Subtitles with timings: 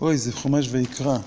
[0.00, 1.18] אוי, זה חומש ויקרא.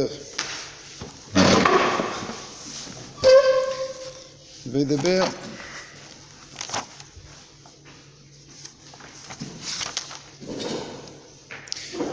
[0.00, 0.10] טוב.
[4.72, 5.24] וידבר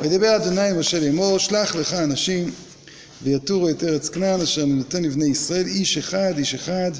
[0.01, 2.51] וידבר אדוני משה לאמור שלח לך אנשים
[3.23, 6.91] ויתורו את ארץ כנען אשר נותן לבני ישראל איש אחד איש אחד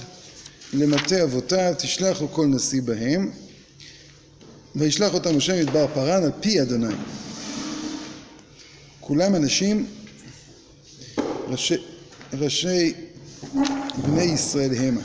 [0.73, 3.31] למטה אבותיו תשלחו כל נשיא בהם
[4.75, 6.95] וישלח אותם משה מדבר פרן על פי אדוני
[8.99, 9.87] כולם אנשים
[12.33, 12.93] ראשי,
[14.05, 15.01] בני ישראל המה.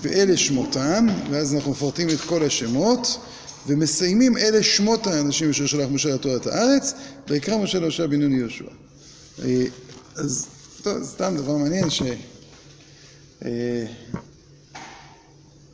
[0.00, 3.18] ואלה שמותם, ואז אנחנו מפרטים את כל השמות,
[3.66, 6.92] ומסיימים אלה שמות האנשים אשר שלח משה לתור את הארץ,
[7.28, 8.64] ויקרא משה להושע בן נון יהושע.
[10.16, 10.46] אז
[10.82, 12.02] טוב, סתם דבר מעניין ש...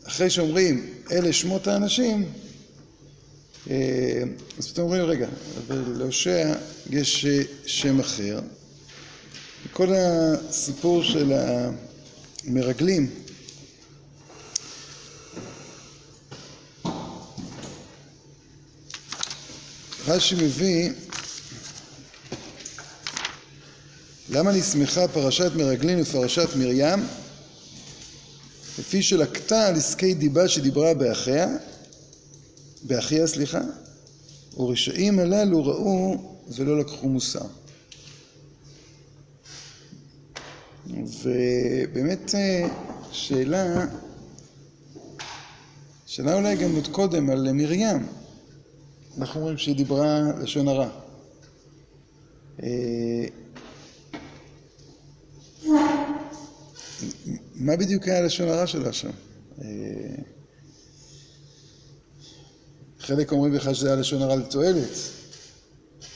[0.07, 2.25] אחרי שאומרים אלה שמות האנשים,
[3.67, 5.29] אז פתאום אומרים רגע,
[5.67, 6.55] אבל להושע
[6.91, 7.27] יש
[7.67, 8.41] שם אחר.
[9.73, 11.33] כל הסיפור של
[12.45, 13.11] המרגלים
[20.07, 20.91] רש"י מביא
[24.29, 26.99] למה נסמכה פרשת מרגלים ופרשת מרים
[28.79, 31.49] לפי שלקתה על עסקי דיבה שדיברה באחיה
[32.83, 33.61] באחיה סליחה
[34.57, 37.47] ורשעים הללו ראו ולא לקחו מוסר
[40.95, 42.35] ובאמת
[43.13, 43.87] שאלה,
[46.07, 48.07] שאלה אולי גם עוד קודם על מרים,
[49.19, 50.89] אנחנו אומרים שהיא דיברה לשון הרע.
[57.55, 59.11] מה בדיוק היה לשון הרע שלה שם?
[63.01, 65.16] חלק אומרים בכלל שזה היה לשון הרע לתועלת.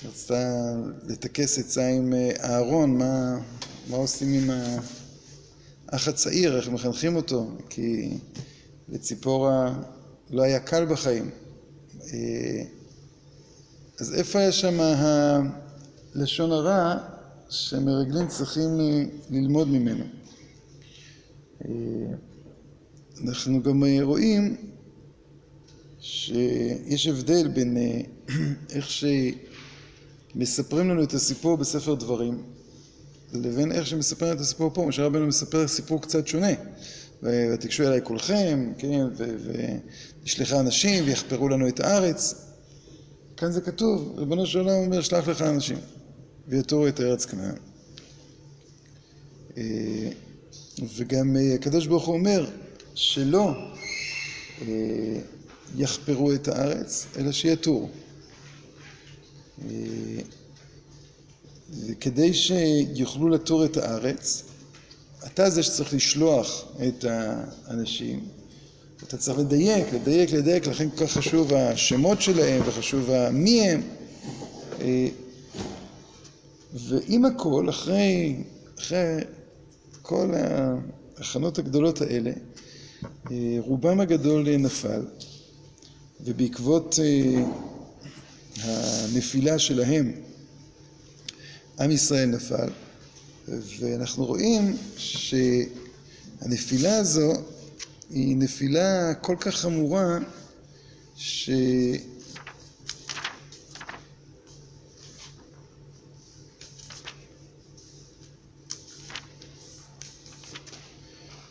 [0.04, 0.72] רצתה
[1.08, 2.12] לטכס עצה עם
[2.44, 3.38] אהרון, מה,
[3.90, 4.50] מה עושים עם
[5.88, 8.18] האח הצעיר, איך מחנכים אותו, כי
[8.88, 9.82] לציפורה
[10.30, 11.30] לא היה קל בחיים.
[14.00, 14.80] אז איפה היה שם
[16.14, 16.98] הלשון הרע
[17.48, 18.70] שמרגלים צריכים
[19.30, 20.04] ללמוד ממנו?
[23.24, 24.56] אנחנו גם רואים
[26.00, 27.76] שיש הבדל בין
[28.74, 28.90] איך
[30.34, 32.42] שמספרים לנו את הסיפור בספר דברים
[33.32, 34.86] לבין איך שמספרים את הסיפור פה.
[34.86, 36.52] משה רבנו מספר סיפור קצת שונה.
[37.22, 39.06] ותיגשו אליי כולכם, כן,
[40.22, 42.34] ונשלחה אנשים ויחפרו לנו את הארץ.
[43.36, 45.78] כאן זה כתוב, ריבונו של עולם אומר, שלח לך אנשים
[46.48, 47.54] ויתורו את ארץ כנען.
[50.96, 52.46] וגם הקדוש ברוך הוא אומר
[52.94, 53.52] שלא
[55.76, 57.88] יחפרו את הארץ, אלא שיתורו.
[61.86, 64.42] וכדי שיוכלו לתור את הארץ,
[65.26, 68.24] אתה זה שצריך לשלוח את האנשים,
[69.02, 73.82] אתה צריך לדייק, לדייק, לדייק, לכן כל כך חשוב השמות שלהם וחשוב מי הם.
[76.74, 78.36] ועם הכל, אחרי,
[78.78, 79.16] אחרי
[80.02, 80.30] כל
[81.18, 82.30] ההכנות הגדולות האלה,
[83.58, 85.02] רובם הגדול נפל,
[86.20, 86.98] ובעקבות
[88.58, 90.12] הנפילה שלהם,
[91.80, 92.68] עם ישראל נפל,
[93.78, 97.32] ואנחנו רואים שהנפילה הזו
[98.10, 100.18] היא נפילה כל כך חמורה
[101.16, 101.50] ש...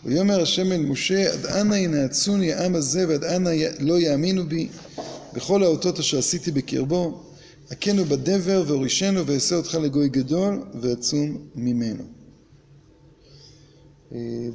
[0.04, 4.68] ויאמר השם אל משה עד אנה ינאצוני העם הזה ועד אנה לא יאמינו בי
[5.34, 7.24] בכל האותות אשר עשיתי בקרבו
[7.72, 12.04] הכנו בדבר והורישנו ואעשה אותך לגוי גדול ועצום ממנו.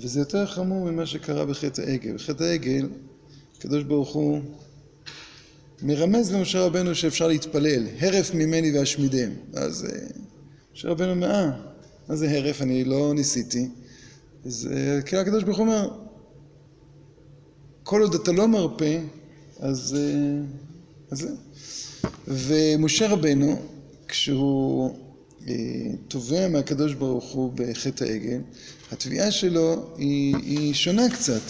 [0.00, 2.14] וזה יותר חמור ממה שקרה בחטא העגל.
[2.14, 2.88] בחטא העגל,
[3.58, 4.40] הקדוש ברוך הוא
[5.82, 9.30] מרמז למשה רבנו שאפשר להתפלל, הרף ממני ואשמידם.
[9.54, 9.86] אז
[10.74, 11.50] משה רבנו אומר, אה,
[12.08, 12.62] מה זה הרף?
[12.62, 13.68] אני לא ניסיתי.
[14.44, 14.68] אז
[15.06, 15.90] כאילו הקדוש ברוך הוא אומר,
[17.82, 19.00] כל עוד אתה לא מרפא,
[19.60, 19.96] אז
[21.10, 21.28] זה.
[22.28, 23.56] ומשה רבנו,
[24.08, 24.94] כשהוא
[26.08, 28.40] תובע מהקדוש ברוך הוא בחטא העגל,
[28.92, 31.42] התביעה שלו היא שונה קצת.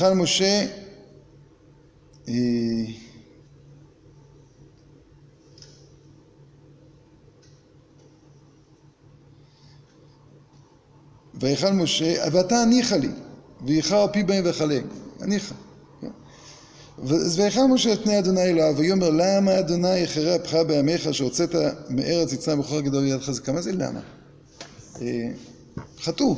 [0.00, 0.66] ויכל משה
[11.40, 13.08] ויכל משה, ואתה הניחה לי,
[13.66, 14.78] ויחר פי בהם וכלה,
[15.20, 15.54] הניחה.
[17.02, 21.54] אז ויכל משה את פני אדוני אלוהיו, ויאמר למה אדוני יחרה אפך בעמך שהוצאת
[21.90, 23.52] מארץ יצרים בכוח גדול ויד חזקה?
[23.52, 24.00] מה זה למה?
[26.00, 26.36] חטאו.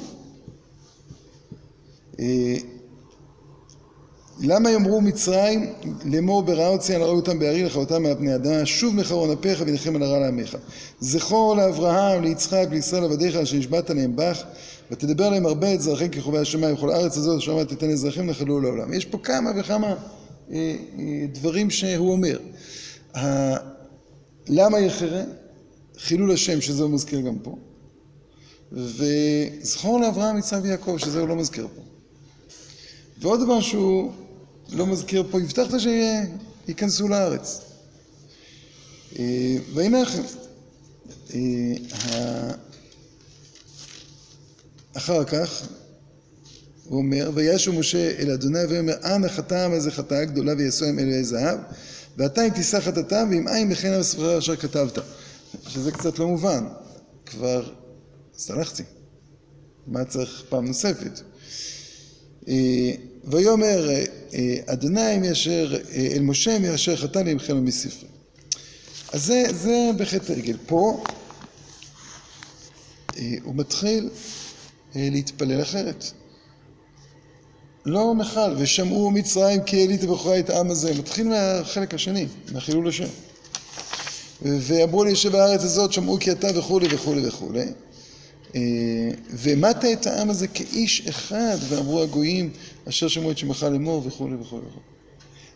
[4.40, 5.72] למה יאמרו מצרים
[6.04, 10.02] לאמור ברעה הוציאה ראו אותם בארי לכלותם מעל פני אדמה שוב מחרון אפיך ונחם על
[10.02, 10.56] הרע לעמך
[11.00, 14.42] זכור לאברהם ליצחק לישראל עבדיך אשר נשבעת להם בך
[14.90, 16.74] ותדבר להם הרבה את זרעכם כחובי השמיים.
[16.74, 19.94] וכל הארץ הזאת אשר אמרת תיתן אזרחים נחלו לעולם יש פה כמה וכמה
[21.32, 22.38] דברים שהוא אומר.
[24.48, 25.22] למה יחרה?
[25.98, 27.56] חילול השם שזה הוא מזכיר גם פה.
[28.72, 31.82] וזכור לאברהם יצחק ויעקב שזה הוא לא מזכיר פה.
[33.18, 34.10] ועוד דבר שהוא
[34.72, 35.74] לא מזכיר פה, הבטחת
[36.66, 37.60] שייכנסו לארץ.
[39.74, 40.22] והנה לכם,
[44.96, 45.66] אחר כך
[46.84, 51.24] הוא אומר, וישו משה אל אדוני ויאמר, אנא חטאם איזה חטאה גדולה ויעשו הם אלוהי
[51.24, 51.58] זהב,
[52.16, 54.98] ואתה אם תישא חטאתם ואם אין מכן בספר אשר כתבת.
[55.68, 56.64] שזה קצת לא מובן,
[57.26, 57.72] כבר
[58.36, 58.82] סלחתי,
[59.86, 61.20] מה צריך פעם נוספת?
[63.24, 63.90] ויאמר
[64.66, 68.08] אדוני מאשר אל משה מאשר לי ימחל מספרי.
[69.12, 70.56] אז זה, זה בחטא העגל.
[70.66, 71.02] פה
[73.42, 74.10] הוא מתחיל
[74.94, 76.04] להתפלל אחרת.
[77.86, 80.94] לא מחל, ושמעו מצרים כי העלית בכורה את העם הזה.
[80.94, 83.08] מתחיל מהחלק השני, מהחילול השם.
[84.42, 87.66] ואמרו לישב הארץ הזאת, שמעו כי אתה וכולי וכולי וכולי.
[89.30, 92.50] ומטה את העם הזה כאיש אחד, ואמרו הגויים
[92.88, 94.84] אשר שמעו את שמך לאמור וכולי וכולי וכולי.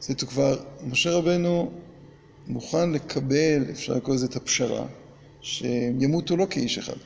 [0.01, 1.71] זאת כבר, משה רבנו
[2.47, 4.87] מוכן לקבל, אפשר לקרוא לזה את הפשרה,
[5.41, 6.97] שהם ימותו לא כאיש אחד,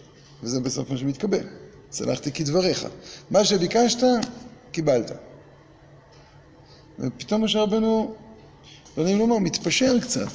[0.42, 1.46] וזה בסוף מה שמתקבל.
[1.92, 2.86] סלחתי כדבריך.
[3.30, 4.02] מה שביקשת,
[4.72, 5.12] קיבלת.
[6.98, 8.14] ופתאום משה רבנו,
[8.96, 10.28] לא נעים לומר, מתפשר קצת.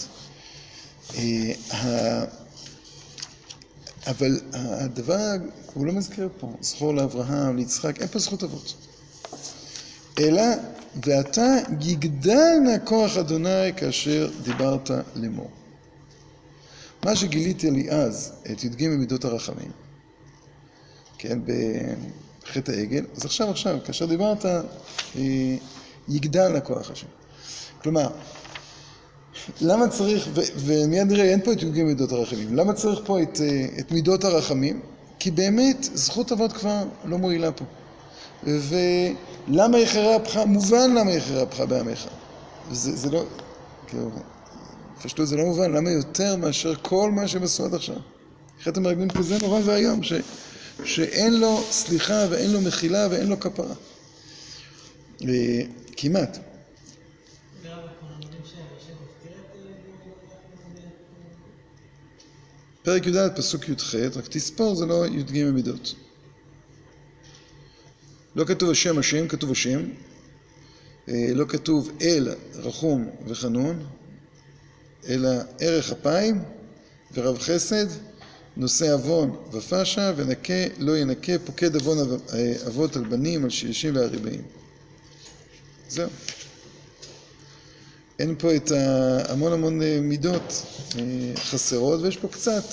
[4.07, 5.31] אבל הדבר,
[5.73, 8.73] הוא לא מזכיר פה, זכור לאברהם, ליצחק, אין פה זכות אבות.
[10.19, 10.43] אלא,
[11.05, 15.49] ואתה יגדל מהכוח אדוני כאשר דיברת לאמור.
[17.05, 19.71] מה שגיליתי לי אז, את י"ג מידות הרחמים,
[21.17, 24.45] כן, בחטא העגל, אז עכשיו עכשיו, כאשר דיברת,
[26.09, 27.07] יגדל הכוח השם.
[27.81, 28.09] כלומר,
[29.61, 33.41] למה צריך, ומיד נראה, אין פה את י"ג מידות הרחמים, למה צריך פה את,
[33.79, 34.81] את מידות הרחמים?
[35.19, 37.65] כי באמת זכות אבות כבר לא מועילה פה.
[38.45, 40.37] ולמה יחרה אפך?
[40.37, 42.07] מובן למה יחרה אפך בעמך.
[42.69, 43.25] זה, זה לא,
[43.87, 44.11] כאילו,
[45.01, 47.95] פשטות זה לא מובן, למה יותר מאשר כל מה שהם עשו עד עכשיו?
[48.63, 50.13] חטא המרגלים כזה נורא ואיום, ש,
[50.83, 53.75] שאין לו סליחה ואין לו מחילה ואין לו כפרה.
[55.97, 56.37] כמעט.
[62.83, 65.95] פרק י"ד פסוק י"ח, רק תספור זה לא י"ג מידות.
[68.35, 69.83] לא כתוב השם השם, כתוב השם.
[71.07, 73.85] לא כתוב אל רחום וחנון,
[75.09, 76.43] אלא ערך אפיים
[77.13, 77.85] ורב חסד,
[78.57, 81.97] נושא עוון ופשע, ונקה לא ינקה, פוקד עוון
[82.67, 84.41] אבות על בנים, על שישים והריבעים.
[85.89, 86.09] זהו.
[88.19, 88.71] אין פה את
[89.29, 90.63] המון המון מידות
[91.35, 92.63] חסרות, ויש פה קצת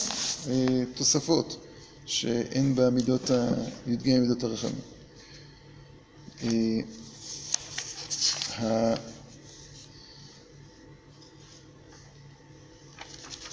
[0.94, 1.66] תוספות
[2.06, 3.30] שאין במידות,
[3.86, 5.01] י"ג מידות הרחמים.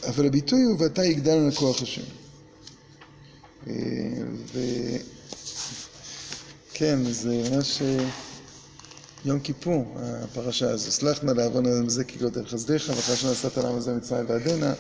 [0.08, 2.01] אבל הביטוי הוא ואתה יגדל על כוח השם.
[6.72, 7.81] וכן, זה ממש
[9.25, 10.91] יום כיפור, הפרשה הזו.
[10.91, 14.74] סלח נא לעוון הזה כי גודל חסדיך, ואחרי שנסעת לעם הזה מצרים ועדנה.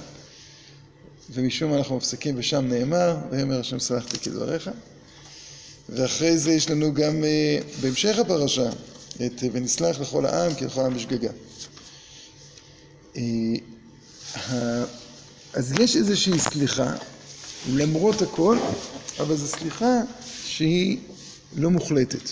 [1.31, 4.69] ומשום מה אנחנו מפסיקים ושם נאמר, ויאמר השם סלחתי כדבריך.
[5.91, 8.69] ואחרי זה יש לנו גם אה, בהמשך הפרשה
[9.25, 11.29] את ונסלח לכל העם כי לכל העם בשגגה.
[15.53, 16.93] אז יש איזושהי סליחה,
[17.69, 18.57] למרות הכל,
[19.19, 20.01] אבל זו סליחה
[20.45, 20.97] שהיא
[21.55, 22.31] לא מוחלטת.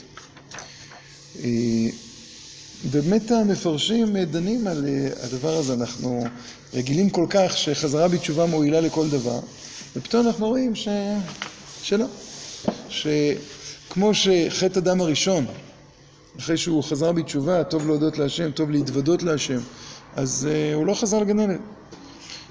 [2.91, 4.85] באמת המפרשים דנים על
[5.23, 6.23] הדבר הזה, אנחנו
[6.73, 9.39] רגילים כל כך שחזרה בתשובה מועילה לכל דבר,
[9.95, 10.87] ופתאום אנחנו רואים ש...
[11.81, 12.05] שלא.
[12.89, 15.45] שכמו שחטא אדם הראשון,
[16.39, 19.59] אחרי שהוא חזר בתשובה, טוב להודות להשם, טוב להתוודות להשם,
[20.15, 21.57] אז uh, הוא לא חזר עדן.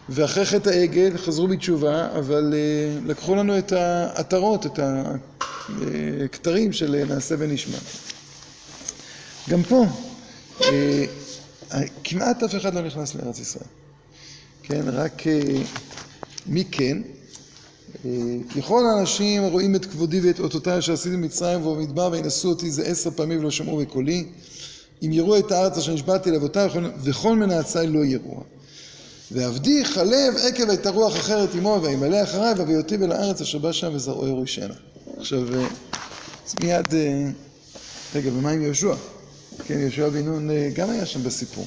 [0.09, 4.79] ואחרי חטא העגל חזרו בתשובה, אבל uh, לקחו לנו את העטרות, את
[6.25, 7.79] הכתרים של נעשה ונשמע.
[9.49, 9.85] גם פה,
[10.61, 10.65] uh,
[12.05, 13.69] כמעט אף אחד לא נכנס לארץ ישראל.
[14.63, 15.27] כן, רק uh,
[16.47, 17.03] מי כן?
[18.57, 23.11] ככל האנשים הרואים את כבודי ואת אותותיי אשר עשיתי במצרים ובמדבר וינשאו אותי זה עשר
[23.11, 24.25] פעמים ולא שמעו בקולי
[25.03, 26.69] אם יראו את הארץ אשר נשבעתי לאבותיי
[27.03, 28.43] וכל מנעצי לא יראוה.
[29.33, 33.73] ועבדי חלב עקב הייתה רוח אחרת עמו וימלא אחריי ואביא אותי אל הארץ אשר בא
[33.73, 34.75] שם וזרעו ירושנה.
[35.17, 35.67] עכשיו אה,
[36.61, 37.29] מיד, אה,
[38.15, 38.95] רגע ומה עם יהושע?
[39.67, 41.67] כן, יהושע בן נון אה, גם היה שם בסיפור.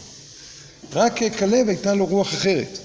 [0.93, 2.79] רק כלב הייתה לו רוח אחרת.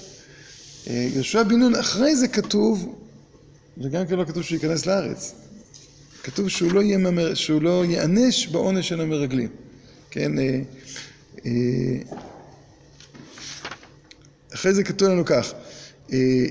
[0.87, 2.95] יהושע בן נון אחרי זה כתוב
[3.77, 5.33] וגם כן לא כתוב שהוא ייכנס לארץ.
[6.23, 9.49] כתוב שהוא לא, יהיה שהוא לא ייענש בעונש של המרגלים.
[10.11, 10.39] כן?
[10.39, 10.59] אה,
[11.45, 11.51] אה,
[14.53, 15.53] אחרי זה כתוב לנו כך:
[16.13, 16.45] אה,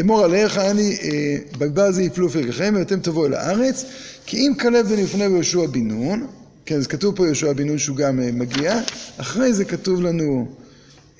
[0.00, 0.96] אמור עליך אני,
[1.58, 3.84] בגבר זה יפלו פרקכם ואתם תבואו אל הארץ
[4.26, 6.26] כי אם כלב בן יפנה ביהושע בן נון,
[6.66, 8.80] כן, אז כתוב פה יהושע בן נון שהוא גם מגיע,
[9.16, 10.48] אחרי זה כתוב לנו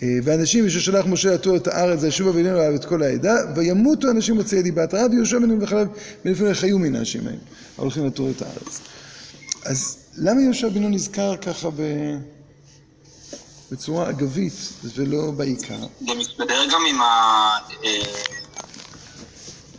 [0.03, 4.35] ואנשים אשר שלח משה לתור את הארץ וישובו ואלינו עליו את כל העדה וימותו אנשים
[4.35, 5.89] מוציאי דיבת רב ויהושע בן נון וחלב
[6.25, 7.39] בן יפונה חיו מן האנשים האלה
[7.79, 8.81] ההולכים לתור את הארץ.
[9.65, 11.83] אז למה יהושע בן נון נזכר ככה ב...
[13.73, 14.53] בצורה אגבית
[14.95, 15.79] ולא בעיקר?
[16.01, 17.05] זה מסתדר גם עם, ה...
[17.85, 18.03] אה,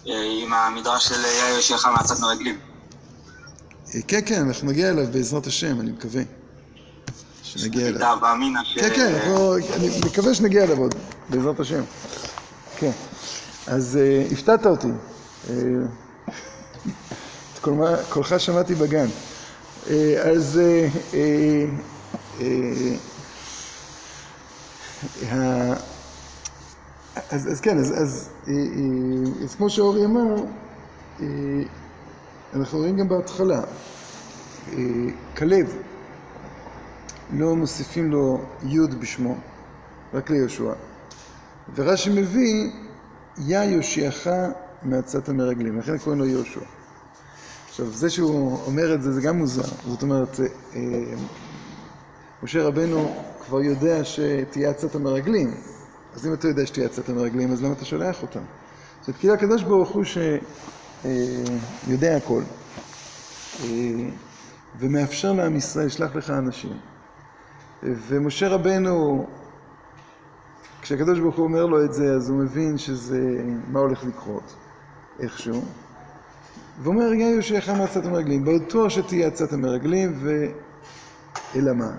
[0.07, 2.59] אה, עם המדרש של יאיר שיחל מעצת מרגלים.
[4.07, 6.21] כן, כן, אנחנו נגיע אליו בעזרת השם, אני מקווה.
[7.47, 8.17] שנגיע אליו.
[8.75, 9.13] כן, כן,
[9.75, 10.95] אני מקווה שנגיע אליו עוד,
[11.29, 11.83] בעזרת השם.
[12.77, 12.91] כן.
[13.67, 14.87] אז אה, הפתעת אותי.
[15.49, 15.55] אה,
[17.53, 17.59] את
[18.09, 19.07] קולך שמעתי בגן.
[19.89, 20.59] אה, אז
[27.29, 28.29] אז, אז כן, אז, אז,
[29.43, 30.35] אז כמו שאורי אמר,
[32.53, 33.61] אנחנו רואים גם בהתחלה,
[35.37, 35.75] כלב,
[37.29, 39.35] לא מוסיפים לו י' בשמו,
[40.13, 40.73] רק ליהושע.
[41.75, 42.71] ורש"י מביא,
[43.37, 44.27] יא יושיעך
[44.83, 46.59] מעצת המרגלים, לכן קוראים לו יהושע.
[47.69, 49.75] עכשיו, זה שהוא אומר את זה, זה גם מוזר.
[49.87, 50.39] זאת אומרת,
[50.75, 50.79] אה,
[52.43, 55.53] משה רבנו כבר יודע שתהיה עצת המרגלים,
[56.15, 58.43] אז אם אתה יודע שתהיה עצת המרגלים, אז למה אתה שולח אותם?
[59.01, 62.43] זאת כאילו הקדוש ברוך הוא שיודע אה, הכל,
[63.63, 63.67] אה,
[64.79, 66.77] ומאפשר לעם ישראל, שלח לך אנשים.
[67.83, 69.27] ומשה רבנו,
[70.81, 73.19] כשהקדוש ברוך הוא אומר לו את זה, אז הוא מבין שזה,
[73.67, 74.55] מה הולך לקרות,
[75.19, 75.61] איכשהו.
[76.83, 80.45] ואומר, יא יושיעך מעצת המרגלים, בטוח שתהיה עצת המרגלים, ו...
[81.55, 81.91] אלא מה?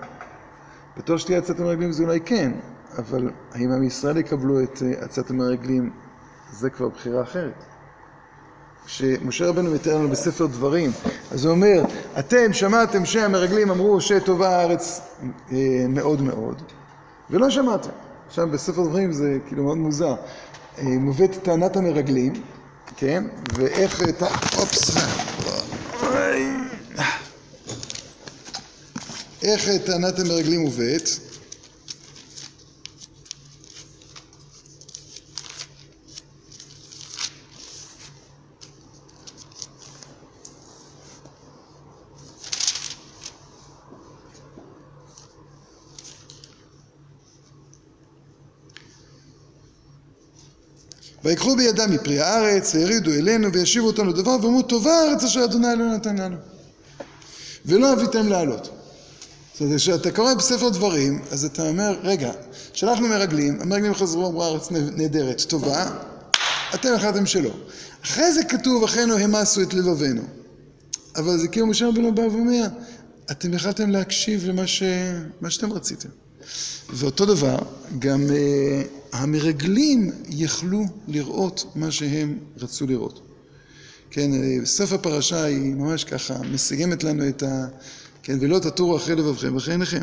[0.97, 2.51] בטוח שתהיה עצת המרגלים זה אולי כן,
[2.97, 5.91] אבל האם עם ישראל יקבלו את אה, עצת המרגלים,
[6.51, 7.63] זה כבר בחירה אחרת.
[8.89, 10.91] שמשה רבנו מתאר לנו בספר דברים,
[11.31, 11.83] אז הוא אומר,
[12.19, 15.01] אתם שמעתם שהמרגלים אמרו שטובה הארץ
[15.51, 16.61] אה, מאוד מאוד,
[17.29, 17.89] ולא שמעתם.
[18.27, 20.15] עכשיו בספר דברים זה כאילו מאוד מוזר.
[20.77, 22.33] אה, מובאת טענת המרגלים,
[22.97, 23.23] כן?
[23.53, 24.25] ואיך, את ה...
[24.57, 24.97] אופס,
[29.43, 31.09] איך טענת המרגלים מובאת?
[51.29, 55.95] ויקחו בידם מפרי הארץ, וירידו אלינו, וישיבו אותנו דבר, ואמרו טובה הארץ אשר אדוני אלוהינו
[55.95, 56.35] נתן לנו.
[57.65, 58.69] ולא אביתם לעלות.
[59.53, 62.31] זאת אומרת, כשאתה קורא בספר דברים, אז אתה אומר, רגע,
[62.73, 65.85] שלחנו מרגלים, המרגלים חזרו, אמרו הארץ נהדרת, טובה,
[66.73, 67.51] אתם החלטתם שלא.
[68.05, 70.21] אחרי זה כתוב, אחינו המסו את לבבינו.
[71.15, 72.67] אבל זה כאילו משה רבנו בא ואומר,
[73.31, 74.83] אתם החלטתם להקשיב למה ש...
[75.49, 76.09] שאתם רציתם.
[76.89, 77.57] ואותו דבר,
[77.99, 78.31] גם...
[78.31, 78.81] אה,
[79.11, 83.21] המרגלים יכלו לראות מה שהם רצו לראות.
[84.11, 84.31] כן,
[84.65, 87.67] סוף הפרשה היא ממש ככה מסיימת לנו את ה...
[88.23, 90.01] כן, ולא תטורו אחרי לבבכם ואחרי עיניכם.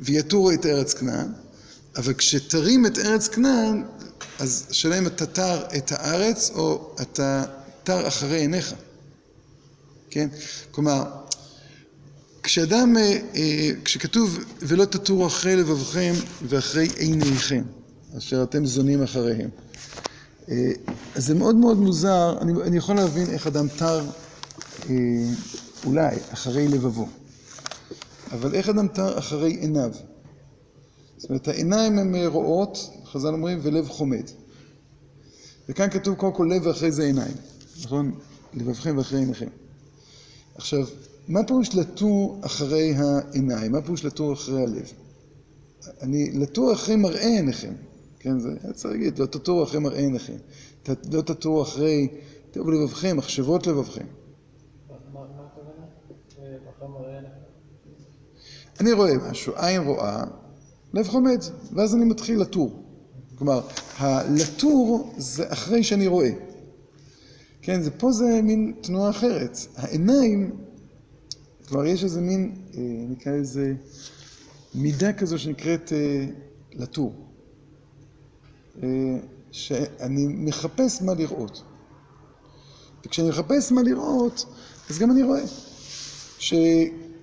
[0.00, 1.26] ויתורו את ארץ כנען,
[1.96, 3.84] אבל כשתרים את ארץ כנען,
[4.38, 7.44] אז השאלה אם אתה תר את הארץ או אתה
[7.84, 8.74] תר אחרי עיניך.
[10.10, 10.28] כן?
[10.70, 11.04] כלומר,
[12.44, 12.96] כשאדם,
[13.84, 16.12] כשכתוב ולא תטורו אחרי לבבכם
[16.48, 17.62] ואחרי עיניכם,
[18.18, 19.50] אשר אתם זונים אחריהם.
[20.48, 24.04] אז זה מאוד מאוד מוזר, אני יכול להבין איך אדם תר
[25.84, 27.08] אולי אחרי לבבו,
[28.32, 29.90] אבל איך אדם תר אחרי עיניו?
[31.16, 34.24] זאת אומרת, העיניים הן רואות, חז"ל אומרים, ולב חומד.
[35.68, 37.34] וכאן כתוב קודם כל לב ואחרי זה עיניים,
[37.82, 38.14] נכון?
[38.54, 39.48] לבבכם ואחרי עיניכם.
[40.54, 40.86] עכשיו,
[41.28, 43.72] מה פירוש לתור אחרי העיניים?
[43.72, 44.92] מה פירוש לתור אחרי הלב?
[46.02, 47.72] אני לתור אחרי מראה עיניכם,
[48.18, 48.38] כן?
[48.38, 50.36] זה צריך להגיד, לא תטורו אחרי מראה עיניכם.
[51.12, 52.08] לא תטורו אחרי,
[52.50, 54.04] תראו לבבכם, מחשבות לבבכם.
[58.80, 60.24] אני רואה משהו, עין רואה,
[60.94, 61.38] לב חומד,
[61.72, 62.82] ואז אני מתחיל לטור.
[63.38, 63.60] כלומר,
[63.98, 66.30] הלטור זה אחרי שאני רואה.
[67.62, 69.58] כן, זה פה זה מין תנועה אחרת.
[69.76, 70.50] העיניים,
[71.68, 72.54] כלומר, יש איזה מין,
[73.08, 73.74] נקרא איזה
[74.74, 75.92] מידה כזו שנקראת
[76.72, 77.14] לטור.
[79.50, 81.62] שאני מחפש מה לראות.
[83.06, 84.46] וכשאני מחפש מה לראות,
[84.90, 85.42] אז גם אני רואה.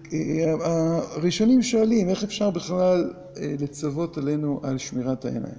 [0.06, 5.56] שהראשונים שואלים, איך אפשר בכלל לצוות עלינו על שמירת העיניים?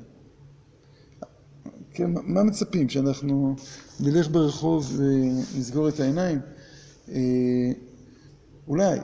[1.94, 2.88] כן, מה מצפים?
[2.88, 3.56] שאנחנו
[4.00, 6.38] נלך ברחוב ונסגור את העיניים?
[8.68, 8.98] אולי.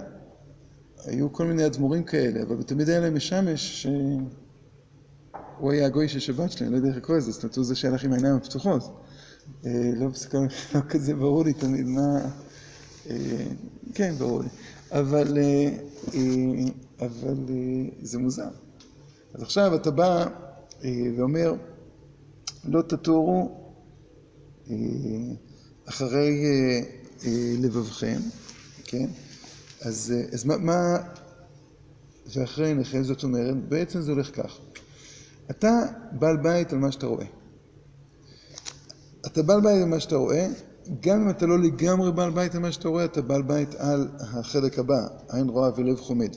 [1.05, 6.53] היו כל מיני אדמו"רים כאלה, אבל תמיד היה להם משמש שהוא היה הגוי של שבת
[6.53, 9.03] שלהם, לא יודע איך לקרוא לזה, זאת אומרת, הוא זה שהלך עם העיניים הפתוחות.
[9.65, 12.19] לא כזה ברור לי תמיד מה...
[13.95, 14.49] כן, ברור לי.
[14.93, 15.39] אבל
[18.03, 18.49] זה מוזר.
[19.35, 20.27] אז עכשיו אתה בא
[21.17, 21.55] ואומר,
[22.65, 23.59] לא תטורו
[25.85, 26.41] אחרי
[27.59, 28.21] לבבכם,
[28.85, 29.07] כן?
[29.83, 30.15] אז
[30.45, 30.97] מה...
[32.35, 34.59] ואחרי עיניכם, זאת אומרת, בעצם זה הולך כך.
[35.51, 35.81] אתה
[36.13, 37.27] בעל בית על מה שאתה רואה.
[39.27, 40.49] אתה בעל בית על מה שאתה רואה,
[41.01, 44.09] גם אם אתה לא לגמרי בעל בית על מה שאתה רואה, אתה בעל בית על
[44.21, 46.37] החלק הבא, עין רואה ולב חומד.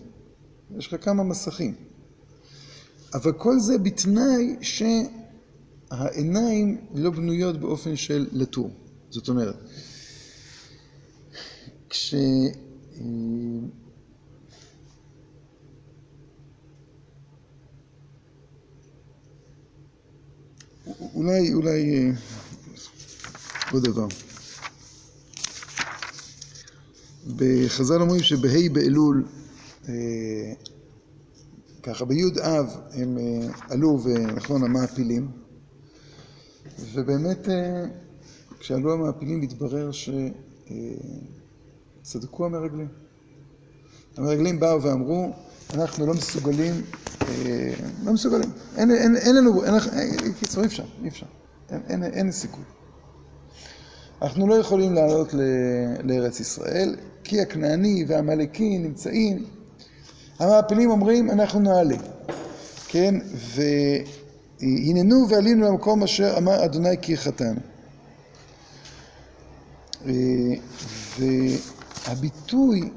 [0.77, 1.75] יש לך כמה מסכים.
[3.13, 4.56] אבל כל זה בתנאי
[5.91, 8.71] שהעיניים לא בנויות באופן של לטור.
[9.10, 9.56] זאת אומרת,
[11.89, 12.15] כש...
[21.15, 22.12] אולי, אולי
[23.71, 24.08] עוד דבר.
[27.36, 29.27] בחז"ל אומרים שבה' באלול,
[31.84, 33.17] ככה בי' אב הם
[33.69, 35.32] עלו ונכון המעפילים
[36.93, 37.47] ובאמת
[38.60, 39.91] כשעלו המעפילים התברר
[42.04, 42.88] שצדקו המרגלים.
[44.18, 45.30] המרגלים באו ואמרו
[45.74, 46.82] אנחנו לא מסוגלים,
[48.04, 49.62] לא מסוגלים, אין לנו,
[50.40, 51.26] קיצור אי אפשר, אי אפשר,
[51.90, 52.64] אין סיכוי.
[54.22, 55.34] אנחנו לא יכולים לעלות
[56.04, 59.46] לארץ ישראל כי הכנעני והעמלקי נמצאים,
[60.40, 61.98] המעפילים אומרים אנחנו נעלה,
[62.88, 63.16] כן,
[64.60, 67.60] והננו ועלינו למקום אשר אמר אדוני כי חטאנו.
[72.08, 72.90] והביטוי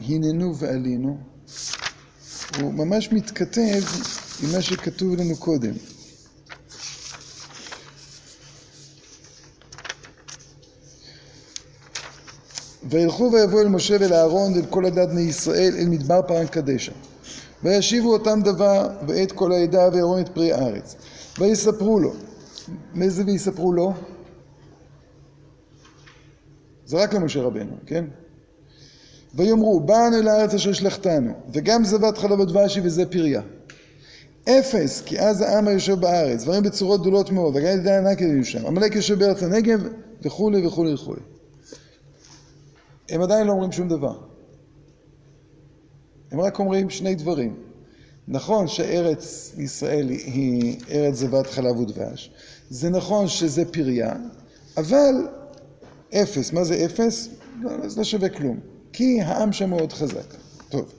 [0.00, 1.18] הננו ועלינו
[2.60, 3.82] הוא ממש מתכתב
[4.42, 5.74] עם מה שכתוב לנו קודם.
[12.90, 16.92] וילכו ויבואו אל משה ואל אהרון ואל כל עדת בני ישראל אל מדבר פרן קדשה.
[17.62, 20.96] וישיבו אותם דבר ואת כל העדה ויראו את פרי הארץ.
[21.38, 22.14] ויספרו לו.
[22.94, 23.94] מאיזה ויספרו לו?
[26.88, 28.04] זה רק למשה רבנו, כן?
[29.34, 33.42] ויאמרו, באנו אל הארץ אשר שלחתנו, וגם זבת חלב ודבש היא וזה פריה.
[34.44, 38.66] אפס, כי אז העם היושב בארץ, דברים בצורות גדולות מאוד, וגם ידי ענק יהיו שם,
[38.66, 39.88] עמלק יושב בארץ הנגב,
[40.22, 41.20] וכולי וכולי וכולי.
[43.08, 44.18] הם עדיין לא אומרים שום דבר.
[46.30, 47.56] הם רק אומרים שני דברים.
[48.28, 52.30] נכון שארץ ישראל היא ארץ זבת חלב ודבש,
[52.70, 54.12] זה נכון שזה פריה,
[54.76, 55.14] אבל
[56.14, 56.52] אפס.
[56.52, 57.28] מה זה אפס?
[57.86, 58.60] זה לא שווה כלום.
[58.92, 60.34] כי העם שם מאוד חזק.
[60.68, 60.92] טוב.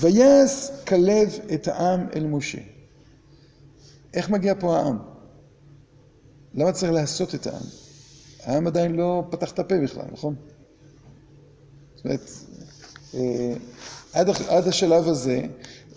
[0.00, 2.58] ויעש כלב את העם אל משה.
[4.14, 4.98] איך מגיע פה העם?
[6.54, 7.62] למה צריך לעשות את העם?
[8.42, 10.34] העם עדיין לא פתח את הפה בכלל, נכון?
[11.94, 12.30] זאת אומרת,
[13.14, 13.54] אה,
[14.12, 15.40] עד, עד השלב הזה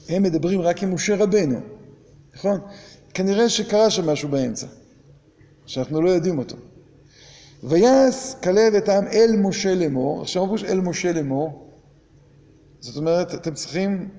[0.10, 1.60] הם מדברים רק עם משה רבנו,
[2.36, 2.60] נכון?
[3.14, 4.68] כנראה שקרה שם משהו באמצע,
[5.66, 6.56] שאנחנו לא יודעים אותו.
[7.64, 11.68] ויעש כלב את העם אל משה לאמור, עכשיו אמרו אל משה לאמור,
[12.80, 14.10] זאת אומרת, אתם צריכים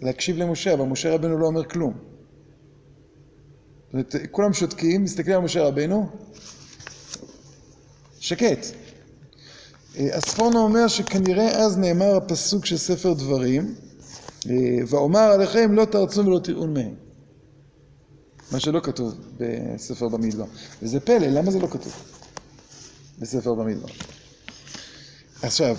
[0.00, 1.92] להקשיב למשה, אבל משה רבנו לא אומר כלום.
[3.86, 6.08] זאת אומרת, כולם שותקים, מסתכלים על משה רבנו,
[8.18, 8.66] שקט.
[9.98, 13.74] הספורנו אומר שכנראה אז נאמר הפסוק של ספר דברים,
[14.88, 16.94] ואומר עליכם לא תרצו ולא תראון מהם.
[18.52, 20.44] מה שלא כתוב בספר במדבר.
[20.82, 21.92] וזה פלא, למה זה לא כתוב
[23.18, 23.88] בספר במדבר?
[25.42, 25.76] עכשיו,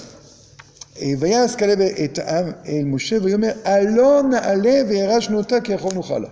[1.19, 6.29] ויעש כלב את העם אל משה ויאמר עלו נעלה וירשנו אותה כי יכול נוכל לה.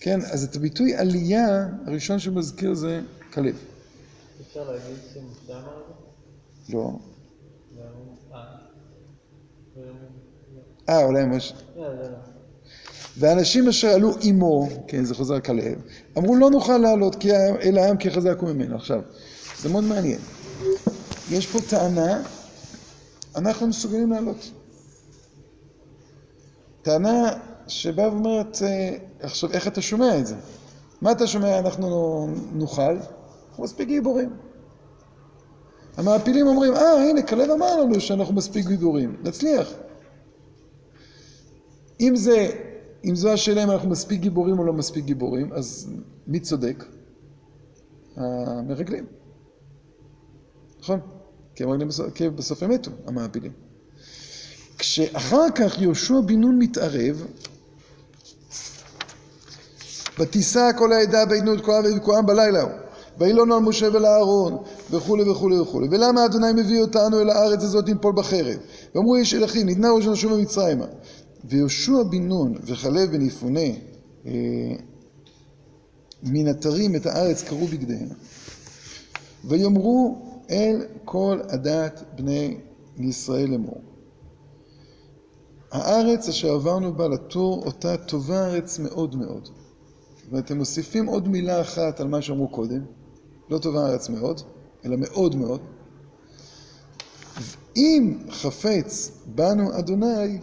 [0.00, 3.00] כן, אז את הביטוי עלייה הראשון שמזכיר זה
[3.32, 3.56] כלב.
[4.40, 5.84] אפשר להגיד שמשה אמר את
[6.68, 6.72] זה?
[6.74, 6.98] לא.
[8.34, 8.40] אה,
[10.88, 11.54] אה, אולי משה.
[11.76, 12.16] לא, לא, לא.
[13.18, 15.82] ואנשים אשר עלו עמו, כן, זה חוזר כלב,
[16.18, 17.24] אמרו לא נוכל לעלות
[17.60, 18.76] אל העם כי חזק הוא ממנו.
[18.76, 19.00] עכשיו,
[19.62, 20.20] זה מאוד מעניין.
[21.30, 22.22] יש פה טענה,
[23.36, 24.50] אנחנו מסוגלים לעלות.
[26.82, 27.30] טענה
[27.68, 30.34] שבאה ואומרת, אה, עכשיו, איך אתה שומע את זה?
[31.02, 32.96] מה אתה שומע, אנחנו נוכל?
[33.48, 34.30] אנחנו מספיק גיבורים.
[35.96, 39.72] המעפילים אומרים, אה, הנה, כלב אמר לנו שאנחנו מספיק גיבורים, נצליח.
[42.00, 42.50] אם זה,
[43.04, 45.90] אם זו השאלה אם אנחנו מספיק גיבורים או לא מספיק גיבורים, אז
[46.26, 46.84] מי צודק?
[48.16, 49.06] המרגלים.
[50.86, 51.00] נכון?
[52.14, 53.52] כי בסוף, הם מתו, המעפילים.
[54.78, 57.26] כשאחר כך יהושע בן נון מתערב,
[60.18, 61.64] ותישא כל העדה בעדנות
[62.02, 62.72] כל העם בלילה ההוא,
[63.18, 64.56] וילונו על משה ולאהרון,
[64.90, 65.88] וכולי וכולי וכולי.
[65.90, 68.56] ולמה אדוני מביא אותנו אל הארץ הזאת לנפול בחרב?
[68.94, 70.86] ואמרו איש אל אחי, ניתנה ראש נשוב במצרימה.
[71.44, 73.60] ויהושע בן נון וכלב בן יפונה
[74.26, 74.32] אה,
[76.22, 78.08] מן אתרים את הארץ קראו בגדיהם,
[79.44, 82.60] ויאמרו אל כל עדת בני
[82.98, 83.80] ישראל לאמור.
[85.72, 89.48] הארץ אשר עברנו בה לתור, אותה טובה ארץ מאוד מאוד.
[90.30, 92.84] ואתם מוסיפים עוד מילה אחת על מה שאמרו קודם,
[93.50, 94.40] לא טובה ארץ מאוד,
[94.84, 95.60] אלא מאוד מאוד.
[97.76, 100.38] אם חפץ בנו אדוני,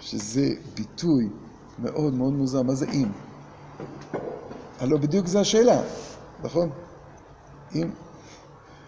[0.00, 1.28] שזה ביטוי
[1.78, 3.08] מאוד מאוד מוזר, מה זה אם?
[4.78, 5.82] הלוא בדיוק זו השאלה,
[6.42, 6.70] נכון?
[7.74, 7.90] אם...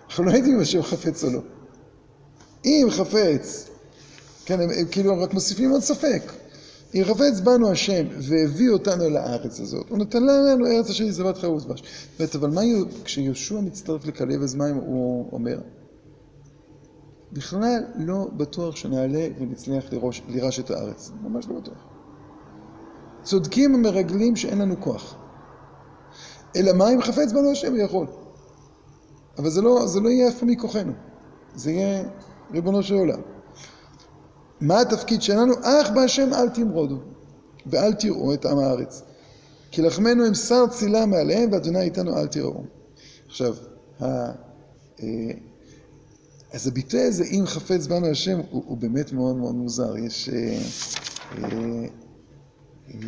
[0.08, 1.40] אנחנו לא יודעים אם השם חפץ או לא.
[2.64, 3.68] אם חפץ,
[4.44, 6.22] כן, הם, הם כאילו רק מוסיפים עוד ספק.
[6.94, 11.12] אם חפץ בנו השם והביא אותנו אל הארץ הזאת, הוא נתן לנו ארץ אשר היא
[11.12, 11.82] זבת חרוב דבש.
[12.18, 12.60] באמת, אבל מה
[13.04, 15.58] כשיהושע מצטרף לכלב, אז מה הוא אומר?
[17.32, 21.10] בכלל לא בטוח שנעלה ונצליח לירוש, לירש את הארץ.
[21.22, 21.84] ממש לא בטוח.
[23.22, 25.14] צודקים המרגלים שאין לנו כוח.
[26.56, 28.06] אלא מה אם חפץ בנו השם יכול.
[29.38, 30.92] אבל זה לא, זה לא יהיה אף פעם מכוחנו.
[31.54, 32.02] זה יהיה
[32.52, 33.20] ריבונו של עולם.
[34.60, 35.54] מה התפקיד שלנו?
[35.62, 36.98] אך בהשם אל תמרודו
[37.66, 39.02] ואל תראו את עם הארץ.
[39.70, 42.62] כי לחמנו הם שר צילה מעליהם ואדוני איתנו אל תראו.
[43.26, 43.54] עכשיו,
[44.02, 44.06] ה...
[46.52, 49.96] אז הביטוי הזה, אם חפץ בנו השם, הוא, הוא באמת מאוד מאוד מוזר.
[49.96, 50.28] יש...
[50.28, 50.58] אה,
[51.44, 51.86] אה,
[52.94, 52.98] אה,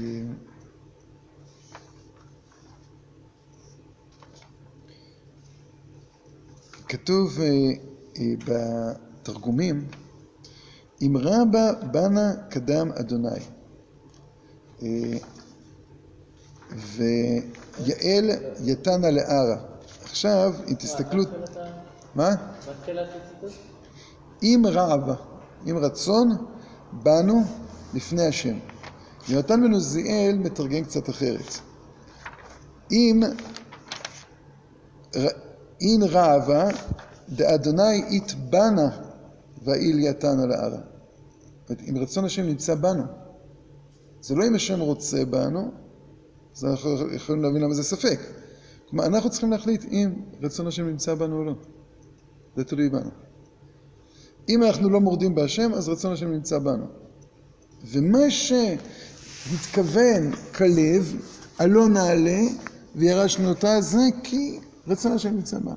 [6.90, 7.46] כתוב אה,
[8.18, 9.86] אה, בתרגומים,
[11.02, 13.28] אם רבה בנה קדם אדוני.
[14.82, 14.88] אה,
[16.96, 18.30] ויעל
[18.64, 19.56] יתנה לערה.
[20.02, 21.22] עכשיו, אם תסתכלו...
[22.14, 22.30] מה?
[24.42, 25.10] אם רעב,
[25.66, 26.28] אם רצון,
[26.92, 27.42] באנו
[27.94, 28.58] לפני השם.
[29.28, 31.58] יונתן בן עוזיאל מתרגם קצת אחרת.
[32.92, 33.22] אם
[35.80, 36.68] אין רעבה
[37.28, 38.88] דאדוני יתבנה
[39.62, 40.80] ואיל יתן על הערה.
[41.88, 43.02] אם רצון השם נמצא בנו.
[44.22, 45.70] זה לא אם השם רוצה בנו,
[46.56, 48.20] אז אנחנו יכולים להבין למה זה ספק.
[48.90, 50.10] כלומר, אנחנו צריכים להחליט אם
[50.42, 51.54] רצון השם נמצא בנו או לא.
[52.56, 53.10] זה תלוי בנו.
[54.48, 56.86] אם אנחנו לא מורדים בהשם, אז רצון השם נמצא בנו.
[57.84, 59.82] ומה שהתכוון
[60.54, 61.16] כלב,
[61.58, 62.40] הלא נעלה
[62.96, 65.76] וירשנו אותה, זה כי רצון השם בנו.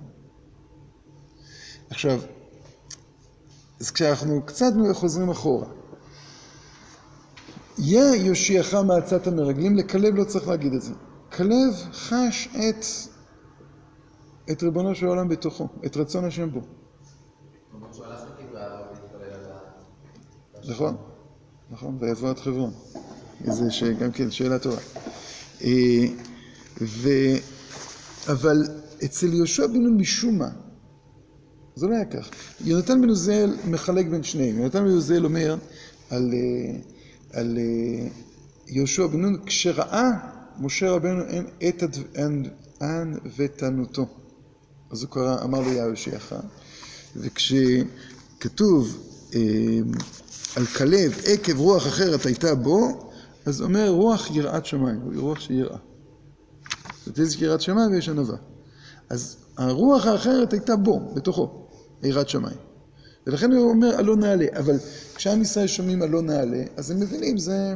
[1.89, 2.19] עכשיו,
[3.79, 5.67] אז כשאנחנו קצת חוזרים אחורה,
[7.77, 10.93] יא יושיעך מעצת המרגלים, לכלב לא צריך להגיד את זה.
[11.31, 12.85] כלב חש את,
[14.51, 16.61] את ריבונו של העולם בתוכו, את רצון השם בו.
[20.67, 20.97] נכון,
[21.71, 22.71] נכון, ויבוא עד חברון.
[23.43, 23.83] זה ש...
[23.83, 24.77] גם כן שאלה טובה.
[25.63, 26.05] אה,
[26.81, 27.09] ו...
[28.27, 30.49] אבל אצל יהושע בן נון משום מה,
[31.75, 32.29] זה לא היה כך.
[32.61, 34.59] יונתן בן עוזיאל מחלק בין שניהם.
[34.59, 35.55] יונתן בן עוזיאל אומר
[36.09, 36.79] על, אה,
[37.39, 38.07] על אה,
[38.67, 40.09] יהושע בן נון, כשראה
[40.59, 41.83] משה רבנו אין את
[42.81, 44.07] ענוותנותו.
[44.91, 46.33] אז הוא קרא, אמר לו יהושעך,
[47.15, 48.97] וכשכתוב
[49.35, 49.39] אה,
[50.55, 53.09] על כלב עקב רוח אחרת הייתה בו,
[53.45, 55.77] אז אומר רוח יראת שמיים, רוח של יראה.
[57.05, 58.52] זאת איזה יראת שמיים ויש ענווה.
[59.13, 61.67] אז הרוח האחרת הייתה בו, בתוכו,
[62.03, 62.57] יראת שמיים.
[63.27, 64.75] ולכן הוא אומר עלו נעלה, אבל
[65.15, 67.75] כשעם ישראל שומעים עלו נעלה, אז הם מבינים, זה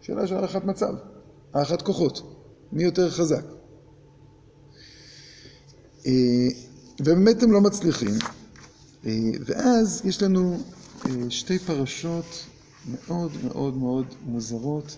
[0.00, 0.94] שאלה של הערכת מצב,
[1.54, 2.22] הערכת כוחות,
[2.72, 3.44] מי יותר חזק.
[6.06, 6.12] אה,
[7.00, 8.14] ובאמת הם לא מצליחים,
[9.06, 9.12] אה,
[9.46, 10.58] ואז יש לנו
[11.06, 12.46] אה, שתי פרשות
[12.86, 14.96] מאוד מאוד מאוד מוזרות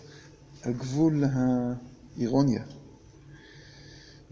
[0.63, 2.63] על גבול האירוניה.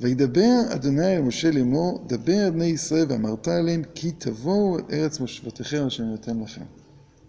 [0.02, 5.86] וידבר אדוני אל משה לאמור, דבר בני ישראל ואמרת עליהם, כי תבואו אל ארץ מושבתכם
[5.86, 6.62] אשר נותן לכם.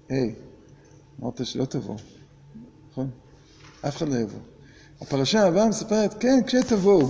[0.10, 0.36] היי,
[1.22, 1.98] אמרת שלא תבואו,
[2.92, 3.10] נכון?
[3.88, 4.40] אף אחד לא יבוא.
[5.02, 7.08] הפרשה הבאה מספרת, כן, כשתבואו.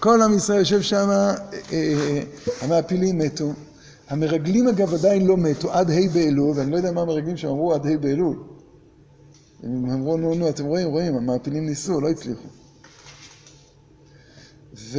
[0.00, 1.34] כל עם ישראל יושב שם, אה,
[1.72, 2.22] אה,
[2.60, 3.52] המעפילים מתו.
[4.08, 7.74] המרגלים אגב עדיין לא מתו, עד ה' באלול, ואני לא יודע מה המרגלים שם אמרו
[7.74, 8.36] עד ה' באלול.
[9.62, 12.48] הם אמרו, נו, נו, אתם רואים, רואים, המעפילים ניסו, לא הצליחו.
[14.88, 14.98] ו...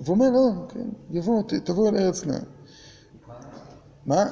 [0.00, 2.42] והוא אומר, לא, כן, יבואו, תבואו אל ארץ כנען.
[4.06, 4.24] מה?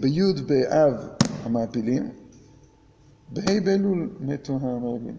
[0.00, 0.94] בי' באב
[1.42, 2.10] המעפילים,
[3.28, 5.16] בה' באלול מתו המרגלים.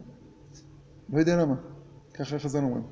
[1.10, 1.56] לא יודע למה,
[2.14, 2.84] ככה חז"ל אומרים.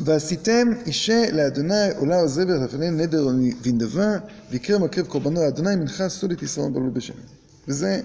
[0.00, 3.30] ועשיתם אישה לאדוני עולה או זבר לפני נדר או
[3.62, 4.18] וינדבה
[4.50, 7.22] ויקרא מקרב קורבנו לאדוני מנחה עשו לי תשרון בלול בשמן.
[7.68, 8.00] וזה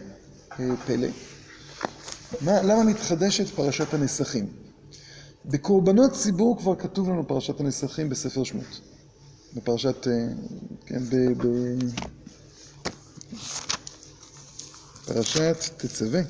[0.59, 1.07] אה, פלא.
[2.41, 4.47] מה, למה מתחדשת פרשת הנסכים?
[5.45, 8.81] בקורבנות ציבור כבר כתוב לנו פרשת הנסכים בספר שמות.
[9.55, 10.13] בפרשת, אה,
[10.85, 11.15] כן, ב...
[11.15, 11.47] ב...
[15.05, 16.21] פרשת תצווה.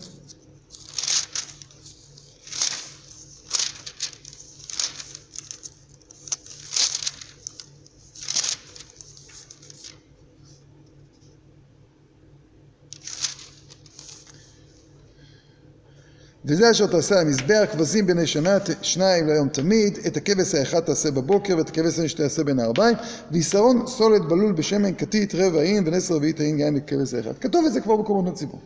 [16.46, 21.58] וזה אשר תעשה המזבח, כבשים בני שנה, שניים ליום תמיד, את הכבש האחד תעשה בבוקר,
[21.58, 22.96] ואת הכבש השני שתעשה בין הערביים,
[23.32, 27.38] ויסרון סולת בלול בשמן, כתית רבע אין, ונס רביעית אין יין לכבש האחד.
[27.38, 28.60] כתוב את זה כבר בקורבנות ציבור.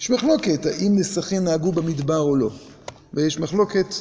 [0.00, 2.50] יש מחלוקת האם נסכים נהגו במדבר או לא,
[3.14, 3.94] ויש מחלוקת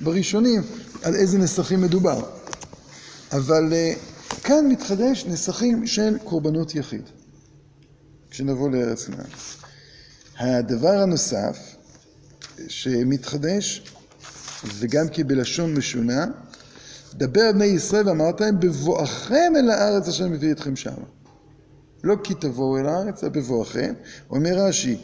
[0.00, 0.62] בראשונים
[1.02, 2.22] על איזה נסכים מדובר.
[3.32, 3.92] אבל אה,
[4.44, 7.02] כאן מתחדש נסכים של קורבנות יחיד,
[8.30, 9.26] כשנבוא לארץ כנען.
[10.38, 11.71] הדבר הנוסף
[12.68, 13.92] שמתחדש,
[14.78, 16.26] וגם כי בלשון משונה,
[17.14, 21.04] דבר בני ישראל ואמרת להם בבואכם אל הארץ אשר מביא אתכם שמה.
[22.04, 23.94] לא כי תבואו אל הארץ, אלא בבואכם.
[24.30, 24.96] אומר רש"י,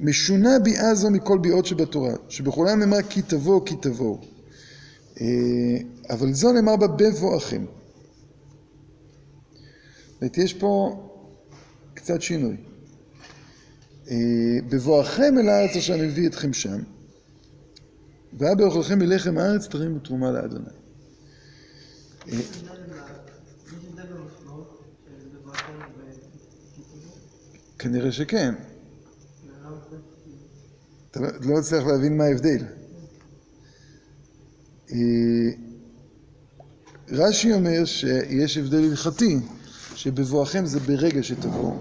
[0.00, 4.20] משונה ביאה זו מכל ביאות שבתורה, שבכולם נאמר כי תבואו, כי תבואו.
[5.20, 5.26] אה,
[6.10, 7.64] אבל זו נאמר בה בבואכם.
[10.20, 11.00] זאת יש פה
[11.94, 12.56] קצת שינוי.
[14.10, 14.16] אה,
[14.68, 16.80] בבואכם אל הארץ אשר מביא אתכם שם,
[18.38, 20.64] והיה באוכלכם מלחם הארץ תרימו תרומה לאדוני.
[27.78, 28.54] כנראה שכן.
[31.10, 32.64] אתה לא- לא מצליח להבין מה ההבדל.
[34.92, 34.96] אה,
[37.08, 39.36] רש"י אומר שיש הבדל הלכתי,
[39.94, 41.80] שבבואכם זה ברגע שתבואו,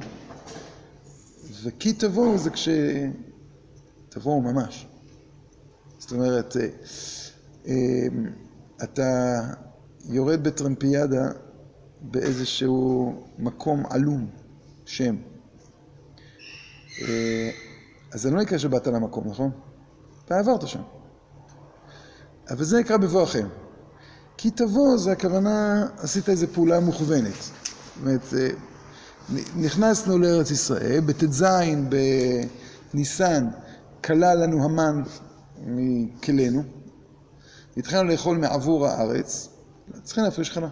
[1.64, 4.88] וכי תבואו זה כשתבואו ממש.
[6.14, 6.68] אומרת, אה,
[7.68, 8.08] אה,
[8.84, 9.40] אתה
[10.06, 11.32] יורד בטרמפיאדה
[12.02, 14.28] באיזשהו מקום עלום,
[14.86, 15.16] שם.
[17.02, 17.50] אה,
[18.12, 19.52] אז זה לא נקרא שבאת למקום, נכון?
[20.26, 20.82] אתה עברת שם.
[22.50, 23.48] אבל זה נקרא בבואכם.
[24.38, 27.34] כי תבוא זה הכוונה, עשית איזו פעולה מוכוונת.
[27.34, 27.52] זאת
[28.02, 28.34] אומרת,
[29.56, 31.46] נכנסנו לארץ ישראל, בט"ז
[32.94, 33.48] בניסן
[34.04, 35.04] כלה לנו המן
[35.66, 36.64] מכלינו,
[37.78, 39.50] התחלנו לאכול מעבור הארץ,
[40.04, 40.70] צריכים להפריש חלה.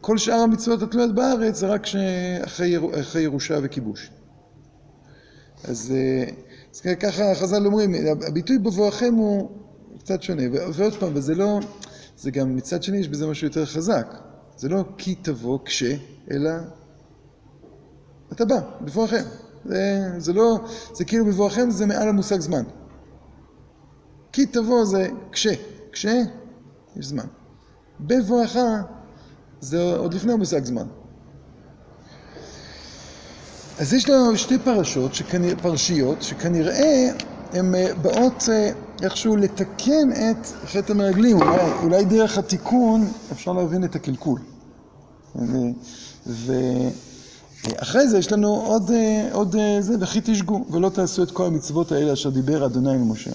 [0.00, 1.82] כל שאר המצוות התלויות בארץ זה רק
[2.44, 3.00] אחרי, יר...
[3.00, 4.10] אחרי ירושה וכיבוש.
[5.64, 6.24] אז, אה,
[6.74, 7.94] אז ככה חז"ל אומרים,
[8.26, 9.50] הביטוי בבואכם הוא
[9.98, 10.42] קצת שונה,
[10.74, 11.60] ועוד פעם, וזה לא,
[12.16, 14.14] זה גם מצד שני יש בזה משהו יותר חזק,
[14.56, 15.82] זה לא כי תבוא כש,
[16.30, 16.50] אלא
[18.32, 19.22] אתה בא, בבואכם.
[19.64, 20.58] זה, זה לא,
[20.92, 22.62] זה כאילו בבואכם זה מעל המושג זמן.
[24.32, 25.46] כי תבוא זה כש,
[25.92, 26.06] כש,
[26.96, 27.26] יש זמן.
[28.00, 28.56] בבואך
[29.60, 30.86] זה עוד לפני המושג זמן.
[33.78, 37.10] אז יש לנו שתי פרשות, שכנראה, פרשיות, שכנראה
[37.52, 38.70] הן אה, באות אה,
[39.02, 44.40] איכשהו לתקן את חטא המרגלים, אולי, אולי דרך התיקון אפשר להבין את הקלקול.
[46.26, 51.92] ואחרי זה יש לנו עוד, אה, עוד זה, וכי תשגו, ולא תעשו את כל המצוות
[51.92, 53.30] האלה אשר דיבר אדוני למשה.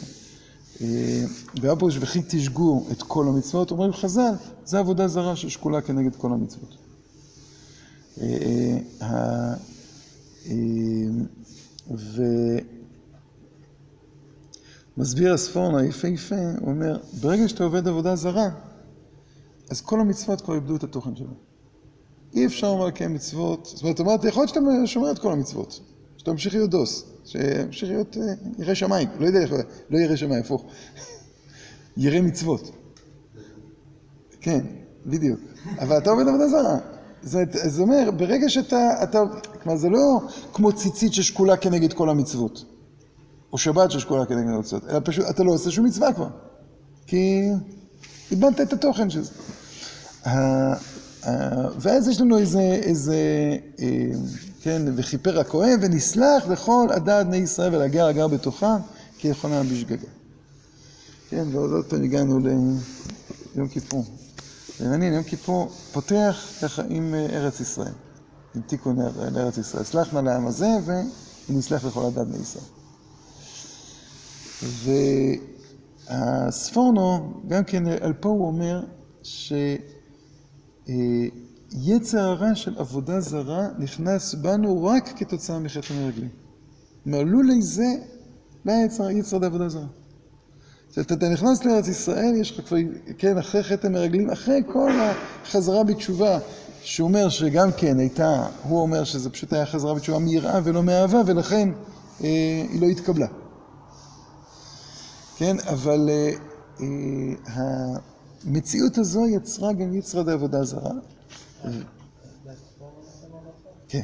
[1.61, 4.33] והיה פה וכי תשגו את כל המצוות, אומרים חז"ל,
[4.65, 6.77] זה עבודה זרה ששקולה כנגד כל המצוות.
[14.97, 18.49] ומסביר הספורן היפהפה, הוא אומר, ברגע שאתה עובד עבודה זרה,
[19.69, 21.33] אז כל המצוות כבר איבדו את התוכן שלו.
[22.33, 25.79] אי אפשר לקיים מצוות, זאת אומרת, יכול להיות שאתה שומר את כל המצוות,
[26.27, 28.23] שאתה ממשיך להיות דוס, שימשיך להיות אה,
[28.57, 29.51] ירא שמיים, לא יודע איך,
[29.89, 30.65] לא ירא שמיים, הפוך,
[31.97, 32.71] ירא מצוות.
[34.41, 34.59] כן,
[35.05, 35.39] בדיוק.
[35.79, 36.77] אבל אתה עובד עבודה זרה.
[37.21, 39.23] זאת אומרת, ברגע שאתה, אתה,
[39.63, 40.21] כלומר זה לא
[40.53, 42.65] כמו ציצית ששקולה כנגד כל המצוות,
[43.53, 46.27] או שבת ששקולה כנגד המצוות, אלא פשוט אתה לא עושה שום מצווה כבר,
[47.05, 47.49] כי
[48.31, 49.31] איבדת את התוכן של זה.
[51.79, 53.15] ואז יש לנו איזה, איזה,
[53.79, 54.11] אה,
[54.67, 58.77] כן, וכיפר הכהן ונסלח לכל הדעת בני ישראל ולהגר הגר בתוכם,
[59.17, 60.07] כי יכולה בשגגה.
[61.29, 64.05] כן, ועוד פעם הגענו ליום כיפור.
[64.79, 67.93] ומעניין, יום כיפור פותח ככה עם אה, ארץ ישראל,
[68.55, 68.97] עם תיקון
[69.31, 69.83] לארץ ישראל.
[69.83, 70.67] סלח נא לעם הזה
[71.49, 72.65] ונסלח לכל הדת בישראל.
[76.09, 78.83] והספורנו, גם כן על פה הוא אומר
[81.71, 86.29] שיצר הרע של עבודה זרה נכנס בנו רק כתוצאה מחטא המרגלים.
[87.03, 87.95] כלומר, לולי זה
[88.65, 89.87] לא היה יצר, יצר עבודה זרה.
[91.01, 92.77] אתה נכנס לארץ ישראל, יש לך כבר,
[93.17, 96.39] כן, אחרי חטא המרגלים, אחרי כל החזרה בתשובה,
[96.81, 101.21] שהוא אומר שגם כן הייתה, הוא אומר שזה פשוט היה חזרה בתשובה מיראה ולא מאהבה,
[101.25, 101.69] ולכן
[102.23, 102.27] אה,
[102.71, 103.27] היא לא התקבלה.
[105.37, 106.31] כן, אבל אה,
[106.81, 107.99] אה,
[108.45, 110.91] המציאות הזו יצרה גם יצרה עבודה זרה.
[113.87, 114.01] כן.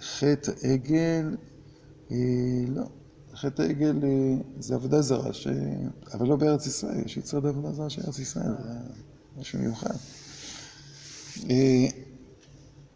[0.00, 1.36] חטא העגל
[2.10, 2.16] אה,
[2.68, 2.82] לא,
[3.34, 5.48] חטא העגל אה, זה עבודה זרה, ש...
[6.12, 8.78] אבל לא בארץ ישראל, יש יצרד עבודה זרה של ארץ ישראל, זה
[9.36, 9.94] משהו מיוחד.
[11.50, 11.86] אה,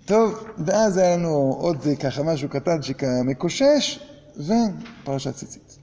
[0.05, 4.01] טוב, ואז היה לנו עוד ככה משהו קטן שככה מקושש,
[4.37, 5.79] ופרשת ציצית.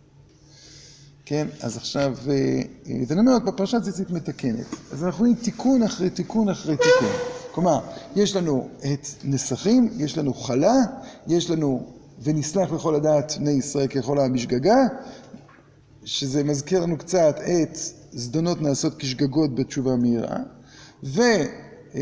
[1.25, 4.65] כן, אז עכשיו, ואני אומר עוד פעם, פרשת ציצית מתקנת.
[4.91, 7.09] אז אנחנו רואים תיקון אחרי תיקון אחרי תיקון.
[7.51, 7.79] כלומר,
[8.15, 10.75] יש לנו את נסכים, יש לנו חלה,
[11.27, 11.89] יש לנו
[12.23, 14.77] ונסלח לכל הדעת בני ישראל ככל המשגגה,
[16.05, 17.77] שזה מזכיר לנו קצת את
[18.11, 20.37] זדונות נעשות כשגגות בתשובה מהירה,
[21.03, 21.47] ויש
[21.95, 21.99] אה,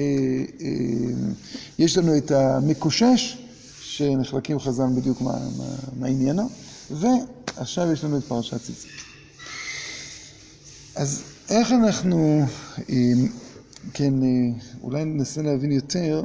[1.81, 3.37] אה, לנו את המקושש,
[3.81, 5.65] שנחלקים חז"ל בדיוק מה, מה,
[5.99, 6.49] מה עניינו,
[6.91, 9.12] ועכשיו יש לנו את פרשת ציצית.
[10.95, 12.45] אז איך אנחנו,
[12.89, 12.95] אה,
[13.93, 14.13] כן,
[14.81, 16.23] אולי ננסה להבין יותר,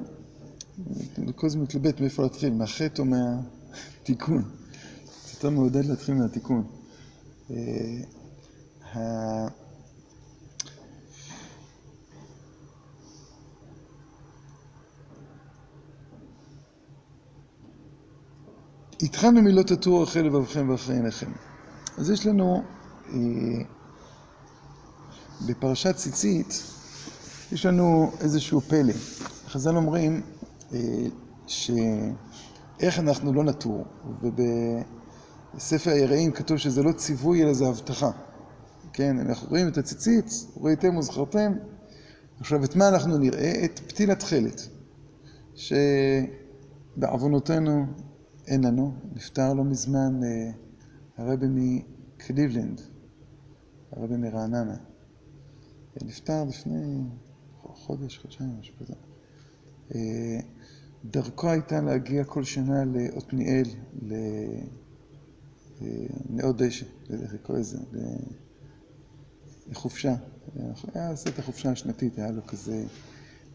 [1.34, 3.40] כל הזמן מתלבט מאיפה להתחיל, מהחטא או מה...
[4.02, 4.42] תיקון.
[4.42, 6.64] זה יותר מעודד להתחיל מהתיקון.
[7.50, 9.46] אה,
[19.02, 21.32] התחלנו מילות הטור אחרי לבבכם ואחרי עיניכם.
[21.98, 22.62] אז יש לנו
[23.08, 23.18] אה,
[25.46, 26.62] בפרשת ציצית,
[27.52, 28.92] יש לנו איזשהו פלא.
[29.48, 30.22] חז"ל אומרים
[30.72, 30.78] אה,
[31.46, 31.70] ש...
[32.80, 33.84] איך אנחנו לא נטור,
[34.22, 38.10] ובספר היראים כתוב שזה לא ציווי אלא זה הבטחה.
[38.92, 40.30] כן, אנחנו רואים את הציצית,
[40.60, 41.52] ראיתם וזכרתם.
[42.40, 43.64] עכשיו, את מה אנחנו נראה?
[43.64, 44.68] את פתיל התכלת,
[46.96, 47.86] שבעוונותינו
[48.46, 50.50] אין לנו, נפטר לא מזמן אה,
[51.16, 52.80] הרבי מקליבלנד,
[53.92, 54.76] הרבי מרעננה.
[56.02, 57.02] נפטר לפני
[57.62, 58.94] חודש, חודשיים, משהו כזה.
[59.94, 60.38] אה,
[61.04, 63.68] דרכו הייתה להגיע כל שנה לעתניאל,
[66.30, 67.78] לנאות דשא, איך לקרוא לזה,
[69.70, 70.14] לחופשה,
[70.94, 72.84] היה עושה את החופשה השנתית, היה לו כזה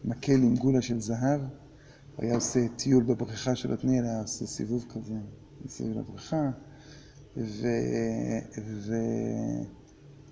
[0.04, 1.40] מקל עם גולה של זהב,
[2.18, 5.14] היה עושה טיול בבריכה של עתניאל, היה עושה סיבוב כזה
[5.64, 6.50] מסביב לבריכה,
[7.36, 7.66] ו...
[8.58, 8.94] ו...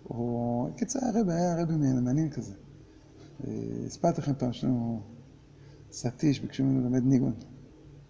[0.02, 0.70] הוא...
[0.76, 2.54] קיצר, הרבי היה רבי מעניין כזה.
[3.86, 5.00] הספרתי לכם פעם, יש לנו
[5.92, 7.32] סטיש, ביקשו ממנו ללמד ניגון.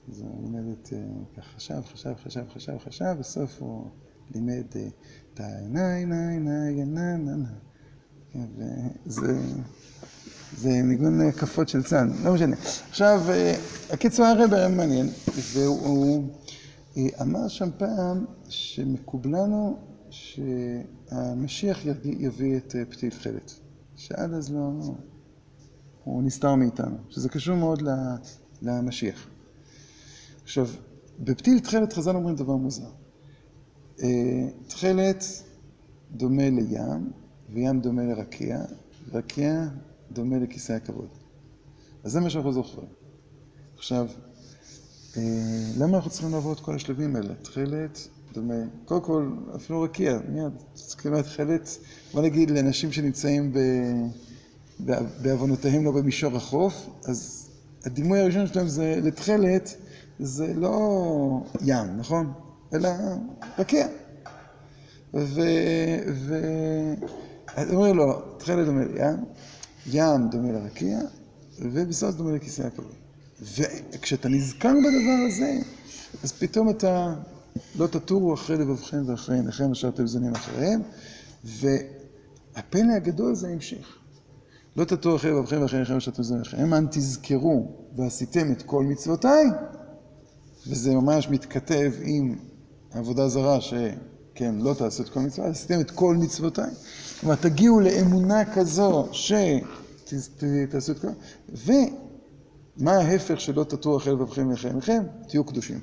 [0.08, 0.88] אז הוא לימד את,
[1.36, 3.86] ככה חשב, חשב, חשב, חשב, חשב, בסוף הוא
[4.34, 4.62] לימד
[5.34, 8.44] תאי נאי נאי נאי נאי נאי נאי
[9.06, 9.38] וזה
[10.56, 12.56] זה ניגון כפות של צאן, לא משנה.
[12.90, 13.20] עכשיו,
[13.90, 15.08] הקיצור הרב היה מעניין,
[15.52, 16.24] והוא
[17.20, 19.78] אמר שם פעם שמקובלנו
[20.12, 23.52] שהמשיח יביא את פתיל תכלת,
[23.96, 24.70] שעד אז לא,
[26.04, 27.82] הוא נסתר מאיתנו, שזה קשור מאוד
[28.62, 29.28] למשיח.
[30.42, 30.68] עכשיו,
[31.20, 32.90] בפתיל תכלת חז"ל אומרים דבר מוזר.
[34.66, 35.24] תכלת
[36.12, 37.10] דומה לים,
[37.50, 38.64] וים דומה לרקיע,
[39.10, 39.68] ורקיע
[40.12, 41.08] דומה לכיסא הכבוד.
[42.04, 42.88] אז זה מה שאנחנו זוכרים.
[43.76, 44.08] עכשיו,
[45.78, 47.34] למה אנחנו צריכים לעבור את כל השלבים האלה?
[47.34, 48.08] תכלת
[48.84, 51.78] קודם כל, אפילו רקיע, מיד, צריכים להיות תכלת,
[52.14, 53.52] בוא נגיד לאנשים שנמצאים
[55.22, 57.48] בעוונותיהם לא במישור החוף, אז
[57.84, 59.74] הדימוי הראשון שלהם זה לתכלת,
[60.18, 62.32] זה לא ים, נכון?
[62.74, 62.88] אלא
[63.58, 63.86] רקיע.
[65.14, 65.40] ו...
[67.72, 69.24] אומר לו, תכלת דומה לים,
[69.86, 70.98] ים דומה לרקיע,
[71.58, 72.92] ובסוף דומה לכיסא הכבוד.
[73.92, 75.58] וכשאתה נזכר בדבר הזה,
[76.22, 77.14] אז פתאום אתה
[77.78, 80.82] לא תטורו אחרי לבבכם ואחרי עיניכם אשר אתם זונים אחריהם,
[81.44, 83.96] והפלא הגדול זה ההמשך.
[84.76, 88.84] לא תטורו אחרי לבבכם ואחרי עיניכם אשר אתם זונים אחריהם, אנ תזכרו ועשיתם את כל
[88.84, 89.46] מצוותיי,
[90.66, 92.38] וזה ממש מתכתב עם
[92.90, 96.70] עבודה זרה שכן, לא תעשו את כל מצוותיי, עשיתם את כל מצוותיי.
[97.20, 101.08] כלומר, תגיעו לאמונה כזו שתעשו את כל...
[102.78, 105.02] ומה ההפך שלא תטורו אחרי לבבכם ואחרי עיניכם?
[105.28, 105.80] תהיו קדושים.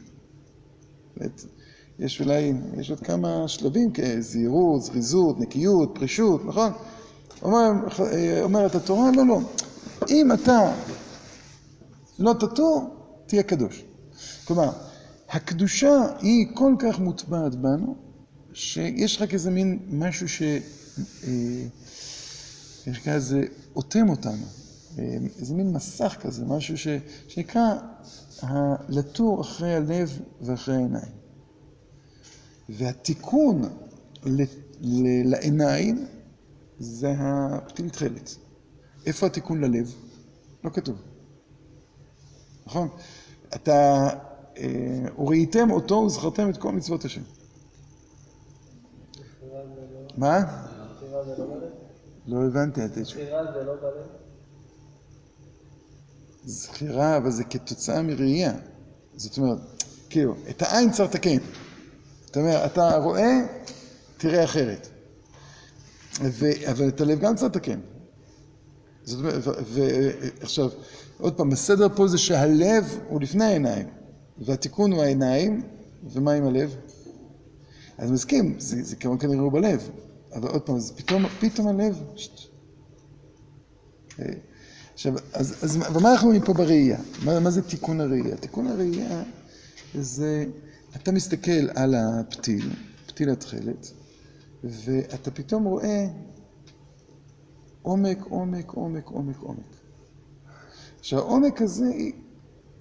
[1.99, 6.71] יש אולי, יש עוד כמה שלבים כזהירות, זריזות, נקיות, פרישות, נכון?
[7.41, 7.69] אומר,
[8.41, 9.39] אומרת התורה, לא, לא.
[10.09, 10.73] אם אתה
[12.19, 12.95] לא תטור,
[13.25, 13.83] תהיה קדוש.
[14.45, 14.69] כלומר,
[15.29, 17.95] הקדושה היא כל כך מוטבעת בנו,
[18.53, 20.41] שיש רק איזה מין משהו ש...
[22.87, 23.43] יש כזה
[23.75, 24.45] אוטם אותנו.
[25.39, 26.87] איזה מין מסך כזה, משהו ש...
[27.27, 27.73] שנקרא
[28.89, 31.18] לטור אחרי הלב ואחרי העיניים.
[32.69, 33.61] והתיקון
[35.25, 36.05] לעיניים
[36.79, 38.35] זה הפתיל תכלת.
[39.05, 39.93] איפה התיקון ללב?
[40.63, 40.95] לא כתוב.
[42.65, 42.89] נכון?
[43.55, 44.09] אתה,
[45.17, 47.21] וראיתם אותו וזכרתם את כל מצוות השם.
[50.17, 50.65] מה?
[52.27, 53.03] לא הבנתי את זה.
[53.03, 54.07] זכירה זה לא בלב?
[56.45, 58.53] זכירה, אבל זה כתוצאה מראייה.
[59.15, 59.57] זאת אומרת,
[60.09, 61.37] כאילו, את העין צריך לתקן.
[62.29, 63.39] זאת אומרת, אתה רואה,
[64.17, 64.89] תראה אחרת.
[66.21, 66.45] ו...
[66.71, 67.79] אבל את הלב גם צריך לתקן.
[69.03, 70.69] זאת אומרת, ועכשיו,
[71.17, 73.87] עוד פעם, הסדר פה זה שהלב הוא לפני העיניים,
[74.37, 75.61] והתיקון הוא העיניים,
[76.03, 76.75] ומה עם הלב?
[77.97, 79.89] אז מסכים, זה, זה כמובן כנראה הוא בלב,
[80.33, 82.03] אבל עוד פעם, אז פתאום, פתאום הלב...
[84.93, 86.99] עכשיו, אז, אז ומה אנחנו רואים פה בראייה?
[87.25, 88.37] מה, מה זה תיקון הראייה?
[88.37, 89.23] תיקון הראייה
[89.95, 90.45] זה,
[90.95, 92.69] אתה מסתכל על הפתיל,
[93.07, 93.91] פתיל התכלת,
[94.63, 96.07] ואתה פתאום רואה
[97.81, 99.75] עומק, עומק, עומק, עומק, עומק.
[100.99, 101.91] עכשיו, העומק הזה,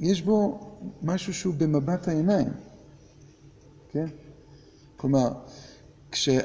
[0.00, 0.60] יש בו
[1.02, 2.48] משהו שהוא במבט העיניים,
[3.88, 4.06] כן?
[4.96, 5.32] כלומר,
[6.10, 6.40] כשה...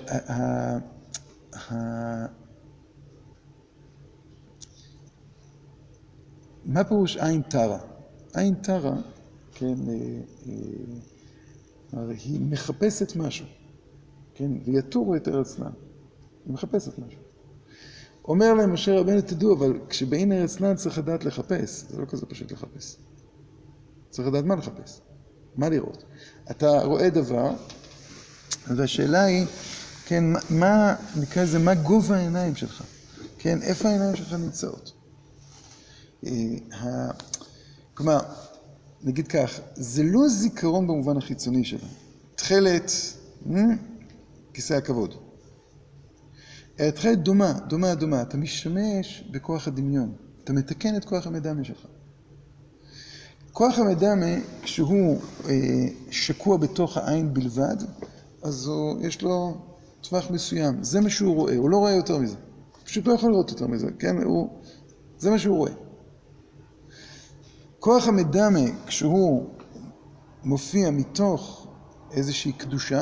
[6.65, 7.79] מה פירוש עין טרה?
[8.33, 8.95] עין טרה,
[9.53, 9.75] כן,
[11.93, 13.45] הרי היא מחפשת משהו,
[14.33, 15.71] כן, ויתורו את ארץ נען,
[16.45, 17.19] היא מחפשת משהו.
[18.25, 22.25] אומר להם משה רבנו, תדעו, אבל כשבאים ארץ נען צריך לדעת לחפש, זה לא כזה
[22.25, 22.97] פשוט לחפש.
[24.09, 25.01] צריך לדעת מה לחפש,
[25.55, 26.03] מה לראות.
[26.51, 27.51] אתה רואה דבר,
[28.67, 29.45] והשאלה היא,
[30.05, 32.83] כן, מה, נקרא לזה, מה גובה העיניים שלך?
[33.37, 34.93] כן, איפה העיניים שלך נמצאות?
[37.93, 38.19] כלומר,
[39.03, 41.87] נגיד כך, זה לא זיכרון במובן החיצוני שלו.
[42.35, 42.91] תכלת,
[44.53, 45.15] כיסא הכבוד.
[46.75, 48.21] תכלת דומה, דומה, דומה.
[48.21, 50.13] אתה משתמש בכוח הדמיון.
[50.43, 51.85] אתה מתקן את כוח המדמה שלך.
[53.51, 55.21] כוח המדמה, כשהוא
[56.11, 57.75] שקוע בתוך העין בלבד,
[58.43, 59.57] אז יש לו
[60.01, 60.83] טווח מסוים.
[60.83, 62.35] זה מה שהוא רואה, הוא לא רואה יותר מזה.
[62.83, 64.17] פשוט לא יכול לראות יותר מזה, כן?
[64.17, 64.49] הוא,
[65.17, 65.71] זה מה שהוא רואה.
[67.83, 69.49] כוח המדמה, כשהוא
[70.43, 71.67] מופיע מתוך
[72.11, 73.01] איזושהי קדושה,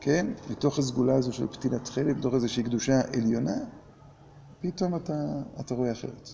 [0.00, 0.26] כן?
[0.50, 3.56] מתוך הסגולה הזו של פתילת תכלת, מתוך איזושהי קדושה עליונה,
[4.60, 5.14] פתאום אתה,
[5.60, 6.28] אתה רואה אחרת.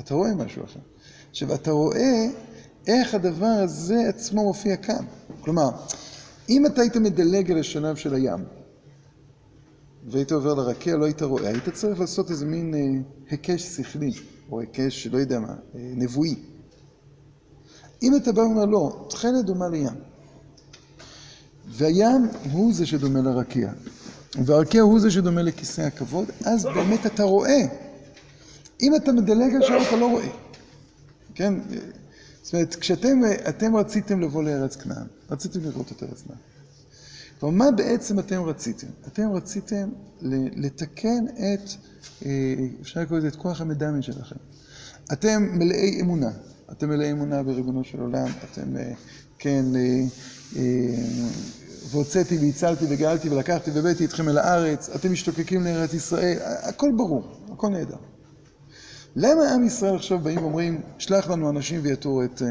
[0.00, 0.80] אתה רואה משהו אחר.
[1.30, 2.26] עכשיו, אתה רואה
[2.86, 5.04] איך הדבר הזה עצמו מופיע כאן.
[5.40, 5.70] כלומר,
[6.48, 8.44] אם אתה היית מדלג על השלב של הים,
[10.06, 12.80] והיית עובר לרקיע, לא היית רואה, היית צריך לעשות איזה מין אה,
[13.30, 14.12] היקש שכלי,
[14.50, 16.51] או היקש, לא יודע מה, אה, נבואי.
[18.02, 19.94] אם אתה בא ואומר, לא, תכלת דומה לים.
[21.68, 23.72] והים הוא זה שדומה לרקיע,
[24.44, 27.62] והרקיע הוא זה שדומה לכיסא הכבוד, אז באמת אתה רואה.
[28.82, 30.28] אם אתה מדלג על שם אתה לא רואה.
[31.34, 31.54] כן?
[32.42, 36.38] זאת אומרת, כשאתם אתם רציתם לבוא לארץ כנען, רציתם לראות את ארץ כנען.
[37.40, 38.86] כלומר, מה בעצם אתם רציתם?
[39.06, 39.88] אתם רציתם
[40.56, 41.70] לתקן את,
[42.26, 44.36] אה, אפשר לקרוא לזה, את כוח המדמה שלכם.
[45.12, 46.30] אתם מלאי אמונה.
[46.72, 48.26] אתם מלאי אמונה בריבונו של עולם.
[48.52, 48.92] אתם, אה,
[49.38, 50.62] כן, אה,
[51.90, 54.88] והוצאתי והצלתי וגאלתי ולקחתי והבאתי אתכם אל הארץ.
[54.88, 56.38] אתם משתוקקים לארץ ישראל.
[56.42, 57.96] הכל ברור, הכל נהדר.
[59.16, 62.42] למה עם ישראל עכשיו באים ואומרים, שלח לנו אנשים ויתורו את,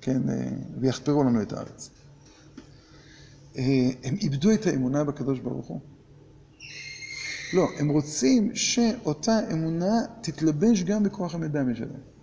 [0.00, 0.22] כן,
[0.80, 1.90] ויחפרו לנו את הארץ?
[4.04, 5.80] הם איבדו את האמונה בקדוש ברוך הוא?
[7.52, 12.19] לא, הם רוצים שאותה אמונה תתלבש גם בכוח המדמה שלהם.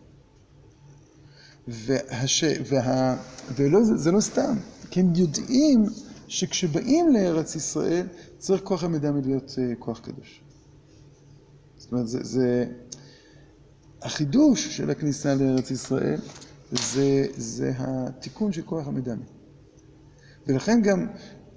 [1.67, 2.43] והש...
[2.69, 3.17] וה...
[3.55, 4.55] ולא, זה לא סתם,
[4.89, 5.85] כי הם יודעים
[6.27, 8.07] שכשבאים לארץ ישראל
[8.37, 10.41] צריך כוח המדמה להיות כוח קדוש.
[11.77, 12.65] זאת אומרת, זה, זה...
[14.01, 16.19] החידוש של הכניסה לארץ ישראל
[16.71, 19.23] זה, זה התיקון של כוח המדמה.
[20.47, 21.07] ולכן גם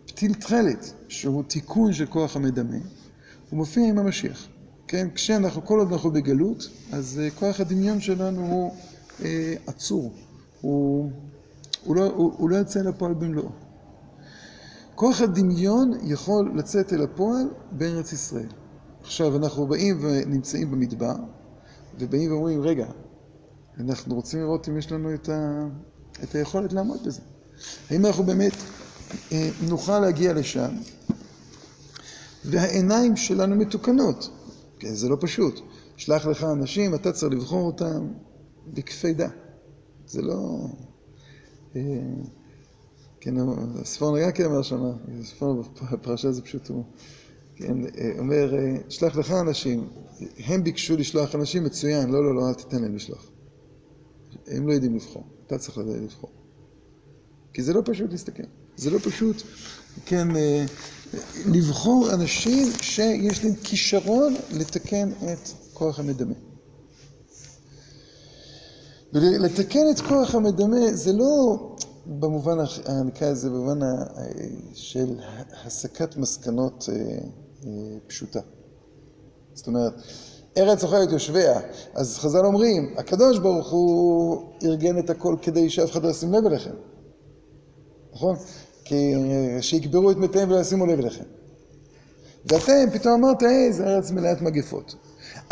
[0.06, 2.76] פתיל תכלת, שהוא תיקון של כוח המדמה,
[3.50, 4.48] הוא מופיע עם המשיח.
[4.88, 5.08] כן?
[5.14, 8.89] כשאנחנו, כל עוד אנחנו בגלות, אז כוח הדמיון שלנו הוא אה,
[9.66, 10.12] עצור.
[10.60, 11.10] הוא,
[11.84, 13.48] הוא, לא, הוא, הוא לא יוצא לפועל במלואו.
[14.94, 18.48] כוח הדמיון יכול לצאת אל הפועל בארץ ישראל.
[19.02, 21.14] עכשיו, אנחנו באים ונמצאים במדבר,
[21.98, 22.86] ובאים ואומרים, רגע,
[23.80, 25.66] אנחנו רוצים לראות אם יש לנו את, ה,
[26.22, 27.20] את היכולת לעמוד בזה.
[27.90, 28.52] האם אנחנו באמת
[29.68, 30.70] נוכל להגיע לשם,
[32.44, 34.30] והעיניים שלנו מתוקנות.
[34.78, 35.60] כן, זה לא פשוט.
[35.96, 38.06] שלח לך אנשים, אתה צריך לבחור אותם
[38.66, 39.28] בקפידה.
[40.06, 40.66] זה לא...
[43.20, 43.34] כן,
[43.80, 46.84] הספורנו כן אמר שמה, הספורנו בפרשה זה פשוט הוא,
[47.56, 47.76] כן,
[48.18, 48.54] אומר,
[48.88, 49.88] שלח לך אנשים,
[50.38, 53.30] הם ביקשו לשלוח אנשים, מצוין, לא, לא, לא, אל תיתן להם לשלוח.
[54.46, 56.30] הם לא יודעים לבחור, אתה צריך לבחור.
[57.52, 58.42] כי זה לא פשוט להסתכל.
[58.76, 59.42] זה לא פשוט,
[60.06, 60.28] כן,
[61.46, 66.34] לבחור אנשים שיש להם כישרון לתקן את כוח המדמה.
[69.12, 71.58] ולתקן את כוח המדמה זה לא
[72.06, 72.58] במובן,
[73.04, 73.78] נקרא לזה, במובן
[74.74, 75.14] של
[75.64, 76.88] הסקת מסקנות
[78.06, 78.40] פשוטה.
[79.54, 79.92] זאת אומרת,
[80.58, 81.60] ארץ אוכלת יושביה,
[81.94, 86.46] אז חז"ל אומרים, הקדוש ברוך הוא ארגן את הכל כדי שאף אחד לא ישים לב
[86.46, 86.74] אליכם.
[88.12, 88.36] נכון?
[88.84, 89.14] כי
[89.60, 91.24] שיקברו את מתיהם ולא ישימו לב אליכם.
[92.46, 94.94] ואתם פתאום אמרת, היי, זה ארץ מלאת מגפות.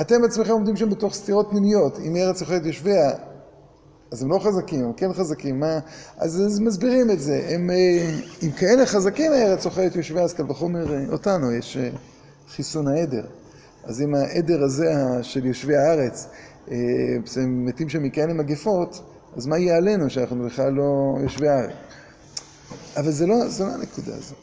[0.00, 1.98] אתם עצמכם עומדים שם בתוך סתירות פנימיות.
[1.98, 3.10] אם ארץ אוכלת יושביה,
[4.10, 5.60] אז הם לא חזקים, הם כן חזקים.
[5.60, 5.78] מה?
[6.16, 7.46] אז, אז מסבירים את זה.
[7.48, 7.70] הם,
[8.42, 11.78] אם כאלה חזקים הארץ אוכלת יושביה, אז קל וחומר אותנו, יש
[12.48, 13.24] חיסון העדר.
[13.84, 14.92] אז אם העדר הזה
[15.22, 16.26] של יושבי הארץ,
[17.36, 19.02] הם מתים שם מכאלה מגפות,
[19.36, 21.72] אז מה יהיה עלינו שאנחנו בכלל לא יושבי הארץ?
[22.96, 24.34] אבל זה לא, זו לא הנקודה הזו.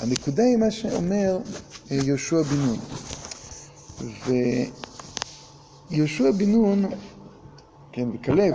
[0.00, 1.38] הנקודה היא מה שאומר
[1.90, 2.78] יהושע בן נון.
[5.90, 6.84] ויהושע בן נון,
[7.92, 8.54] כן, וכלב,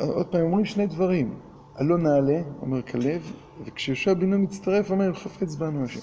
[0.00, 1.38] עוד פעם, אומרים שני דברים.
[1.74, 3.32] הלא נעלה, אומר כלב,
[3.64, 6.00] וכשיהושע בן נון מצטרף, אומר, חפץ בנו השם.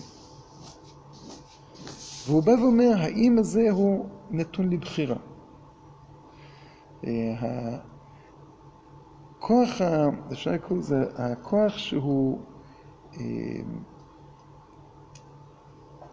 [2.28, 5.18] והוא בא ואומר, האם הזה הוא נתון לבחירה.
[9.38, 9.82] הכוח,
[10.32, 12.42] אפשר לקרוא לזה, הכוח שהוא,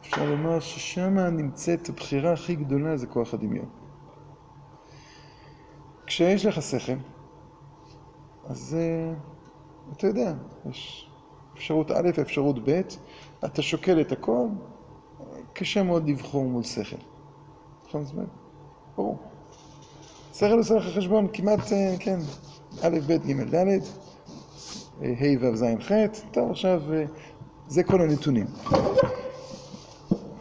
[0.07, 3.69] אפשר לומר ששם נמצאת הבחירה הכי גדולה זה כוח הדמיון.
[6.07, 6.93] כשיש לך שכל,
[8.45, 8.77] אז
[9.93, 10.35] אתה יודע,
[10.71, 11.11] יש
[11.55, 12.81] אפשרות א', אפשרות ב',
[13.45, 14.47] אתה שוקל את הכל,
[15.53, 16.97] קשה מאוד לבחור מול שכל.
[17.89, 18.29] נכון, אומרת,
[18.97, 19.19] ברור.
[20.33, 21.61] שכל עושה לך חשבון כמעט,
[22.01, 22.21] כן,
[22.83, 23.81] א', ב', ג', ד',
[25.03, 25.93] אה, ה' ו' ז' ח',
[26.31, 27.05] טוב עכשיו אה,
[27.69, 28.47] זה כל הנתונים.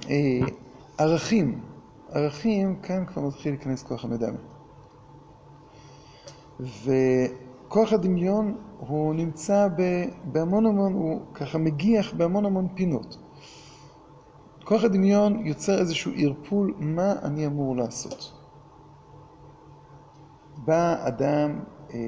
[0.10, 0.40] אה,
[0.98, 1.62] ערכים,
[2.10, 4.38] ערכים, כאן כבר מתחיל להיכנס כוח המדמה.
[6.60, 9.68] וכוח הדמיון הוא נמצא
[10.24, 13.18] בהמון המון, הוא ככה מגיח בהמון המון פינות.
[14.64, 18.34] כוח הדמיון יוצר איזשהו ערפול מה אני אמור לעשות.
[20.58, 21.60] בא אדם,
[21.94, 22.00] אה,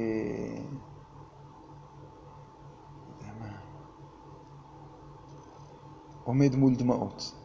[6.24, 7.37] עומד מול דמעות.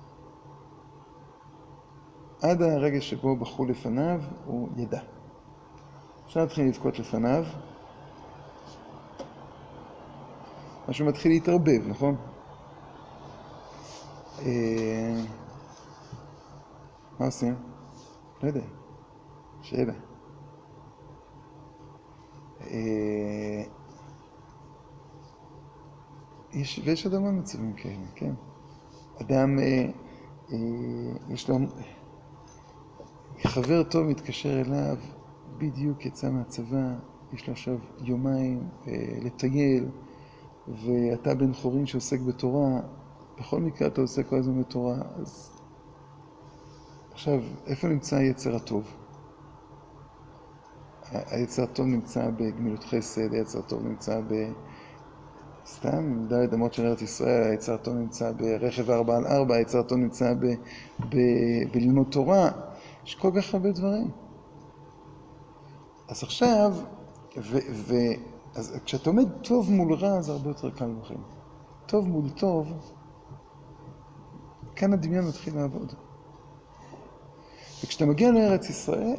[2.42, 5.00] עד הרגע שבו בכו לפניו, הוא ידע.
[6.26, 7.44] אפשר להתחיל לבכות לפניו.
[10.88, 12.16] משהו מתחיל להתערבב, נכון?
[14.38, 15.24] אה,
[17.18, 17.54] מה עושים?
[18.42, 18.64] לא יודע.
[19.62, 19.92] שאלה.
[22.60, 23.62] אה,
[26.52, 28.34] יש, ויש עוד המון מצבים כאלה, כן.
[29.20, 29.90] אדם, אה,
[30.52, 30.58] אה,
[31.28, 31.56] יש לו...
[33.48, 34.96] חבר טוב מתקשר אליו,
[35.58, 36.94] בדיוק יצא מהצבא,
[37.32, 39.88] יש לו עכשיו יומיים אה, לטייל,
[40.68, 42.80] ואתה בן חורין שעוסק בתורה,
[43.38, 45.50] בכל מקרה אתה עוסק כל הזמן בתורה, אז
[47.12, 48.94] עכשיו, איפה נמצא היצר הטוב?
[51.10, 54.52] היצר הטוב נמצא בגמילות חסד, היצר הטוב נמצא ב...
[55.66, 59.98] סתם, דלת אמות של ארץ ישראל, היצר הטוב נמצא ברכב ארבע על ארבע, היצר הטוב
[59.98, 60.46] נמצא ב...
[61.08, 61.16] ב...
[61.72, 62.50] בללמוד תורה,
[63.04, 64.10] יש כל כך הרבה דברים.
[66.08, 66.72] אז עכשיו,
[67.36, 67.58] ו...
[67.72, 67.94] ו...
[68.54, 71.22] אז כשאתה עומד טוב מול רע, זה הרבה יותר קל בחיים.
[71.86, 72.72] טוב מול טוב,
[74.76, 75.92] כאן הדמיון מתחיל לעבוד.
[77.84, 79.16] וכשאתה מגיע לארץ ישראל,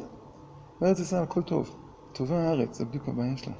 [0.80, 1.76] בארץ ישראל הכל טוב.
[2.12, 3.54] טובה הארץ, זה בדיוק הבעיה שלה.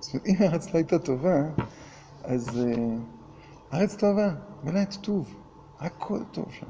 [0.00, 1.36] זאת אומרת, אם הארץ לא הייתה טובה,
[2.22, 2.78] אז uh,
[3.70, 4.34] הארץ טובה,
[4.64, 5.34] מלאת טוב,
[5.78, 6.66] הכל טוב שם.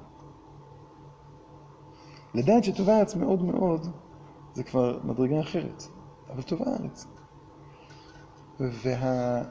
[2.35, 3.87] לדעת שטובה הארץ מאוד מאוד,
[4.55, 5.82] זה כבר מדרגה אחרת,
[6.28, 7.07] אבל טובה הארץ.
[8.61, 9.43] וה...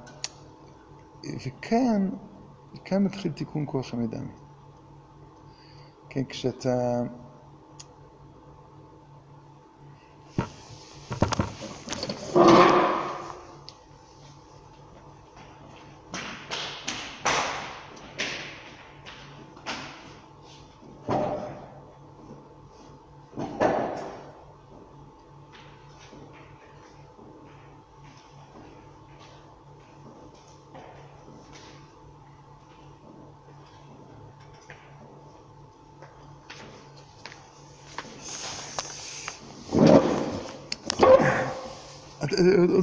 [1.46, 2.10] וכאן,
[2.86, 4.32] כאן מתחיל תיקון כוח המדמה.
[6.10, 7.02] כן, כשאתה...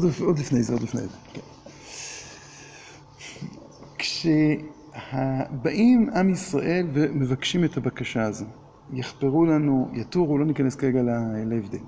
[0.04, 1.16] עוד, עוד לפני זה, עוד לפני זה.
[1.32, 1.40] כן.
[3.98, 8.44] כשבאים עם ישראל ומבקשים את הבקשה הזו,
[8.92, 11.02] יחפרו לנו, יתורו, לא ניכנס כרגע
[11.46, 11.78] להבדל.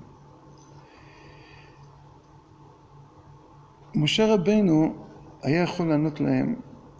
[3.95, 4.95] משה רבנו
[5.43, 6.55] היה יכול לענות להם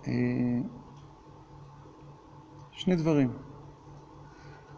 [0.07, 0.11] אה,
[2.72, 3.32] שני דברים.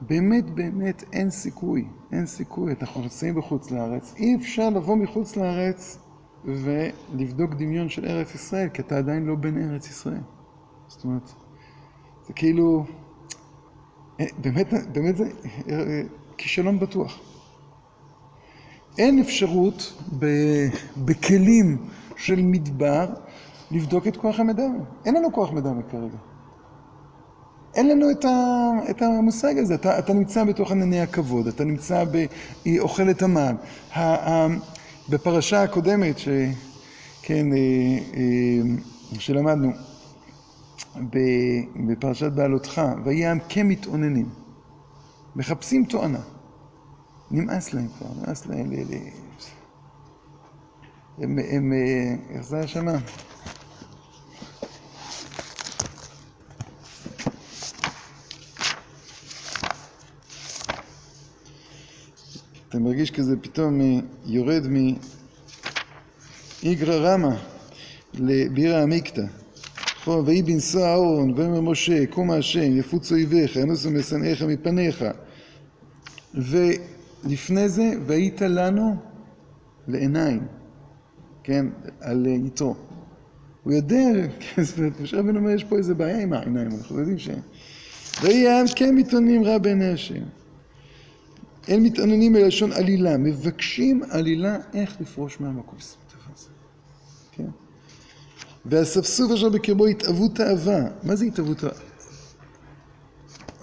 [0.01, 5.99] באמת באמת אין סיכוי, אין סיכוי, אנחנו נמצאים בחוץ לארץ, אי אפשר לבוא מחוץ לארץ
[6.45, 10.21] ולבדוק דמיון של ארץ ישראל, כי אתה עדיין לא בן ארץ ישראל.
[10.87, 11.33] זאת אומרת,
[12.27, 12.85] זה כאילו,
[14.19, 15.29] אה, באמת, באמת זה
[15.69, 16.01] אה,
[16.37, 17.19] כישלון בטוח.
[18.97, 20.03] אין אפשרות
[21.05, 21.77] בכלים
[22.17, 23.09] של מדבר
[23.71, 24.83] לבדוק את כוח המדמה.
[25.05, 26.17] אין לנו כוח מדמה כרגע.
[27.75, 32.03] אין לנו את, ה, את המושג הזה, אתה, אתה נמצא בתוך ענני הכבוד, אתה נמצא
[32.65, 33.55] באוכל את המן.
[35.09, 36.27] בפרשה הקודמת, ש,
[37.21, 37.57] כן, אה,
[38.15, 39.71] אה, שלמדנו,
[41.87, 42.81] בפרשת בעלותך,
[43.23, 44.29] העם כמתאוננים,
[45.35, 46.21] מחפשים תואנה.
[47.31, 48.75] נמאס להם כבר, נמאס להם ל...
[51.17, 52.97] הם, הם, אה, איך זה היה שמה?
[62.75, 63.81] אתה מרגיש כזה פתאום
[64.25, 64.67] יורד
[66.63, 67.35] מאיגרא רמא
[68.13, 69.21] לבירא עמיקתא.
[69.99, 75.05] נכון, ויהי בנשוא אהרון, ויאמר משה, קום השם, יפוץ אויביך, ינוסו משנאיך מפניך.
[76.33, 78.95] ולפני זה, והיית לנו
[79.87, 80.41] לעיניים,
[81.43, 81.65] כן,
[82.01, 82.75] על יתרו.
[83.63, 84.07] הוא יודע,
[84.61, 87.29] זאת אומרת, משה רבנו אומר, יש פה איזה בעיה עם העיניים, אנחנו יודעים ש...
[88.21, 90.23] ויהי העם כן מתאוננים רע בעיני השם.
[91.67, 95.79] אין מתעננים מלשון עלילה, מבקשים עלילה איך לפרוש מהמקום.
[97.31, 97.49] כן?
[98.65, 100.81] והאספסוף אשר בקרבו התאוות תאווה.
[101.03, 101.75] מה זה התאוות תאווה?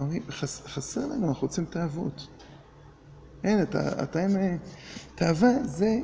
[0.00, 2.28] אומרים, חס, חסר לנו, אנחנו רוצים תאוות.
[3.44, 4.58] אין, אתה, אתה אין...
[5.14, 5.98] תאווה זה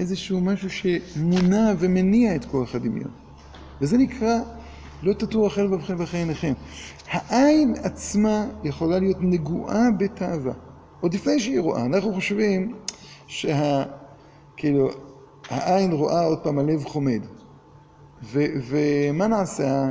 [0.00, 3.10] איזשהו משהו שמונע ומניע את כוח הדמיון.
[3.80, 4.38] וזה נקרא
[5.02, 6.52] לא תטור החל ובכם ואחרי עיניכם.
[7.10, 10.52] העין עצמה יכולה להיות נגועה בתאווה.
[11.04, 12.74] עוד לפני שהיא רואה, אנחנו חושבים
[13.26, 13.84] שה...
[14.56, 14.90] כאילו,
[15.48, 17.20] העין רואה עוד פעם, הלב חומד.
[18.22, 19.86] ו, ומה נעשה?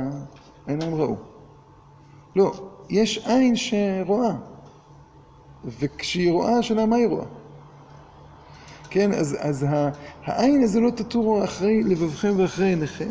[0.66, 1.16] העיניים ראו.
[2.36, 2.52] לא,
[2.90, 4.34] יש עין שרואה.
[5.64, 7.26] וכשהיא רואה, השאלה מה היא רואה.
[8.90, 9.66] כן, אז, אז
[10.24, 13.10] העין הזה לא תטורו אחרי לבבכם ואחרי עיניכם,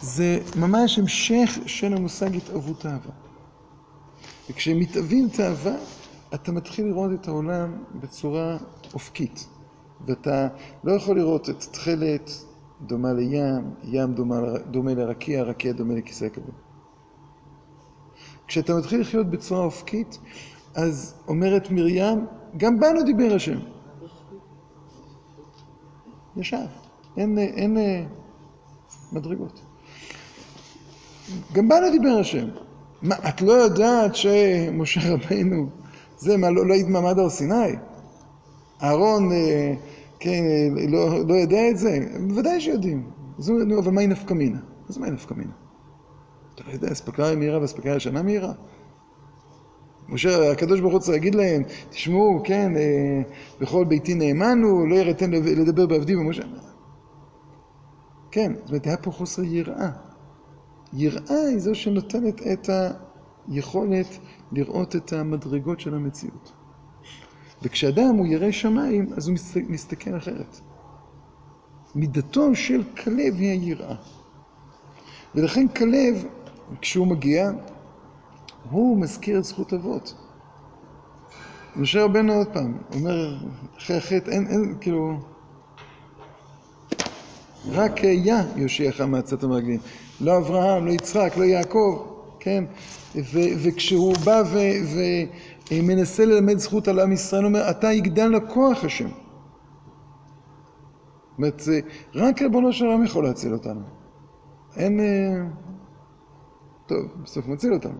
[0.00, 3.12] זה ממש המשך של המושג התאוות תאווה.
[4.50, 5.74] וכשמתאווים תאווה,
[6.36, 8.56] אתה מתחיל לראות את העולם בצורה
[8.94, 9.48] אופקית.
[10.06, 10.48] ואתה
[10.84, 12.30] לא יכול לראות את תכלת
[12.80, 16.54] דומה לים, ים דומה, דומה לרקיע, רקיע דומה לכיסא הכבוד.
[18.46, 20.18] כשאתה מתחיל לחיות בצורה אופקית,
[20.74, 22.26] אז אומרת מרים,
[22.56, 23.58] גם בנו דיבר השם.
[26.36, 26.66] ישר,
[27.16, 27.76] אין, אין
[29.12, 29.60] מדרגות.
[31.52, 32.48] גם בנו דיבר השם.
[33.02, 35.68] מה, את לא יודעת שמשה רבינו,
[36.18, 37.76] זה מה, לא, לא היית מעמד הר סיני?
[38.82, 39.30] אהרון,
[40.20, 40.44] כן,
[40.88, 41.98] לא, לא יודע את זה?
[42.28, 43.10] בוודאי שיודעים.
[43.46, 44.58] הוא אבל מהי נפקא מינה?
[44.88, 45.52] אז מהי נפקא מינה?
[46.54, 48.52] אתה לא יודע, אספקה מהירה ואספקה ישנה מהירה?
[50.08, 52.72] משה, הקדוש ברוך הוא צריך להגיד להם, תשמעו, כן,
[53.60, 56.42] בכל ביתי נאמנו, לא יראתן לדבר בעבדי במשה.
[58.30, 59.90] כן, זאת אומרת, היה פה חוסר יראה.
[60.92, 62.70] יראה היא זו שנותנת את
[63.48, 64.06] היכולת
[64.52, 66.52] לראות את המדרגות של המציאות.
[67.62, 69.36] וכשאדם הוא ירא שמיים, אז הוא
[69.68, 70.60] מסתכל אחרת.
[71.94, 73.94] מידתו של כלב היא היראה.
[75.34, 76.24] ולכן כלב,
[76.80, 77.50] כשהוא מגיע,
[78.70, 80.14] הוא מזכיר את זכות אבות.
[81.76, 83.36] משה רבנו עוד פעם, אומר,
[83.78, 85.18] אחרי החטא, אין, אין, כאילו,
[87.72, 89.80] רק יה יושיעך מעצת המרגלים.
[90.20, 92.15] לא אברהם, לא יצחק, לא יעקב,
[92.46, 92.64] כן?
[93.62, 94.42] וכשהוא בא
[95.70, 99.08] ומנסה ללמד זכות על עם ישראל, הוא אומר, אתה יגדל לכוח השם.
[99.08, 99.14] זאת
[101.38, 101.62] אומרת,
[102.14, 103.80] רק ריבונו של עולם יכול להציל אותנו.
[104.76, 105.00] אין...
[106.86, 107.98] טוב, בסוף מציל אותנו.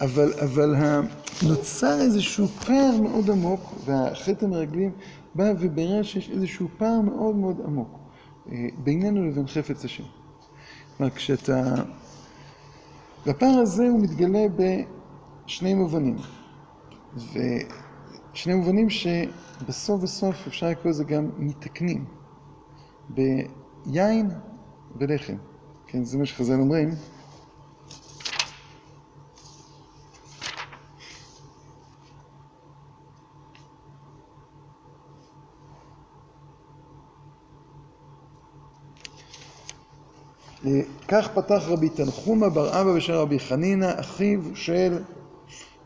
[0.00, 0.74] אבל, אבל
[1.48, 4.90] נוצר איזשהו פער מאוד עמוק, והחטא המרגלים
[5.34, 7.98] בא ובירר שיש איזשהו פער מאוד מאוד עמוק
[8.84, 10.04] בינינו לבין חפץ השם.
[10.96, 11.74] כלומר, כשאתה...
[13.28, 14.46] והפער הזה הוא מתגלה
[15.44, 16.16] בשני מובנים.
[17.14, 22.04] ושני מובנים שבסוף בסוף אפשר לקרוא לזה גם מתקנים.
[23.08, 24.30] ביין
[24.96, 25.36] ולחם.
[25.86, 26.88] כן, זה מה שחז"ל אומרים.
[41.08, 45.02] כך פתח רבי תנחומא בר אבא בשם רבי חנינא, אחיו של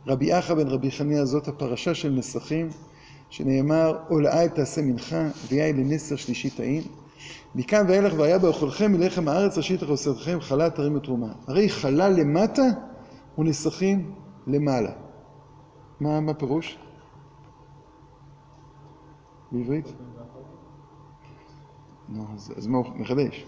[0.07, 2.69] רבי אחא בן רבי חנינא, זאת הפרשה של נסכים,
[3.31, 6.83] שנאמר, עולאה תעשה מנחה, ויהי לנסר שלישי טעים.
[7.55, 11.33] מכאן ואילך והיה באוכלכם מלחם הארץ, ראשית אחוסתכם חלה תרים ותרומה.
[11.47, 12.63] הרי חלה למטה
[13.39, 14.15] ונסכים
[14.47, 14.91] למעלה.
[16.01, 16.79] מה, מה פירוש?
[19.53, 19.93] בעברית?
[22.09, 23.45] נו, אז, אז מה הוא מחדש?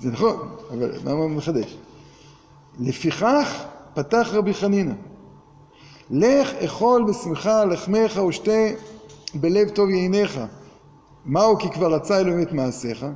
[0.00, 1.76] זה נכון, אבל מה הוא מחדש?
[2.80, 3.64] לפיכך
[3.94, 4.92] פתח רבי חנינא,
[6.10, 8.68] לך אכול בשמחה לחמך ושתה
[9.34, 10.40] בלב טוב ייניך.
[11.24, 13.06] מהו כי כבר רצה אלוהים את מעשיך?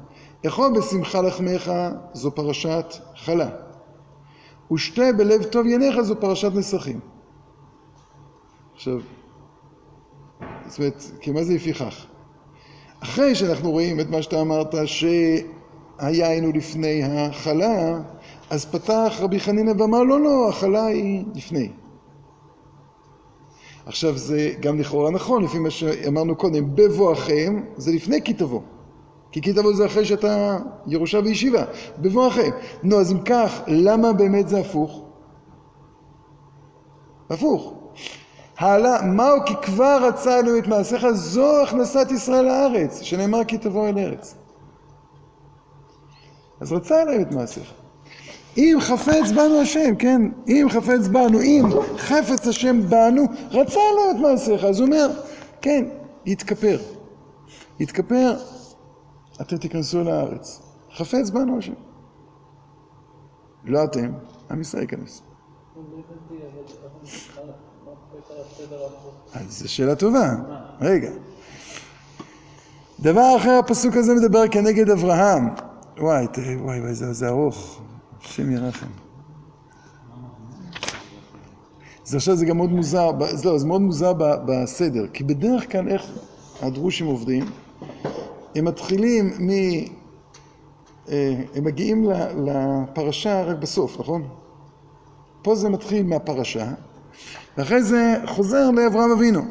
[0.46, 1.72] אכול בשמחה לחמך
[2.12, 3.50] זו פרשת חלה.
[4.72, 7.00] ושתה בלב טוב ייניך זו פרשת נסכים.
[8.74, 8.98] עכשיו,
[10.66, 12.06] זאת אומרת, כי מה זה לפיכך?
[13.00, 14.74] אחרי שאנחנו רואים את מה שאתה אמרת,
[16.00, 17.98] שהיין הוא לפני החלה,
[18.50, 21.68] אז פתח רבי חנינא ואמר, לא, לא, החלה היא לפני.
[23.86, 28.60] עכשיו זה גם לכאורה נכון, לפי מה שאמרנו קודם, בבואכם זה לפני כי תבוא.
[29.32, 31.64] כי כי תבוא זה אחרי שאתה ירושה וישיבה,
[31.98, 32.50] בבואכם.
[32.82, 35.02] נו, אז אם כך, למה באמת זה הפוך?
[37.30, 37.74] הפוך.
[38.58, 43.88] העלה, מהו כי כבר רצה אלוהים את מעשיך, זו הכנסת ישראל לארץ, שנאמר כי תבוא
[43.88, 44.34] אל ארץ.
[46.60, 47.72] אז רצה אלוהים את מעשיך.
[48.56, 50.22] אם חפץ בנו השם, כן?
[50.48, 51.62] אם חפץ בנו, אם
[51.96, 54.64] חפץ השם בנו, רצה אלוהים את מעשיך.
[54.64, 55.10] אז הוא אומר,
[55.60, 55.84] כן,
[56.26, 56.78] יתכפר.
[57.80, 58.36] יתכפר
[59.40, 60.60] אתם תיכנסו אל הארץ.
[60.94, 61.72] חפץ בנו השם.
[63.64, 64.12] לא אתם,
[64.50, 65.22] עם ישראל ייכנס.
[69.32, 70.30] אז זו שאלה טובה.
[70.80, 71.10] רגע.
[73.00, 75.48] דבר אחר, הפסוק הזה מדבר כנגד אברהם.
[75.98, 76.26] וואי,
[76.60, 77.80] וואי, וואי, זה, זה ארוך.
[78.24, 78.86] השם ירחם.
[82.04, 83.10] זה עכשיו זה גם מאוד מוזר,
[83.44, 84.12] לא, זה מאוד מוזר
[84.46, 86.02] בסדר, כי בדרך כלל איך
[86.62, 87.44] הדרושים עובדים,
[88.54, 89.50] הם מתחילים מ...
[91.08, 92.06] אה, הם מגיעים
[92.44, 94.28] לפרשה רק בסוף, נכון?
[95.42, 96.72] פה זה מתחיל מהפרשה,
[97.58, 99.42] ואחרי זה חוזר לאברהם אבינו.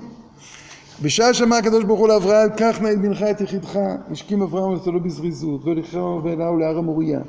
[1.02, 3.80] בשעה שאמר הקדוש ברוך הוא לאברהם, קח נא את בנך את יחידך,
[4.12, 7.20] השכים אברהם ונטלו בזריזות, ולכו ואליהו להר המוריה.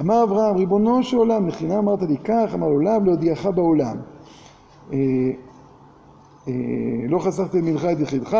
[0.00, 3.96] אמר אברהם, ריבונו של עולם, לחינם אמרת לי כך, אמר לאו להודיעך בעולם.
[4.92, 4.98] אה,
[6.48, 6.52] אה,
[7.08, 8.36] לא חסכתי את בנך את יחידך.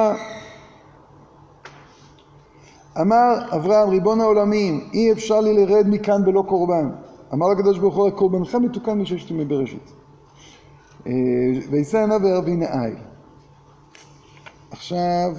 [3.00, 6.90] אמר אברהם, ריבון העולמים, אי אפשר לי לרד מכאן בלא קורבן.
[7.32, 9.92] אמר הקדוש ברוך הוא, קורבנך מתוקן מששת ימי בראשית.
[11.06, 11.12] אה,
[11.70, 12.40] וישא עיניו וירא
[12.82, 13.11] איל.
[14.72, 15.32] עכשיו,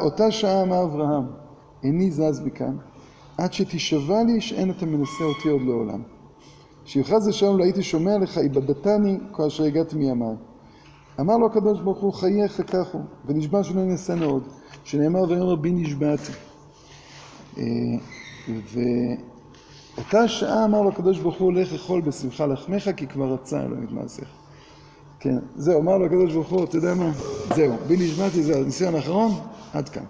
[0.00, 1.26] אותה שעה אמר אברהם,
[1.82, 2.76] איני זז מכאן,
[3.38, 6.02] עד שתשבע לי שאין אתה מנסה אותי עוד לעולם.
[6.84, 10.34] שיוכרז השלום לא הייתי שומע לך, איבדתני כאשר הגעתי מימיי.
[11.20, 14.42] אמר לו הקדוש ברוך הוא, חייך כך הוא, ונשבע שלא ינסנו עוד,
[14.84, 16.32] שנאמר ויאמר בי נשבעתי.
[17.58, 17.64] אה,
[18.48, 23.84] ואותה שעה אמר לו הקדוש ברוך הוא, לך אכול בשמחה לחמך, כי כבר רצה אלוהים
[23.84, 24.41] את מעשיך.
[25.22, 27.12] כן, זהו, אמר לו הקדוש ברוך הוא, אתה יודע מה?
[27.54, 29.30] זהו, בי נשבעתי, זהו, הניסיון האחרון,
[29.72, 30.04] עד כאן.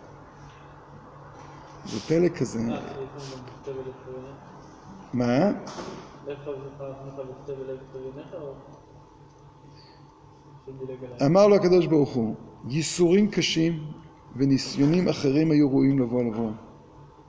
[1.85, 2.61] זה פלא כזה.
[5.13, 5.51] מה?
[11.27, 12.35] אמר לו הקדוש ברוך הוא,
[12.69, 13.73] ייסורים קשים
[14.37, 16.55] וניסיונים אחרים היו ראויים לבוא על אברהם.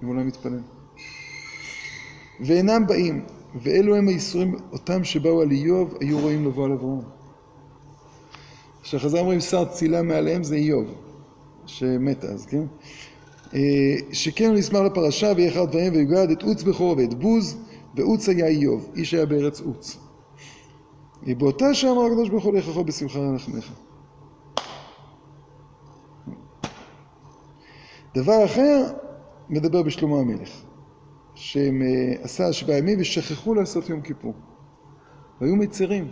[0.03, 0.61] אם הוא לא מתפלל.
[2.39, 3.25] ואינם באים,
[3.55, 7.22] ואלו הם הייסורים אותם שבאו על איוב, היו ראויים לבוא על אברהם.
[8.83, 10.87] כשחז"ל אומרים שר צילה מעליהם זה איוב,
[11.65, 12.63] שמת אז, כן?
[13.53, 17.57] אה, שכן הוא נשמח לפרשה ויהיה אחד דברים ויגד את עוץ בכורו ואת בוז
[17.95, 19.97] ועוץ היה איוב, איש היה בארץ עוץ.
[21.27, 23.71] אה, באותה שעה אמר הקדוש ברוך הוא אכול בשמחה לחמך.
[28.15, 28.85] דבר אחר
[29.49, 30.49] מדבר בשלמה המלך,
[31.35, 34.33] שהם אה, עשה שבעה ימים ושכחו לעשות יום כיפור.
[35.41, 36.07] והיו מצרים.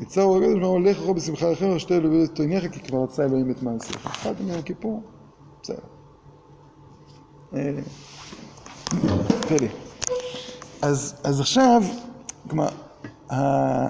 [0.00, 3.50] יצר הקדוש ברוך הוא לך אכול בשמחה לכם לבד את עיניך כי כבר רצה אלוהים
[3.50, 4.06] את מעשיך.
[4.06, 5.02] אחד מיום כיפור,
[5.62, 5.76] בסדר.
[7.54, 7.78] אה,
[9.48, 9.68] פלא.
[10.82, 11.82] אז, אז עכשיו,
[12.48, 12.68] כלומר,
[13.32, 13.88] אה,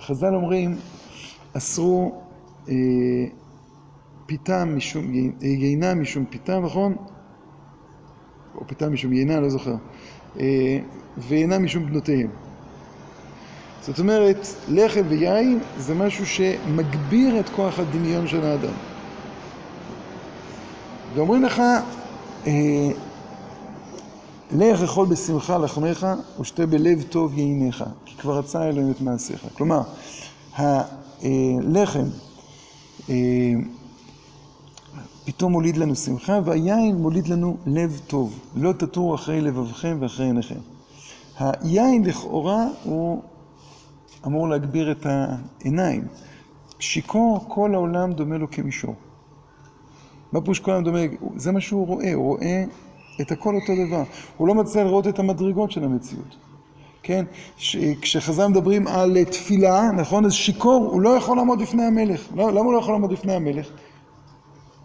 [0.00, 0.76] חז"ל אומרים,
[1.52, 2.22] אסרו
[2.68, 2.74] אה,
[4.26, 5.04] פיתם משום,
[5.42, 6.96] אה, יינה משום פיתם, נכון?
[8.54, 9.74] או פיתם משום יינה, לא זוכר.
[10.40, 10.78] אה,
[11.18, 12.45] ויינה משום בנותיהם.
[13.86, 18.72] זאת אומרת, לחם ויין זה משהו שמגביר את כוח הדמיון של האדם.
[21.14, 21.62] ואומרים לך,
[22.46, 22.52] אה,
[24.52, 26.06] לך אכול בשמחה לחמך
[26.40, 29.46] ושתה בלב טוב ייניך, כי כבר רצה אלוהים את מעשיך.
[29.54, 29.80] כלומר,
[30.56, 32.04] הלחם
[33.08, 33.14] אה,
[35.24, 38.38] פתאום מוליד לנו שמחה, והיין מוליד לנו לב טוב.
[38.56, 40.58] לא תטור אחרי לבבכם ואחרי עיניכם.
[41.38, 43.22] היין לכאורה הוא
[44.26, 46.04] אמור להגביר את העיניים.
[46.78, 48.94] שיכור, כל העולם דומה לו כמישור.
[50.32, 50.98] מה פירוש כל העולם דומה?
[51.36, 52.64] זה מה שהוא רואה, הוא רואה
[53.20, 54.02] את הכל אותו דבר.
[54.36, 56.36] הוא לא מצליח לראות את המדרגות של המציאות.
[57.02, 57.24] כן?
[57.56, 57.76] ש...
[58.00, 60.24] כשחז"ל מדברים על תפילה, נכון?
[60.24, 62.28] אז שיכור, הוא לא יכול לעמוד לפני המלך.
[62.34, 63.68] לא, למה הוא לא יכול לעמוד לפני המלך?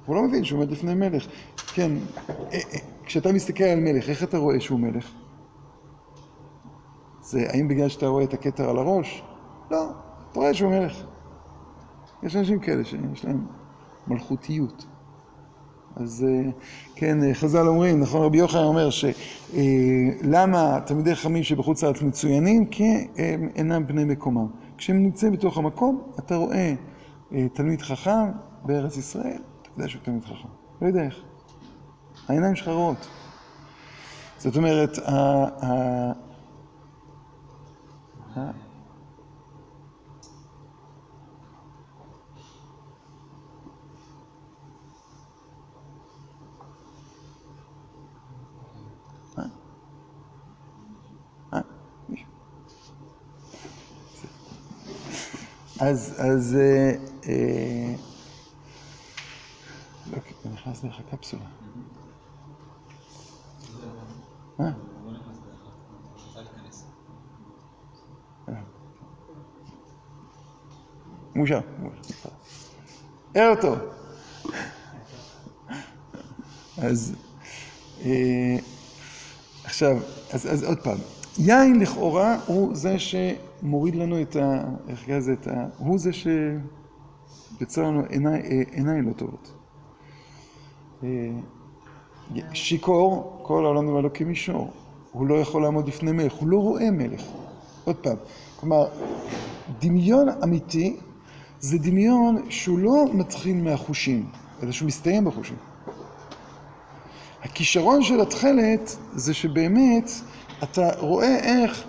[0.05, 1.27] הוא לא מבין שהוא עומד לפני מלך.
[1.73, 1.91] כן,
[2.29, 5.11] אה, אה, כשאתה מסתכל על מלך, איך אתה רואה שהוא מלך?
[7.21, 9.23] זה האם בגלל שאתה רואה את הכתר על הראש?
[9.71, 9.89] לא,
[10.31, 11.03] אתה רואה שהוא מלך.
[12.23, 13.45] יש אנשים כאלה שיש להם
[14.07, 14.85] מלכותיות.
[15.95, 16.51] אז אה,
[16.95, 22.65] כן, אה, חז"ל אומרים, נכון, רבי יוחנן אומר שלמה תלמידי חכמים שבחוץ לארץ מצוינים?
[22.65, 24.47] כי הם אינם בני מקומם.
[24.77, 26.73] כשהם נמצאים בתוך המקום, אתה רואה
[27.33, 28.31] אה, תלמיד חכם
[28.65, 30.47] בארץ ישראל, אתה יודע שהוא תלמיד חכם.
[30.81, 31.15] לא יודע איך.
[32.27, 33.07] העיניים שלך רואות.
[34.37, 36.31] זאת אומרת, ה...
[55.81, 56.13] אז,
[56.59, 56.91] אה,
[57.27, 57.95] אה,
[60.11, 60.17] לא,
[60.53, 61.45] נכנס דרך הקפסולה.
[64.59, 64.71] אה?
[71.35, 71.59] מאושר.
[73.33, 73.79] ערב טוב.
[76.77, 77.15] אז
[78.05, 78.57] אה,
[79.63, 79.97] עכשיו,
[80.33, 80.97] אז עוד פעם,
[81.37, 84.63] יין לכאורה הוא זה שמוריד לנו את ה...
[84.87, 85.33] איך קרא לזה?
[85.77, 89.51] הוא זה שיוצר לנו עיני, אה, עיניים לא טובות.
[91.03, 91.09] אה,
[92.53, 94.71] שיכור, כל העולם נראה לו כמישור.
[95.11, 97.23] הוא לא יכול לעמוד לפני מלך, הוא לא רואה מלך.
[97.83, 98.17] עוד פעם,
[98.59, 98.87] כלומר,
[99.79, 100.97] דמיון אמיתי
[101.59, 104.25] זה דמיון שהוא לא מתחיל מהחושים,
[104.63, 105.57] אלא שהוא מסתיים בחושים.
[107.43, 110.11] הכישרון של התכלת זה שבאמת
[110.63, 111.83] אתה רואה איך,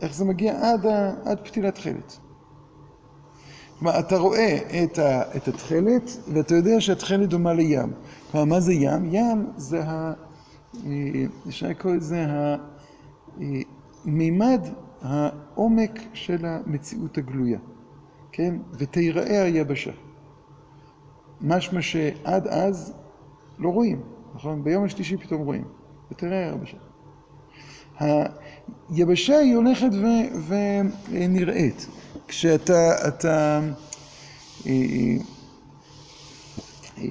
[0.00, 2.18] איך זה מגיע עד, ה, עד פתילת תכלת.
[3.78, 7.92] כלומר, אתה רואה את, ה, את התכלת ואתה יודע שהתכלת דומה לים.
[8.30, 9.14] כלומר, מה זה ים?
[9.14, 10.12] ים זה ה...
[10.86, 12.26] אה, אפשר לקרוא לזה
[14.04, 14.60] המימד,
[15.02, 17.58] העומק של המציאות הגלויה,
[18.32, 18.54] כן?
[18.72, 19.90] ותיראה היבשה.
[21.40, 22.92] משמע שעד אז
[23.58, 24.00] לא רואים,
[24.34, 24.64] נכון?
[24.64, 25.64] ביום השלישי פתאום רואים,
[26.10, 26.76] ותראה היבשה.
[28.88, 30.48] היבשה היא הולכת ו-
[31.08, 31.86] ונראית.
[32.28, 33.60] כשאתה, אתה,
[34.66, 34.72] אה,
[36.98, 37.04] אה,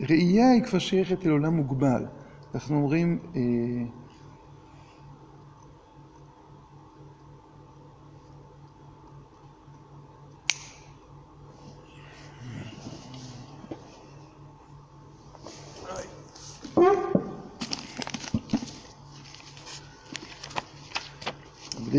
[0.00, 2.06] ראייה היא כבר שייכת אל עולם מוגבל.
[2.54, 3.18] אנחנו אומרים,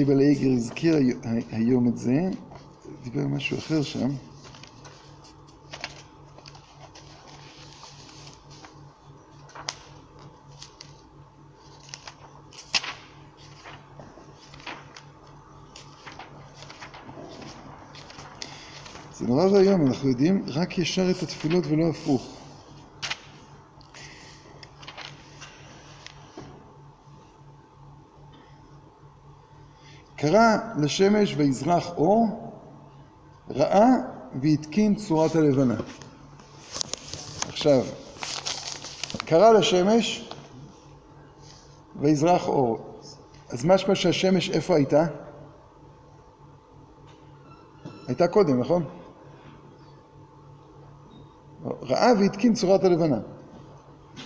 [0.01, 0.95] רבי לייגר הזכיר
[1.51, 2.29] היום את זה,
[3.03, 4.09] דיבר על משהו אחר שם.
[19.19, 22.36] זה נורא ואיום, אנחנו יודעים רק ישר את התפילות ולא הפוך.
[30.17, 32.51] קרא לשמש ויזרח אור,
[33.49, 33.89] ראה
[34.41, 35.75] והתקין צורת הלבנה.
[37.47, 37.81] עכשיו,
[39.25, 40.29] קרא לשמש
[41.99, 42.79] ויזרח אור.
[43.49, 45.05] אז משמע שהשמש איפה הייתה?
[48.07, 48.83] הייתה קודם, נכון?
[51.81, 53.19] ראה והתקין צורת הלבנה.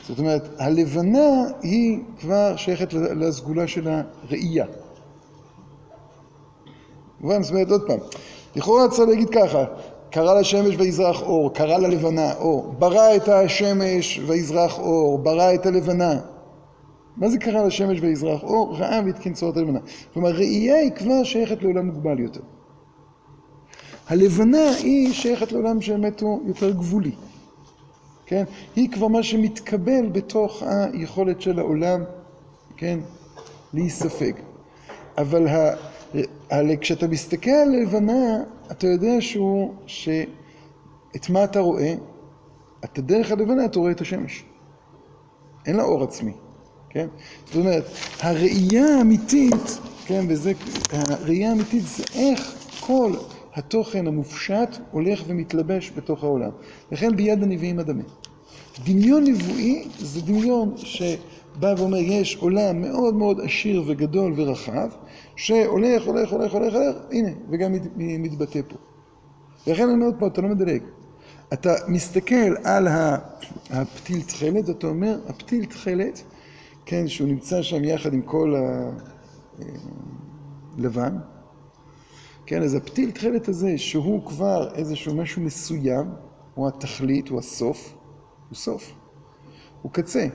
[0.07, 1.29] זאת אומרת, הלבנה
[1.61, 4.65] היא כבר שייכת לסגולה של הראייה.
[7.21, 7.43] מובן?
[7.43, 7.99] זאת אומרת, עוד פעם,
[8.55, 9.65] לכאורה צריך להגיד ככה,
[10.09, 16.19] קרא לשמש ויזרח אור, קרא ללבנה אור, ברא את השמש ויזרח אור, ברא את הלבנה.
[17.17, 18.75] מה זה קרא לשמש ויזרח אור?
[18.77, 19.79] ראה והתקין צורת הלבנה.
[20.13, 22.41] כלומר, ראייה היא כבר שייכת לעולם מוגבל יותר.
[24.07, 27.11] הלבנה היא שייכת לעולם שבאמת הוא יותר גבולי.
[28.25, 28.43] כן?
[28.75, 32.03] היא כבר מה שמתקבל בתוך היכולת של העולם,
[32.77, 32.99] כן?
[33.73, 34.33] להיספג.
[35.17, 35.75] אבל ה...
[36.81, 41.93] כשאתה מסתכל על לבנה, אתה יודע שהוא, שאת מה אתה רואה?
[42.83, 44.43] אתה דרך הלבנה אתה רואה את השמש.
[45.65, 46.31] אין לה אור עצמי,
[46.89, 47.07] כן?
[47.45, 47.83] זאת אומרת,
[48.19, 50.53] הראייה האמיתית, כן, וזה,
[50.91, 53.13] הראייה האמיתית זה איך כל
[53.53, 56.49] התוכן המופשט הולך ומתלבש בתוך העולם.
[56.91, 58.03] לכן ביד הנביאים אדמה.
[58.85, 60.73] דמיון נבואי זה דמיון
[61.55, 64.89] שבא ואומר יש עולם מאוד מאוד עשיר וגדול ורחב
[65.35, 68.75] שהולך, הולך, הולך, הולך, הולך, הנה, וגם מתבטא פה.
[69.67, 70.81] לכן אני אומר פה, אתה לא מדלג.
[71.53, 72.87] אתה מסתכל על
[73.69, 76.23] הפתיל תכלת, אתה אומר, הפתיל תכלת,
[76.85, 78.55] כן, שהוא נמצא שם יחד עם כל
[80.77, 81.17] הלבן,
[82.45, 86.05] כן, אז הפתיל תכלת הזה, שהוא כבר איזשהו משהו מסוים,
[86.55, 87.93] הוא התכלית, הוא הסוף,
[88.49, 88.91] הוא סוף,
[89.81, 90.27] הוא קצה.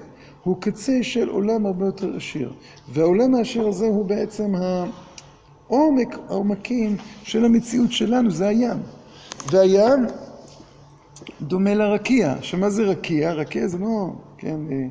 [0.47, 2.53] הוא קצה של עולם הרבה יותר עשיר.
[2.89, 4.55] והעולם העשיר הזה הוא בעצם
[5.69, 8.79] העומק, העומקים של המציאות שלנו, זה הים.
[9.51, 10.07] והים
[11.41, 12.35] דומה לרקיע.
[12.43, 13.33] שמה זה רקיע?
[13.33, 14.87] רקיע זה לא, כן, אה,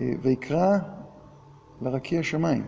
[0.00, 0.78] אה, ויקרא
[1.82, 2.64] לרקיע שמיים.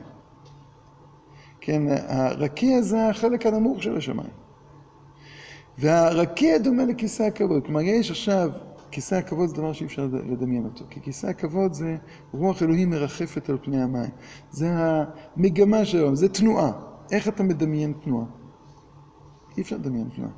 [1.60, 4.30] כן, הרקיע זה החלק הנמוך של השמיים.
[5.78, 7.64] והרקיע דומה לכיסא הכבוד.
[7.64, 8.50] כלומר, יש עכשיו
[8.90, 11.96] כיסא הכבוד זה דבר שאי אפשר לדמיין אותו, כי כיסא הכבוד זה
[12.32, 14.10] רוח אלוהים מרחפת על פני המים.
[14.50, 16.72] זה המגמה שלו, זה תנועה.
[17.12, 18.26] איך אתה מדמיין תנועה?
[19.56, 20.32] אי אפשר לדמיין תנועה.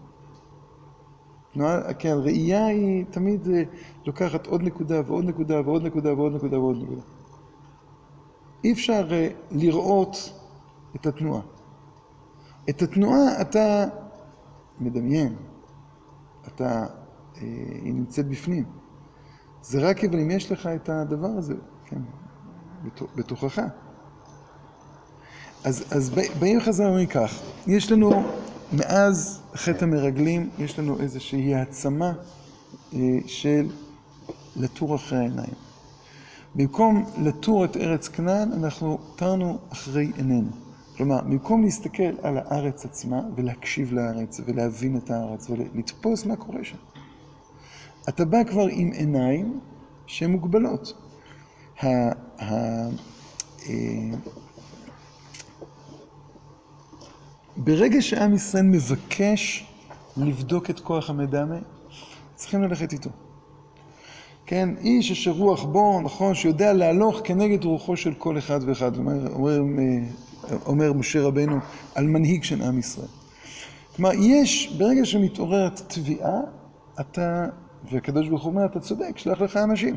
[1.53, 3.63] תנועה, כן, ראייה היא תמיד אה,
[4.07, 7.03] לוקחת עוד נקודה ועוד נקודה ועוד נקודה ועוד נקודה ועוד נקודה.
[8.65, 10.33] אי אפשר אה, לראות
[10.97, 11.43] את התנועה.
[12.71, 13.85] את התנועה אתה
[14.81, 15.37] מדמיין,
[16.47, 16.87] אתה,
[17.41, 18.65] היא נמצאת בפנים.
[19.63, 21.55] זה רק אבל אם יש לך את הדבר הזה,
[21.87, 22.01] כן,
[23.17, 23.63] בתוכך.
[25.65, 28.23] אז, אז באים חז"ל ואומרים כך, יש לנו
[28.73, 32.13] מאז חטא המרגלים, יש לנו איזושהי העצמה
[32.95, 33.71] אה, של
[34.57, 35.55] לתור אחרי העיניים.
[36.55, 40.51] במקום לתור את ארץ כנען, אנחנו תרנו אחרי עינינו.
[40.97, 46.77] כלומר, במקום להסתכל על הארץ עצמה ולהקשיב לארץ ולהבין את הארץ ולתפוס מה קורה שם,
[48.09, 49.61] אתה בא כבר עם עיניים
[50.07, 50.93] שהן מוגבלות.
[51.85, 52.11] אה,
[57.57, 59.67] ברגע שעם ישראל מבקש
[60.17, 61.59] לבדוק את כוח המדמה,
[62.35, 63.11] צריכים ללכת איתו.
[64.47, 69.33] כן, איש אשר רוח בו, נכון, שיודע להלוך כנגד רוחו של כל אחד ואחד, אומר,
[69.33, 69.61] אומר,
[70.67, 71.59] אומר משה רבנו
[71.95, 73.09] על מנהיג של עם ישראל.
[73.97, 76.41] כלומר, יש, ברגע שמתעוררת תביעה,
[77.01, 77.47] אתה,
[77.93, 79.97] והקדוש ברוך הוא אומר, אתה צודק, שלח לך אנשים.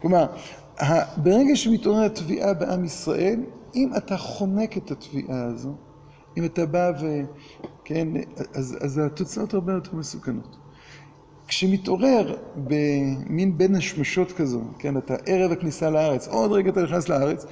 [0.00, 0.26] כלומר,
[1.16, 3.40] ברגע שמתעוררת תביעה בעם ישראל,
[3.74, 5.74] אם אתה חונק את התביעה הזו,
[6.36, 7.20] אם אתה בא ו...
[7.84, 8.08] כן,
[8.54, 10.56] אז, אז התוצאות הרבה יותר מסוכנות.
[11.48, 17.46] כשמתעורר במין בין השמשות כזו, כן, אתה ערב הכניסה לארץ, עוד רגע אתה נכנס לארץ,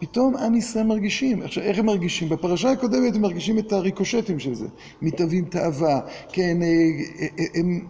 [0.00, 1.42] פתאום עם ישראל מרגישים.
[1.42, 2.28] עכשיו, איך הם מרגישים?
[2.28, 4.66] בפרשה הקודמת הם מרגישים את הריקושטים של זה.
[5.02, 6.00] מתאבים תאווה,
[6.32, 7.86] כן, אה, אה, אה, הם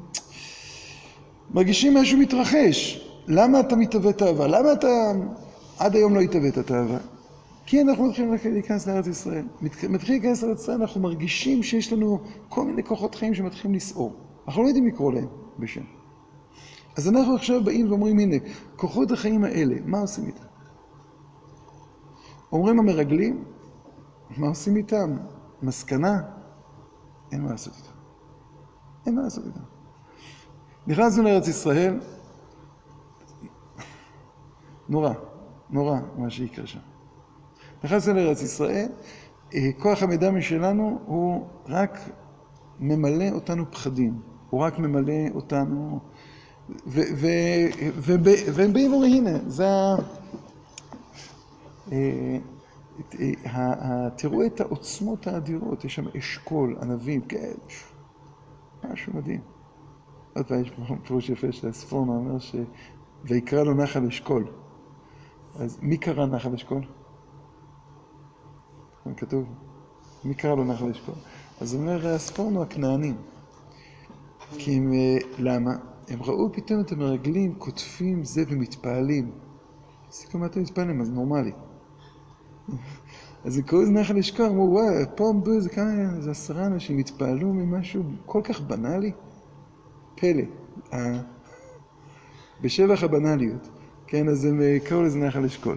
[1.55, 3.07] מרגישים משהו מתרחש.
[3.27, 4.47] למה אתה מתאווה תאווה?
[4.47, 5.13] למה אתה
[5.79, 6.99] עד היום לא התאווית תאווה?
[7.67, 9.45] כי אנחנו מתחילים להיכנס לארץ ישראל.
[9.63, 14.13] מתחילים להיכנס לארץ ישראל, אנחנו מרגישים שיש לנו כל מיני כוחות חיים שמתחילים לסעור.
[14.47, 15.27] אנחנו לא יודעים לקרוא להם
[15.59, 15.83] בשם.
[16.97, 18.37] אז אנחנו עכשיו באים ואומרים, הנה,
[18.77, 20.50] כוחות החיים האלה, מה עושים איתם?
[22.53, 23.45] אומרים המרגלים,
[24.37, 25.17] מה עושים איתם?
[25.63, 26.23] מסקנה,
[27.33, 27.93] אין מה לעשות איתם.
[29.07, 29.61] אין מה לעשות איתם.
[30.87, 32.01] נכנסנו לארץ ישראל,
[34.89, 35.13] נורא,
[35.71, 36.79] נורא מה שיקרה שם.
[37.85, 38.89] נכנסנו לארץ ישראל,
[39.55, 41.99] אה, כוח המידע משלנו הוא רק
[42.81, 44.21] ממלא אותנו פחדים,
[44.51, 46.01] הוא רק ממלא אותנו,
[46.87, 49.67] והם באים ואומרים, הנה, זה
[54.17, 57.53] תראו את העוצמות האדירות, יש שם אשכול, ענבים, כן,
[58.85, 59.41] משהו מדהים.
[60.37, 62.57] עוד פעם, יש פה פירוש יפה של הספורמה, אומר ש...
[63.25, 64.47] ויקרא לו נחל אשכול.
[65.55, 66.83] אז מי קרא נחל אשכול?
[69.17, 69.45] כתוב,
[70.25, 71.15] מי קרא לו נחל אשכול?
[71.61, 73.17] אז אומר הספורנו הכנענים.
[74.59, 75.71] כי הם, אה, למה?
[76.09, 79.33] הם ראו פתאום את המרגלים קוטפים זה ומתפעלים.
[80.11, 81.01] סיכו מה אתם מתפעלים?
[81.01, 81.53] אז נורמלי.
[83.45, 87.53] אז הם קראו נחל אשכול, אמרו וואי, פה עמדו איזה כמה, איזה עשרה אנשים, התפעלו
[87.53, 89.13] ממשהו כל כך בנאלי.
[90.15, 90.43] פלא.
[92.61, 93.69] בשבח הבנאליות.
[94.07, 95.77] כן, אז הם אה, קראו לזה נחל אשכול.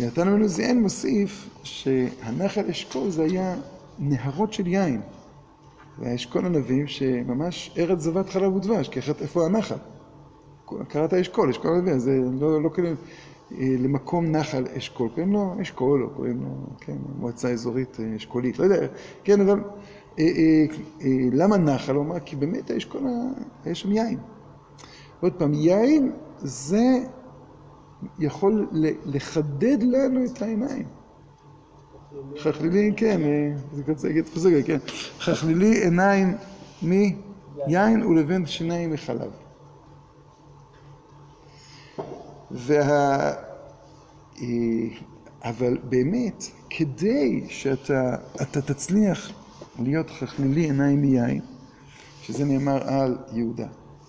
[0.00, 3.54] נתן ממנו זיין מוסיף שהנחל אשכול זה היה
[3.98, 5.00] נהרות של יין.
[5.98, 9.76] זה היה אשכול ענבים שממש ארץ זבת חלב ודבש, כי אחרת איפה הנחל?
[10.88, 12.96] קראת אשכול, אשכול ענבים, זה לא, קוראים
[13.50, 16.48] למקום נחל אשכול, קוראים לו אשכול, או קוראים לו,
[16.80, 18.86] כן, מועצה אזורית אשכולית, לא יודע,
[19.24, 19.60] כן, אבל
[20.18, 20.64] אה, אה,
[21.00, 21.94] אה, למה נחל?
[21.94, 23.02] הוא אמר, כי באמת האשכול,
[23.64, 24.18] היה שם יין.
[25.20, 26.98] עוד פעם, יין זה
[28.18, 28.68] יכול
[29.04, 30.84] לחדד לנו את העיניים.
[32.38, 33.20] חכלילי, כן,
[33.72, 34.78] זה רוצה להגיד פסוק, כן.
[35.18, 36.34] חכלילי עיניים
[36.82, 39.45] מיין ולבין שיניים מחלב.
[42.50, 43.32] וה...
[45.42, 49.32] אבל באמת, כדי שאתה תצליח
[49.78, 51.40] להיות חכלילי עיניים מיין,
[52.22, 53.68] שזה נאמר על יהודה,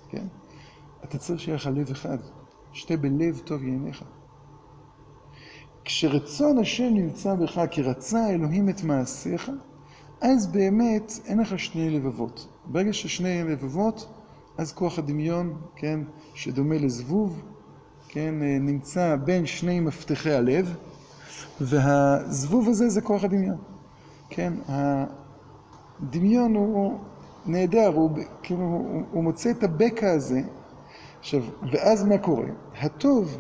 [0.10, 0.28] כן?
[1.04, 2.18] אתה צריך שיהיה לך לב אחד.
[2.74, 4.04] שתה בלב טוב יעניך.
[5.86, 9.52] כשרצון השם נמצא בך, כי רצה אלוהים את מעשיך,
[10.22, 12.48] אז באמת אין לך שני לבבות.
[12.66, 14.10] ברגע ששני לבבות,
[14.58, 16.00] אז כוח הדמיון, כן,
[16.34, 17.42] שדומה לזבוב,
[18.08, 20.76] כן, נמצא בין שני מפתחי הלב,
[21.62, 23.58] והזבוב הזה זה כוח הדמיון.
[24.30, 27.00] כן, הדמיון הוא
[27.46, 28.10] נהדר, הוא,
[28.44, 30.42] כאילו, הוא, הוא מוצא את הבקע הזה
[31.20, 32.48] עכשיו, ואז מה קורה?
[32.76, 33.38] הטוב,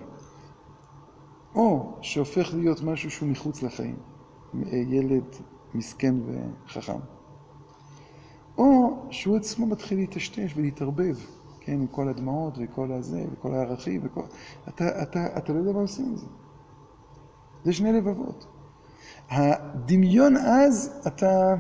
[1.56, 3.96] או שהופך להיות משהו שהוא מחוץ לחיים,
[4.72, 5.24] ילד
[5.74, 6.16] מסכן
[6.66, 7.00] וחכם.
[8.58, 11.18] או שהוא עצמו מתחיל להיטשטש ולהתערבב,
[11.68, 14.22] כן, עם כל הדמעות וכל הזה וכל הערכים וכל...
[14.70, 16.26] אתה, אתה, אתה לא יודע מה עושים עם זה.
[17.64, 18.46] זה שני לבבות.
[19.30, 21.56] הדמיון אז, אתה,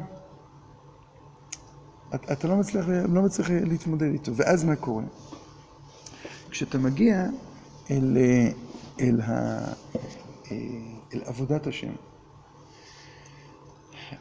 [2.16, 4.36] אתה, אתה לא, מצליח, לא מצליח להתמודד איתו.
[4.36, 5.04] ואז מה קורה?
[6.50, 7.26] כשאתה מגיע
[7.92, 8.18] אל,
[9.00, 9.60] אל, ה,
[11.14, 11.94] אל עבודת השם,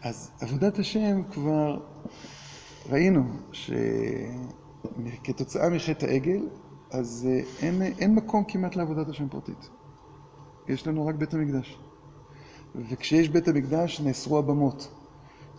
[0.02, 1.80] אז עבודת השם כבר
[2.90, 3.24] ראינו
[5.14, 6.48] שכתוצאה מחטא העגל,
[6.90, 7.28] אז
[7.62, 9.68] אין, אין מקום כמעט לעבודת השם פרטית.
[10.68, 11.78] יש לנו רק בית המקדש.
[12.90, 14.88] וכשיש בית המקדש נאסרו הבמות.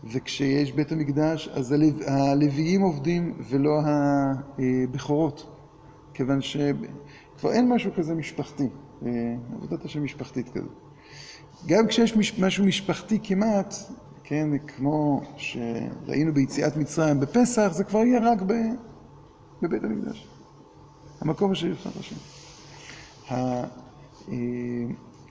[0.04, 1.88] וכשיש בית המקדש אז הלו...
[2.08, 3.80] הלוויים עובדים ולא
[4.60, 5.54] הבכורות.
[6.14, 8.68] כיוון שכבר אין משהו כזה משפחתי,
[9.56, 10.68] עבודת השם משפחתית כזה.
[11.66, 13.76] גם כשיש משהו משפחתי כמעט,
[14.24, 18.42] כן, כמו שראינו ביציאת מצרים בפסח, זה כבר יהיה רק
[19.62, 20.28] בבית המקדש.
[21.22, 22.16] המקום אשר יבחר השם.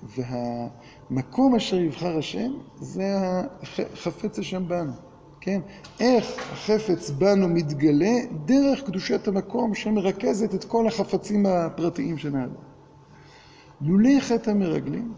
[0.02, 3.04] והמקום אשר יבחר השם זה
[3.62, 4.92] החפץ השם בנו,
[5.40, 5.60] כן?
[6.00, 12.54] איך החפץ בנו מתגלה דרך קדושת המקום שמרכזת את כל החפצים הפרטיים האדם.
[13.80, 15.12] לולי חטא המרגלים,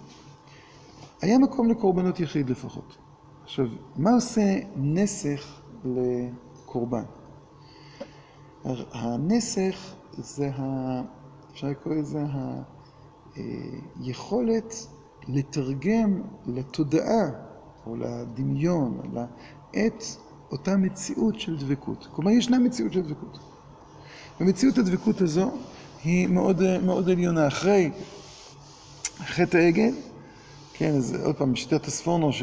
[1.23, 2.97] היה מקום לקורבנות יחיד לפחות.
[3.45, 3.67] עכשיו,
[3.97, 7.05] מה עושה נסך לקורבן?
[8.93, 11.03] הנסך זה, ה...
[11.53, 12.23] אפשר לקרוא לזה
[14.01, 14.75] היכולת
[15.29, 17.31] לתרגם לתודעה
[17.87, 19.01] או לדמיון,
[19.71, 20.05] את
[20.51, 22.09] אותה מציאות של דבקות.
[22.13, 23.39] כלומר, ישנה מציאות של דבקות.
[24.41, 25.51] ומציאות הדבקות הזו
[26.05, 27.47] היא מאוד, מאוד עליונה.
[27.47, 27.91] אחרי
[29.19, 29.95] חטא העגל,
[30.73, 32.43] כן, אז עוד פעם, בשיטת הספורנו, ש...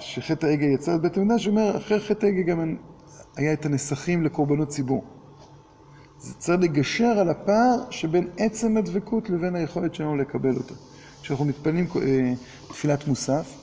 [0.00, 2.76] שחטא העגל יצא את בית המקדש, הוא אומר, אחרי חטא העגל גם
[3.36, 5.04] היה את הנסכים לקורבנות ציבור.
[6.20, 10.74] זה צריך לגשר על הפער שבין עצם הדבקות לבין היכולת שלנו לקבל אותה.
[11.22, 11.86] כשאנחנו מתפללים
[12.68, 13.58] תפילת מוסף,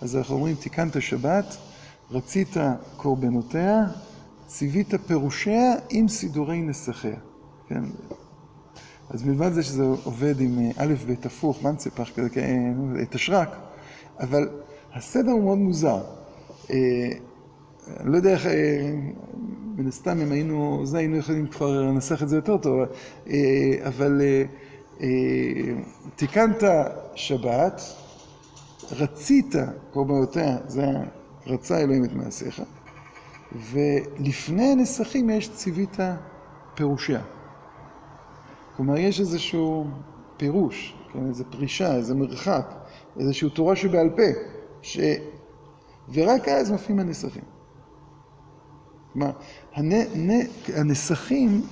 [0.00, 1.56] אז אנחנו אומרים, תיקנת שבת,
[2.10, 2.56] רצית
[2.96, 3.84] קורבנותיה,
[4.46, 7.16] ציווית פירושיה עם סידורי נסחיה.
[7.68, 7.82] כן?
[9.10, 12.28] אז מלבד זה שזה עובד עם א' ב' הפוך, מנצפח כזה,
[13.10, 13.56] תשרק,
[14.20, 14.48] אבל
[14.94, 16.00] הסדר הוא מאוד מוזר.
[18.04, 18.46] לא יודע איך,
[19.76, 22.80] מן הסתם אם היינו, זה היינו יכולים כבר לנסח את זה יותר טוב,
[23.82, 24.20] אבל
[26.16, 26.62] תיקנת
[27.14, 27.82] שבת,
[28.92, 29.54] רצית
[29.92, 30.84] קורבנותיה, זה
[31.46, 32.62] רצה אלוהים את מעשיך,
[33.52, 35.96] ולפני הנסחים יש ציווית
[36.74, 37.20] פירושיה.
[38.76, 39.86] כלומר, יש איזשהו
[40.36, 42.74] פירוש, כן, איזו פרישה, איזה מרחק,
[43.20, 44.22] איזושהי תורה שבעל פה,
[44.82, 44.98] ש...
[46.12, 47.51] ורק אז מופיעים הנסחים.
[49.12, 49.30] כלומר,
[50.74, 51.62] הנסחים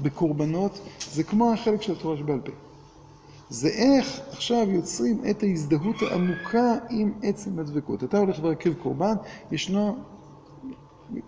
[0.00, 0.80] בקורבנות
[1.12, 2.52] זה כמו החלק של התורה שבעל פה.
[3.50, 8.04] זה איך עכשיו יוצרים את ההזדהות העמוקה עם עצם הדבקות.
[8.04, 9.14] אתה הולך להרכיב קורבן,
[9.52, 9.96] ישנו,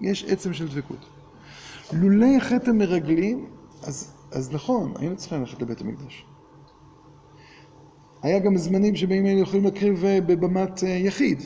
[0.01, 1.07] יש עצם של דבקות.
[1.93, 3.47] לולי חטא המרגלים,
[3.82, 6.27] אז, אז נכון, היינו צריכים ללכת לבית המקדש.
[8.23, 11.43] היה גם זמנים שבהם היינו יכולים להקריב בבמת יחיד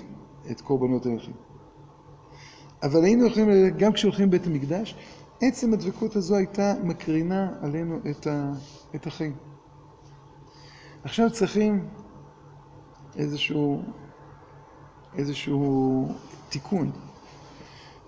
[0.51, 1.35] את קורבנות היחיד.
[2.87, 3.49] אבל היינו יכולים,
[3.79, 4.97] גם כשהולכים לבית המקדש,
[5.41, 8.53] עצם הדבקות הזו הייתה מקרינה עלינו את, ה,
[8.95, 9.37] את החיים.
[11.05, 11.89] עכשיו צריכים
[13.17, 13.83] איזשהו,
[15.17, 16.09] איזשהו
[16.49, 16.91] תיקון.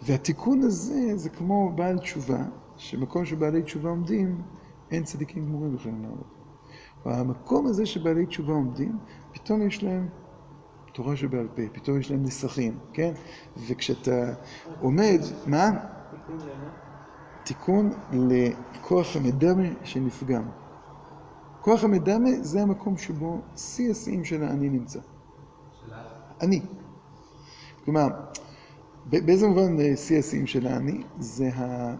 [0.02, 2.44] והתיקון הזה זה כמו בעל תשובה,
[2.76, 4.42] שמקום שבעלי תשובה עומדים,
[4.90, 6.26] אין צדיקים גמורים יכולים לעמוד.
[7.06, 8.98] והמקום הזה שבעלי תשובה עומדים,
[9.32, 10.08] פתאום יש להם
[10.98, 13.12] תורה שבעל פה, פתאום יש להם נסחים, כן?
[13.68, 14.34] וכשאתה
[14.80, 15.70] עומד, מה?
[17.42, 20.42] תיקון לכוח המדמה שנפגם.
[21.60, 25.00] כוח המדמה זה המקום שבו שיא השיאים של האני נמצא.
[26.40, 26.60] אני.
[27.84, 28.08] כלומר,
[29.06, 31.02] באיזה מובן שיא השיאים של האני?
[31.18, 31.94] זה ה...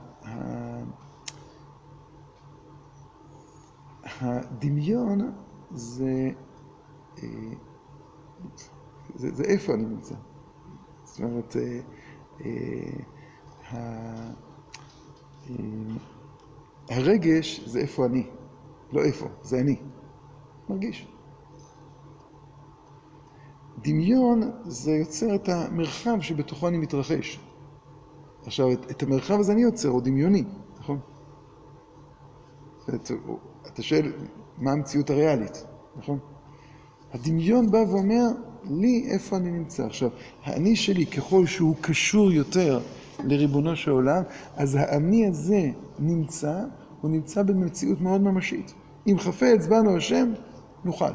[4.20, 5.33] הדמיון
[5.70, 6.31] זה,
[9.15, 10.15] זה, זה איפה אני נמצא.
[11.05, 11.57] זאת אומרת,
[16.89, 18.27] הרגש זה איפה אני,
[18.93, 19.77] לא איפה, זה אני.
[20.69, 21.09] מרגיש.
[23.83, 27.41] דמיון זה יוצר את המרחב שבתוכו אני מתרחש.
[28.47, 30.45] עכשיו, את המרחב הזה אני יוצר, הוא דמיוני,
[30.79, 31.01] נכון?
[33.67, 34.13] אתה שואל,
[34.59, 35.65] מה המציאות הריאלית,
[35.97, 36.19] נכון?
[37.13, 38.27] הדמיון בא ואומר,
[38.65, 39.87] לי איפה אני נמצא.
[39.87, 40.11] עכשיו,
[40.45, 42.81] האני שלי, ככל שהוא קשור יותר
[43.25, 44.23] לריבונו של עולם,
[44.57, 46.61] אז האני הזה נמצא,
[47.01, 48.75] הוא נמצא במציאות מאוד ממשית.
[49.07, 50.33] אם חפץ בנו השם,
[50.85, 51.13] נוכל.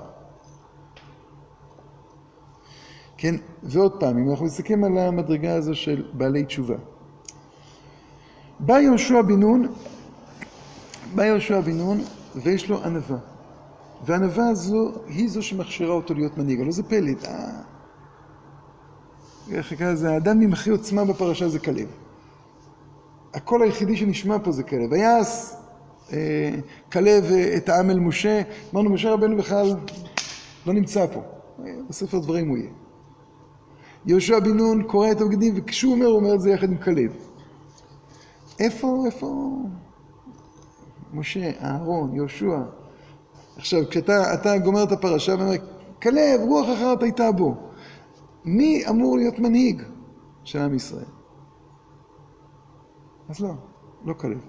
[3.17, 6.75] כן, ועוד פעם, אם אנחנו מסתכלים על המדרגה הזו של בעלי תשובה.
[8.59, 9.67] בא יהושע בן נון,
[11.15, 12.01] בא יהושע בן נון
[12.35, 13.32] ויש לו ענווה.
[14.05, 16.61] והענווה הזו היא זו שמכשירה אותו להיות מנהיג.
[16.61, 17.11] הלוא זה פלא.
[17.25, 17.61] אה,
[19.51, 20.11] איך נקרא לזה?
[20.11, 21.87] האדם עם הכי עוצמה בפרשה זה כלב.
[23.33, 24.91] הקול היחידי שנשמע פה זה כלב.
[24.91, 25.53] ויעש
[26.13, 26.55] אה,
[26.91, 28.41] כלב אה, את העם אל משה.
[28.73, 29.75] אמרנו, משה רבנו בכלל
[30.65, 31.21] לא נמצא פה.
[31.89, 32.69] בספר דברים הוא יהיה.
[34.05, 37.15] יהושע בן נון קורא את הבגדים, וכשהוא אומר, הוא אומר את זה יחד עם כלב.
[38.59, 39.57] איפה, איפה
[41.13, 42.57] משה, אהרון, יהושע?
[43.57, 45.55] עכשיו, כשאתה גומר את הפרשה ואומר,
[46.01, 47.55] כלב, רוח אחרת הייתה בו.
[48.45, 49.81] מי אמור להיות מנהיג
[50.43, 51.05] של עם ישראל?
[53.29, 53.53] אז לא,
[54.05, 54.39] לא כלב.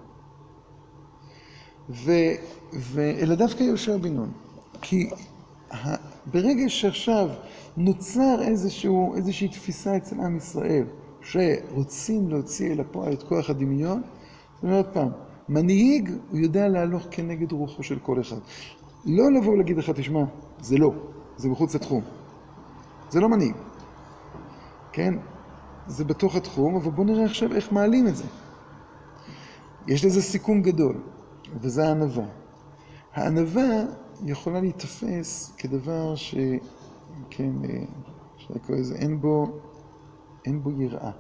[1.90, 2.12] ו,
[2.98, 4.32] אלא דווקא יהושע בן נון.
[4.82, 5.10] כי
[6.26, 7.28] ברגע שעכשיו
[7.76, 10.85] נוצר איזשהו, איזושהי תפיסה אצל עם ישראל,
[11.22, 14.02] שרוצים להוציא אל הפועל את כוח הדמיון,
[14.55, 15.09] זאת אומרת פעם,
[15.48, 18.36] מנהיג הוא יודע להלוך כנגד רוחו של כל אחד.
[19.06, 20.24] לא לבוא ולהגיד לך, תשמע,
[20.60, 20.94] זה לא,
[21.36, 22.02] זה מחוץ לתחום.
[23.10, 23.55] זה לא מנהיג.
[24.93, 25.14] כן?
[25.86, 28.24] זה בתוך התחום, אבל בואו נראה עכשיו איך מעלים את זה.
[29.86, 31.02] יש לזה סיכום גדול,
[31.60, 32.24] וזה הענווה.
[33.14, 33.85] הענווה
[34.24, 36.35] יכולה להיתפס כדבר ש...
[37.31, 37.52] כן,
[38.36, 39.60] אפשר לקרוא לזה, אין בו,
[40.47, 41.10] אין בו יראה.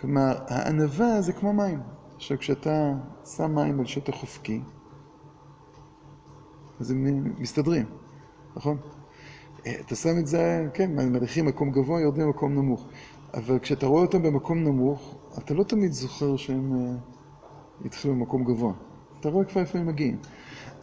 [0.00, 1.80] כלומר, הענווה זה כמו מים.
[2.16, 2.92] עכשיו, כשאתה
[3.36, 4.60] שם מים על שטח אופקי,
[6.80, 7.84] אז הם מסתדרים,
[8.56, 8.76] נכון?
[9.62, 12.86] אתה שם את זה, כן, מריחים מקום גבוה, יורדים במקום נמוך.
[13.34, 16.96] אבל כשאתה רואה אותם במקום נמוך, אתה לא תמיד זוכר שהם
[17.84, 18.72] התחילו במקום גבוה.
[19.20, 20.16] אתה רואה כבר איפה הם מגיעים.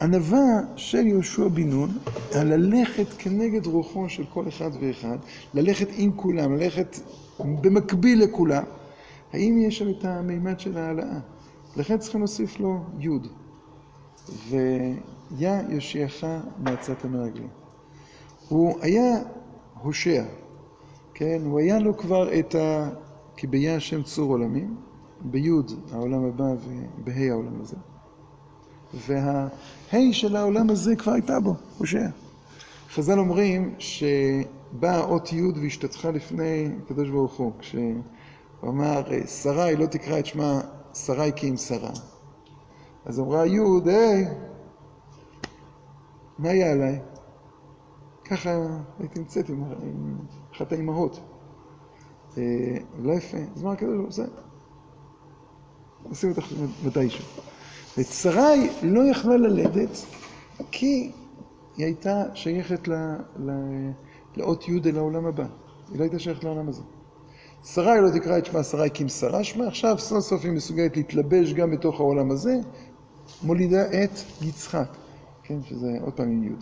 [0.02, 0.42] ענווה
[0.76, 1.90] של יהושע בן נון,
[2.36, 5.18] ללכת כנגד רוחו של כל אחד ואחד,
[5.54, 7.00] ללכת עם כולם, ללכת
[7.40, 8.64] במקביל לכולם,
[9.34, 11.20] האם יש שם את המימד של העלאה?
[11.78, 13.28] לכן צריכים להוסיף לו יוד.
[15.34, 16.24] ויה יושיעך
[16.58, 17.50] מעצת המרגלים.
[18.50, 19.16] הוא היה
[19.82, 20.24] הושע,
[21.14, 21.42] כן?
[21.46, 22.90] הוא היה לו כבר את ה...
[23.38, 24.76] כי ביה השם צור עולמים,
[25.22, 27.76] ביוד העולם הבא ובה' העולם הזה.
[28.94, 32.08] והה' של העולם הזה כבר הייתה בו, הושע.
[32.90, 38.04] חז"ל אומרים שבאה אות י' והשתתחה לפני הקדוש ברוך הוא, כשהוא
[38.64, 40.62] אמר, שרי לא תקרא את שמה
[40.94, 41.92] שרי כי אם שרה.
[43.06, 44.26] אז אמרה י', היי,
[46.38, 47.00] מה היה עליי?
[48.26, 48.50] ככה
[49.00, 49.64] הייתי נמצאת עם,
[50.56, 51.20] אחת האימהות.
[53.00, 54.24] לא יפה, אז מה ברוך הוא עושה?
[56.10, 56.46] נשים אותך
[56.86, 57.26] מתישהו.
[57.98, 60.06] ושרי לא יכלה ללדת
[60.72, 61.12] כי
[61.78, 62.88] היא הייתה שייכת
[64.36, 65.46] לאות י' אל העולם הבא.
[65.90, 66.82] היא לא הייתה שייכת לעולם הזה.
[67.64, 70.98] שרי לא תקרא את שמה שרי כי אם שרה שמה, עכשיו סוף סוף היא מסוגלת
[70.98, 72.56] להתלבש גם בתוך העולם הזה,
[73.44, 74.12] מולידה את
[74.42, 74.98] יצחק,
[75.44, 76.56] כן, שזה עוד פעם עם י'.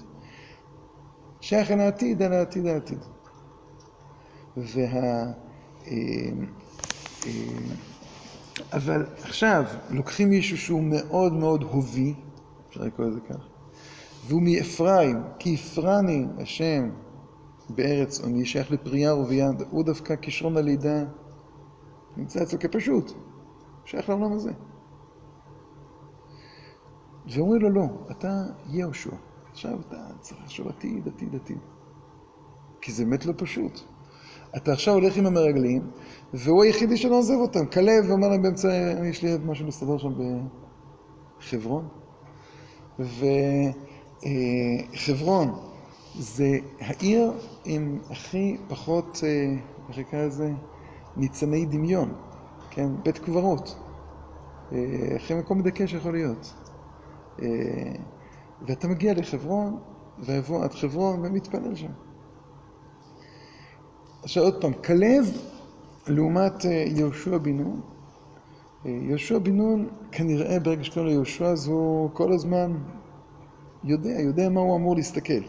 [1.42, 3.00] שייך אל העתיד, אל העתיד העתיד.
[4.58, 5.32] וה...
[8.74, 12.14] אבל עכשיו לוקחים מישהו שהוא מאוד מאוד הובי,
[12.70, 13.48] אפשר לקרוא לזה כך,
[14.28, 16.90] והוא מאפרים, כי הפרני השם
[17.70, 21.04] בארץ עוני, שייך לפרייה ורבייה, הוא דווקא כישרון הלידה
[22.18, 23.12] נמצא אצלו כפשוט,
[23.86, 24.52] שייך לעולם הזה.
[27.26, 29.16] ואומרים לו, לא, אתה יהושע,
[29.52, 31.58] עכשיו אתה צריך לחשוב עתיד, עתיד, עתיד.
[32.82, 33.80] כי זה באמת לא פשוט.
[34.58, 35.92] אתה עכשיו הולך עם המרגלים,
[36.34, 37.66] והוא היחידי שלא עוזב אותם.
[37.66, 40.14] כלב אומר להם באמצע, יש לי משהו לסדר שם
[41.40, 41.88] בחברון.
[44.94, 45.60] וחברון
[46.20, 47.34] זה העיר
[47.66, 49.24] עם הכי פחות,
[49.90, 50.54] איך נקרא לזה,
[51.16, 52.14] ניצני דמיון,
[52.70, 52.88] כן?
[53.04, 53.76] בית קברות.
[55.16, 56.54] הכי מקום מדכא שיכול להיות.
[58.68, 59.80] ואתה מגיע לחברון,
[60.20, 61.92] ויבוא עד חברון ומתפלל שם.
[64.24, 65.26] עכשיו עוד פעם, כלב
[66.08, 67.82] לעומת יהושע בן נון,
[68.86, 72.78] יהושע בן נון כנראה ברגע שקוראים לו יהושע אז הוא כל הזמן
[73.84, 75.42] יודע, יודע מה הוא אמור להסתכל.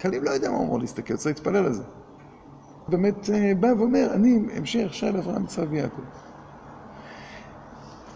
[0.00, 1.82] כלב לא יודע מה הוא אמור להסתכל, צריך להתפלל על זה.
[2.88, 3.30] באמת
[3.60, 6.02] בא ואומר, אני המשך של אברהם, יצחק ויעקב.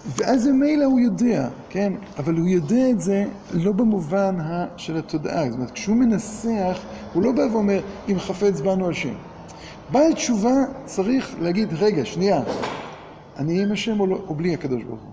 [0.06, 1.92] ואז ממילא הוא יודע, כן?
[2.18, 4.36] אבל הוא יודע את זה לא במובן
[4.76, 5.44] של התודעה.
[5.50, 6.78] זאת אומרת, כשהוא מנסח,
[7.12, 9.14] הוא לא בא ואומר, אם חפץ בנו השם.
[9.92, 10.54] בעל תשובה
[10.84, 12.42] צריך להגיד, רגע, שנייה,
[13.36, 15.12] אני עם השם או, לא, או בלי הקדוש ברוך הוא?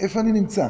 [0.00, 0.68] איפה אני נמצא?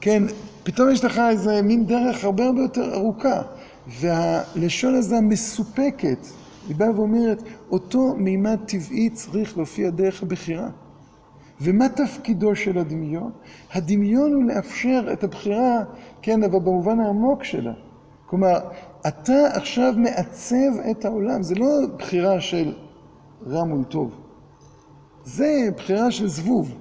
[0.00, 0.22] כן,
[0.62, 3.42] פתאום יש לך איזה מין דרך הרבה הרבה יותר ארוכה,
[3.86, 6.26] והלשון הזה המסופקת,
[6.68, 10.68] היא באה ואומרת, אותו מימד טבעי צריך להופיע דרך הבחירה.
[11.60, 13.30] ומה תפקידו של הדמיון?
[13.72, 15.78] הדמיון הוא לאפשר את הבחירה,
[16.22, 17.72] כן, אבל במובן העמוק שלה.
[18.26, 18.58] כלומר,
[19.08, 21.66] אתה עכשיו מעצב את העולם, זה לא
[21.98, 22.74] בחירה של
[23.46, 24.10] רע מול טוב.
[25.24, 26.74] זה בחירה של זבוב,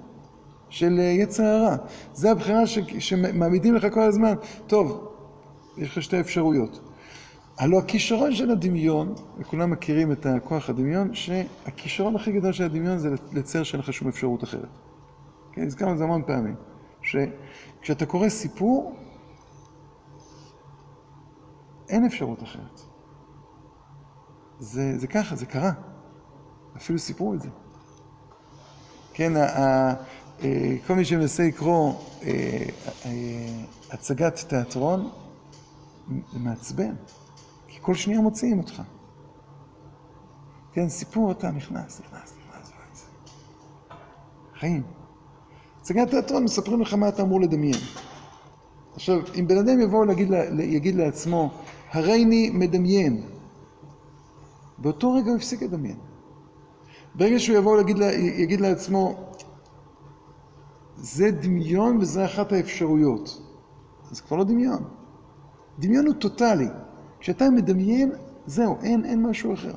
[0.69, 1.75] של יצר הרע.
[2.13, 2.67] זה הבחירה.
[2.99, 4.33] שמעמידים לך כל הזמן,
[4.67, 5.13] טוב,
[5.77, 6.88] יש לך שתי אפשרויות.
[7.59, 13.09] הלוא הכישרון של הדמיון, וכולם מכירים את הכוח הדמיון, שהכישרון הכי גדול של הדמיון זה
[13.31, 14.69] לצייר שאין לך שום אפשרות אחרת.
[15.51, 16.55] כן, הזכרנו את זה המון פעמים,
[17.01, 18.95] שכשאתה קורא סיפור,
[21.89, 22.81] אין אפשרות אחרת.
[24.59, 25.71] זה, זה ככה, זה קרה.
[26.77, 27.49] אפילו סיפרו את זה.
[29.13, 29.95] כן, ה, ה,
[30.87, 31.93] כל מי שמנסה לקרוא
[33.91, 35.09] הצגת תיאטרון,
[36.33, 36.95] מעצבן,
[37.89, 38.81] כל שניה מוציאים אותך.
[40.71, 43.09] כן, סיפור אתה נכנס, נכנס, נכנס, נכנס.
[44.59, 44.83] חיים.
[45.81, 47.75] הצגת תיאטרון מספרים לך מה אתה אמור לדמיין.
[48.95, 50.27] עכשיו, אם בן אדם יבוא להגיד,
[50.59, 51.51] יגיד לעצמו,
[51.91, 53.23] הריני מדמיין,
[54.77, 55.97] באותו רגע הוא הפסיק לדמיין.
[57.15, 57.97] ברגע שהוא יבוא להגיד,
[58.37, 59.31] יגיד לעצמו,
[60.95, 63.41] זה דמיון וזה אחת האפשרויות.
[64.11, 64.83] אז כבר לא דמיון.
[65.79, 66.67] דמיון הוא טוטאלי.
[67.19, 68.11] כשאתה מדמיין,
[68.45, 69.73] זהו, אין, אין משהו אחר.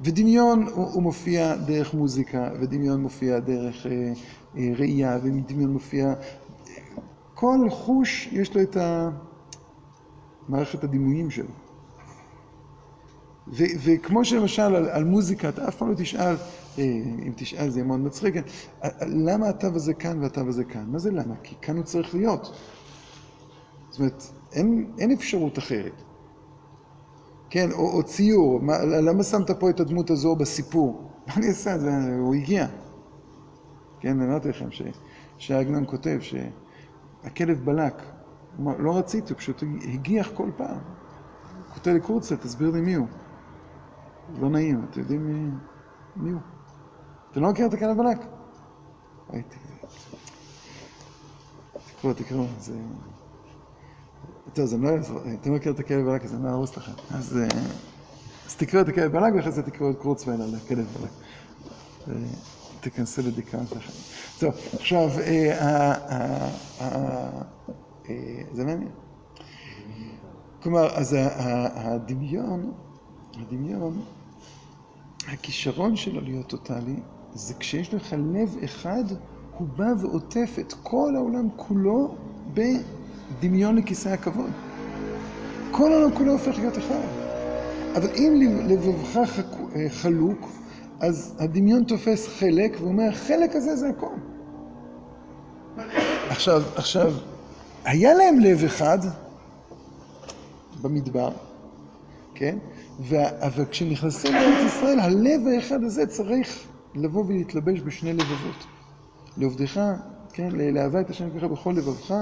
[0.00, 4.12] ודמיון הוא, הוא מופיע דרך מוזיקה, ודמיון מופיע דרך אה,
[4.56, 6.14] אה, ראייה, ודמיון מופיע...
[7.34, 8.76] כל חוש יש לו את
[10.48, 11.52] מערכת הדימויים שלו.
[13.48, 16.34] ו- וכמו שלמשל על, על מוזיקה, אתה אף פעם לא תשאל,
[16.78, 16.84] אה,
[17.26, 18.34] אם תשאל זה יהיה מאוד מצחיק,
[19.00, 20.84] למה התו הזה כאן והתו הזה כאן?
[20.88, 21.34] מה זה למה?
[21.42, 22.56] כי כאן הוא צריך להיות.
[23.90, 24.22] זאת אומרת,
[24.56, 26.02] אין, אין אפשרות אחרת.
[27.50, 31.10] כן, או, או ציור, מה, למה שמת פה את הדמות הזו בסיפור?
[31.26, 31.78] מה אני אעשה?
[31.78, 32.66] זה, הוא הגיע.
[34.00, 34.68] כן, אמרתי לכם
[35.38, 38.02] שהעגנון כותב שהכלב בלק,
[38.78, 40.78] לא רציתי, הוא פשוט הגיח כל פעם.
[41.74, 43.06] כותב לי קורצה, תסביר לי מי הוא.
[44.40, 45.50] לא נעים, אתם יודעים מי,
[46.16, 46.40] מי הוא.
[47.30, 48.18] אתם לא מכירים את הכלב בלק?
[49.28, 49.56] הייתי...
[51.96, 52.74] תקראו, תקראו, זה...
[54.56, 56.92] טוב, אני לא אעזור, אתם לא מכירים את הכלב בלק, אז אני לא ארוס לכם.
[57.10, 57.38] אז,
[58.46, 61.10] אז תקראו את הכלב בלק, ואחרי זה תקראו את קורצוויין על הכלב בלק.
[62.80, 63.92] תיכנסו לדיכאון שלכם.
[64.38, 65.10] טוב, עכשיו,
[68.52, 68.90] זה מעניין.
[70.62, 71.16] כלומר, אז
[71.74, 72.72] הדמיון,
[73.40, 74.02] הדמיון,
[75.28, 76.96] הכישרון שלו להיות טוטאלי,
[77.34, 79.04] זה כשיש לך לב אחד,
[79.58, 82.14] הוא בא ועוטף את כל העולם כולו
[83.30, 84.50] בדמיון לכיסא הכבוד.
[85.70, 87.00] כל העולם כולו הופך להיות אחד.
[87.96, 89.40] אבל אם לבבך
[89.88, 90.48] חלוק,
[91.00, 94.14] אז הדמיון תופס חלק, ואומר, החלק הזה זה הכל.
[96.28, 97.12] עכשיו, עכשיו,
[97.84, 98.98] היה להם לב אחד
[100.82, 101.30] במדבר,
[102.34, 102.58] כן?
[103.40, 108.66] אבל כשנכנסים לארץ ישראל, הלב האחד הזה צריך לבוא ולהתלבש בשני לבבות.
[109.36, 109.80] לעובדך,
[110.32, 112.14] כן, לאהבה את השם ככה בכל לבבך,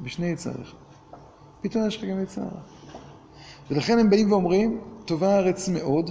[0.00, 0.74] בשני יצריך.
[1.60, 2.48] פתאום יש לך גם יצר.
[3.70, 6.10] ולכן הם באים ואומרים, טובה הארץ מאוד,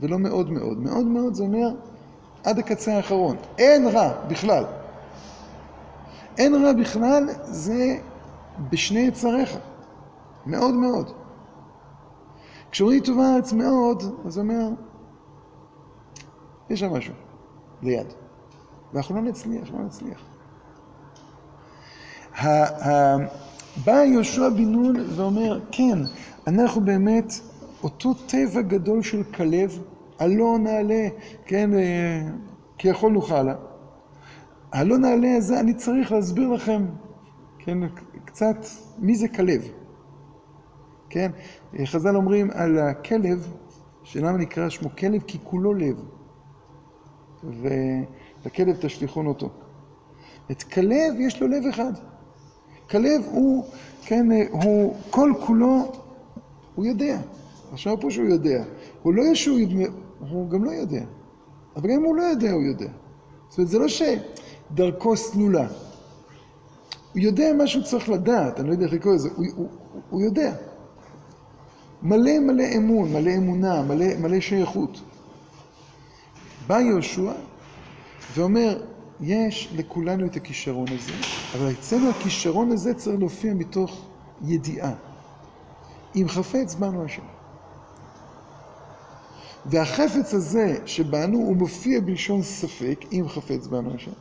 [0.00, 0.78] ולא מאוד מאוד.
[0.78, 1.68] מאוד מאוד זה אומר
[2.44, 3.36] עד הקצה האחרון.
[3.58, 4.64] אין רע בכלל.
[6.38, 7.98] אין רע בכלל זה
[8.70, 9.56] בשני יצריך.
[10.46, 11.10] מאוד מאוד.
[12.70, 14.68] כשאומרים טובה הארץ מאוד, אז אומר,
[16.70, 17.14] יש שם משהו,
[17.82, 18.06] ליד.
[18.92, 20.33] ואנחנו לא נצליח, לא נצליח.
[23.84, 25.98] בא יהושע בן נון ואומר, כן,
[26.46, 27.32] אנחנו באמת
[27.82, 29.78] אותו טבע גדול של כלב,
[30.18, 31.08] הלא נעלה,
[31.46, 31.70] כן,
[32.78, 33.54] כי יכול נוכל לה.
[34.72, 36.86] הלא נעלה הזה, אני צריך להסביר לכם,
[37.58, 37.78] כן,
[38.24, 38.56] קצת,
[38.98, 39.62] מי זה כלב?
[41.10, 41.30] כן,
[41.84, 43.52] חז"ל אומרים על הכלב,
[44.02, 45.22] שלמה נקרא שמו כלב?
[45.22, 45.96] כי כולו לב.
[47.44, 49.50] ולכלב תשליכון אותו.
[50.50, 51.92] את כלב יש לו לב אחד.
[52.90, 53.64] כלב הוא,
[54.02, 55.92] כן, הוא כל כולו,
[56.74, 57.18] הוא יודע.
[57.72, 58.64] עכשיו פה שהוא יודע.
[59.02, 59.56] הוא לא ישו,
[60.30, 61.04] הוא גם לא יודע.
[61.76, 62.88] אבל גם אם הוא לא יודע, הוא יודע.
[63.48, 64.02] זאת אומרת, זה לא ש...
[64.70, 65.66] דרכו סלולה.
[67.12, 69.68] הוא יודע מה שהוא צריך לדעת, אני לא יודע איך לקרוא לזה, הוא,
[70.10, 70.54] הוא יודע.
[72.02, 75.00] מלא מלא אמון, מלא אמונה, מלא, מלא שייכות.
[76.66, 77.32] בא יהושע
[78.34, 78.82] ואומר,
[79.20, 81.16] יש לכולנו את הכישרון הזה,
[81.54, 84.08] אבל אצלנו הכישרון הזה צריך להופיע מתוך
[84.42, 84.94] ידיעה.
[86.14, 87.22] אם חפץ בנו השם.
[89.66, 94.12] והחפץ הזה שבנו הוא מופיע בלשון ספק, אם חפץ בנו השם.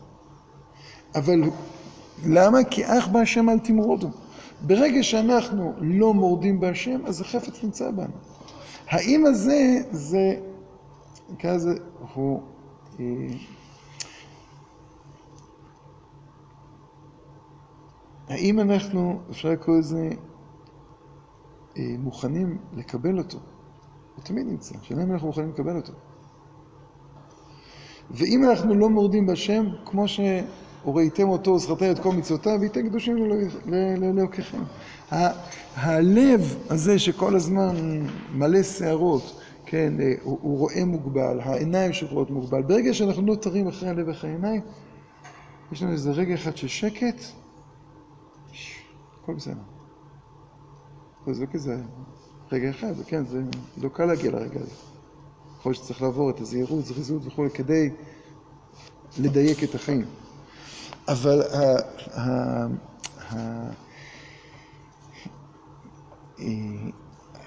[1.15, 1.41] אבל
[2.25, 2.63] למה?
[2.63, 4.09] כי אך בהשם אל תמרודו.
[4.61, 8.13] ברגע שאנחנו לא מורדים בהשם, אז החפץ נמצא בנו.
[8.87, 10.35] האם הזה, זה,
[11.29, 11.73] נקרא לזה,
[12.13, 12.41] הוא...
[18.33, 20.09] האם אנחנו, אפשר לקרוא לזה,
[21.77, 23.37] אה, מוכנים לקבל אותו?
[24.15, 25.93] הוא תמיד נמצא, השאלה אם אנחנו מוכנים לקבל אותו.
[28.11, 33.17] ואם אנחנו לא מורדים בשם, כמו שהוריתם אותו וזכרתם את כל מצוותיו, וייתן קדושים
[34.01, 34.61] לאלוקיכם.
[35.75, 37.75] הלב הזה שכל הזמן
[38.33, 39.93] מלא שערות, כן,
[40.23, 42.61] הוא, הוא רואה מוגבל, העיניים שלו רואות מוגבל.
[42.61, 44.61] ברגע שאנחנו לא תרים אחרי הלב ואחרי העיניים,
[45.71, 47.23] יש לנו איזה רגע אחד של שקט,
[49.23, 49.61] הכל בסדר.
[51.31, 51.77] זה כזה
[52.51, 53.41] רגע אחד, כן, זה
[53.77, 54.71] לא קל להגיע לרגע הזה.
[55.59, 57.89] יכול להיות שצריך לעבור את הזהירות, זריזות וכו', כדי
[59.19, 60.05] לדייק את החיים.
[61.07, 61.55] אבל ה,
[62.19, 62.67] ה,
[63.19, 63.71] ה,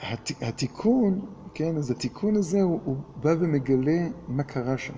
[0.00, 1.20] הת, התיקון,
[1.54, 4.94] כן, אז התיקון הזה הוא, הוא בא ומגלה מה קרה שם.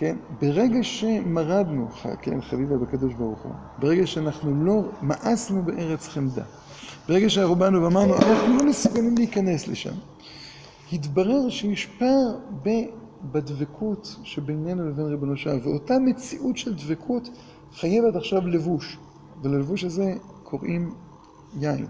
[0.00, 1.88] כן, ברגע שמרדנו,
[2.22, 6.42] כן, חביבה בקדוש ברוך הוא, ברגע שאנחנו לא מאסנו בארץ חמדה,
[7.08, 9.94] ברגע שאנחנו באנו ואמרנו, אנחנו לא מסוגלים להיכנס לשם,
[10.92, 12.38] התברר שיש פער
[13.32, 17.28] בדבקות שבינינו לבין ריבונו שלנו, ואותה מציאות של דבקות
[17.72, 18.98] חייבת עכשיו לבוש,
[19.42, 20.94] וללבוש הזה קוראים
[21.60, 21.86] יין.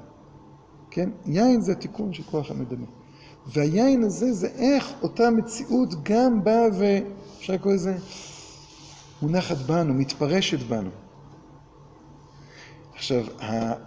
[0.90, 1.10] כן?
[1.26, 2.86] יין זה התיקון של כוח המדמה.
[3.46, 6.66] והיין הזה זה איך אותה מציאות גם באה
[7.48, 7.96] ואפשר לקרוא לזה
[9.22, 10.90] מונחת בנו, מתפרשת בנו.
[12.94, 13.24] עכשיו,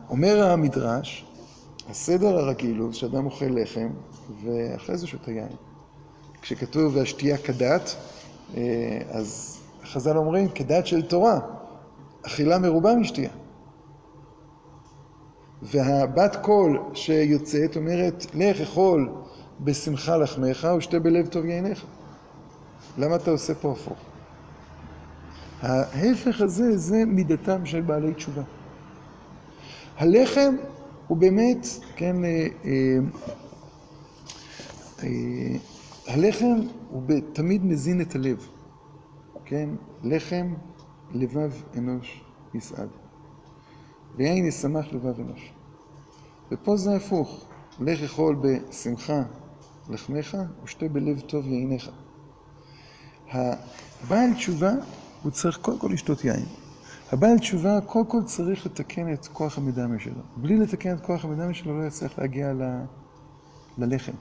[0.10, 1.26] אומר המדרש,
[1.90, 3.90] הסדר הרגיל הוא שאדם אוכל לחם
[4.44, 5.52] ואחרי זה שותה יין.
[6.42, 7.96] כשכתוב והשתייה כדת,
[9.10, 11.40] אז חז"ל אומרים כדת של תורה,
[12.26, 13.32] אכילה מרובה משתייה.
[15.62, 19.10] והבת קול שיוצאת אומרת, לך אכול
[19.60, 21.86] בשמחה לחמך ושתה בלב טוב יעניך.
[22.98, 24.00] למה אתה עושה פה הפוך?
[25.62, 28.44] ההפך הזה, זה מידתם של בעלי תשובה.
[29.98, 30.56] הלחם
[31.08, 32.98] הוא באמת, כן, אה, אה,
[35.04, 35.58] אה,
[36.08, 36.56] הלחם
[36.90, 37.02] הוא
[37.34, 38.48] תמיד מזין את הלב,
[39.46, 39.70] כן?
[40.04, 40.54] לחם
[41.12, 42.24] לבב אנוש
[42.54, 42.90] יסעד.
[44.16, 45.54] ויין ישמח לבב אנוש.
[46.52, 47.46] ופה זה הפוך,
[47.80, 49.24] לך אכול בשמחה
[49.90, 51.92] לחמך ושתה בלב טוב יעניך.
[53.32, 54.72] הבעל תשובה
[55.24, 56.46] הוא צריך קודם כל לשתות יין.
[57.12, 60.22] הבעל תשובה קודם כל צריך לתקן את כוח המדמה שלו.
[60.38, 62.62] בלי לתקן את כוח המדמה שלו לא יצטרך להגיע ל...
[63.78, 64.12] ללחם.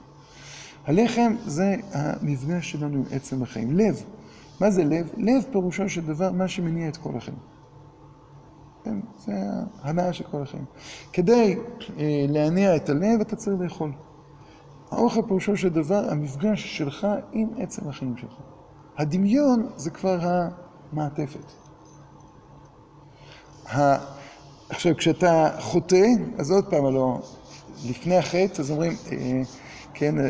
[0.85, 3.77] הלחם זה המפגש שלנו עם עצם החיים.
[3.77, 4.03] לב,
[4.59, 5.09] מה זה לב?
[5.17, 7.37] לב פירושו של דבר מה שמניע את כל החיים.
[8.83, 9.33] כן, זה
[9.81, 10.65] ההנאה של כל החיים.
[11.13, 11.55] כדי
[11.97, 13.91] אה, להניע את הלב אתה צריך לאכול.
[14.91, 18.50] האוכל פירושו של דבר המפגש שלך עם עצם החיים שלך.
[19.01, 21.51] הדמיון זה כבר המעטפת.
[24.69, 26.05] עכשיו, כשאתה חוטא,
[26.37, 27.17] אז עוד פעם, הלוא
[27.89, 29.41] לפני החטא, אז אומרים, אה,
[29.93, 30.29] כן, אה,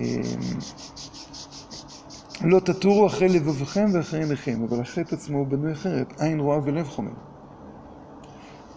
[0.00, 0.20] אה,
[2.40, 7.12] לא תטורו אחרי לבבכם ואחרי עיניכם, אבל החטא עצמו בנוי אחרת, עין רואה ולב חומר.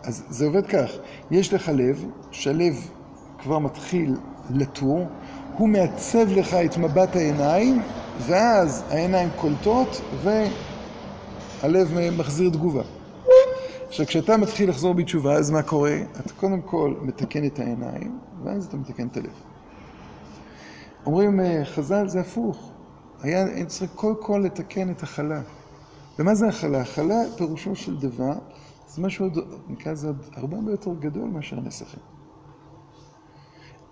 [0.03, 0.91] אז זה עובד כך,
[1.31, 2.91] יש לך לב, שהלב
[3.37, 4.15] כבר מתחיל
[4.49, 5.07] לטור,
[5.57, 7.81] הוא מעצב לך את מבט העיניים,
[8.19, 10.01] ואז העיניים קולטות
[11.63, 12.83] והלב מחזיר תגובה.
[13.87, 15.97] עכשיו, כשאתה מתחיל לחזור בתשובה, אז מה קורה?
[16.19, 19.33] אתה קודם כל מתקן את העיניים, ואז אתה מתקן את הלב.
[21.05, 22.71] אומרים חז"ל, זה הפוך.
[23.21, 25.41] היה צריך קודם כל לתקן את החלה.
[26.19, 26.81] ומה זה החלה?
[26.81, 28.33] החלה, פירושו של דבר,
[28.87, 29.37] זה משהו עוד,
[29.67, 31.99] נקרא לזה עוד הרבה הרבה יותר גדול מאשר נסכים.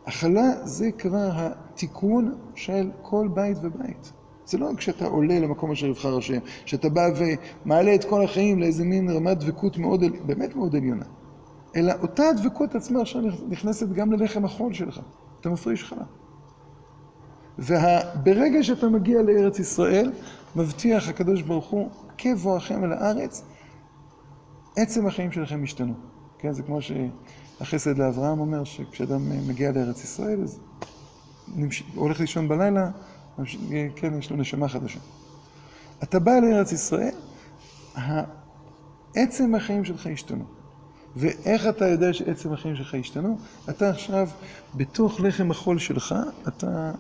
[0.06, 4.12] החלה זה כבר התיקון של כל בית ובית.
[4.48, 7.10] זה לא כשאתה עולה למקום אשר יבחר השם, שאתה בא
[7.66, 11.06] ומעלה את כל החיים לאיזה מין רמת דבקות מאוד, באמת מאוד עליונה.
[11.76, 15.00] אלא אותה הדבקות עצמה עכשיו נכנסת גם ללחם החול שלך.
[15.40, 16.04] אתה מפריש חלה.
[17.60, 20.12] וברגע שאתה מגיע לארץ ישראל,
[20.56, 23.44] מבטיח הקדוש ברוך הוא הכה בואכם אל הארץ,
[24.76, 25.94] עצם החיים שלכם השתנו.
[26.40, 30.60] כן, זה כמו שהחסד לאברהם אומר, שכשאדם מגיע לארץ ישראל, אז
[31.56, 31.84] נמש...
[31.96, 32.92] הולך לישון בלילה,
[33.96, 35.00] כן, יש לו נשמה חדשה.
[36.04, 37.16] אתה בא לארץ ישראל,
[39.16, 40.46] עצם החיים שלך השתנו.
[41.16, 43.38] ואיך אתה יודע שעצם החיים שלך השתנו?
[43.70, 44.30] אתה עכשיו,
[44.76, 46.16] בתוך לחם החול שלך,
[46.48, 46.92] אתה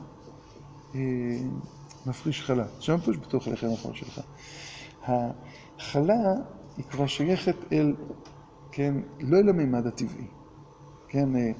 [0.95, 0.99] אה,
[2.05, 2.65] מפריש חלה.
[2.80, 4.22] שם פוש בתוך לחם החול שלך.
[5.07, 6.34] החלה
[6.77, 7.95] היא כבר שייכת אל,
[8.72, 10.27] כן, לא אל הממד הטבעי.
[11.07, 11.51] כן, אה,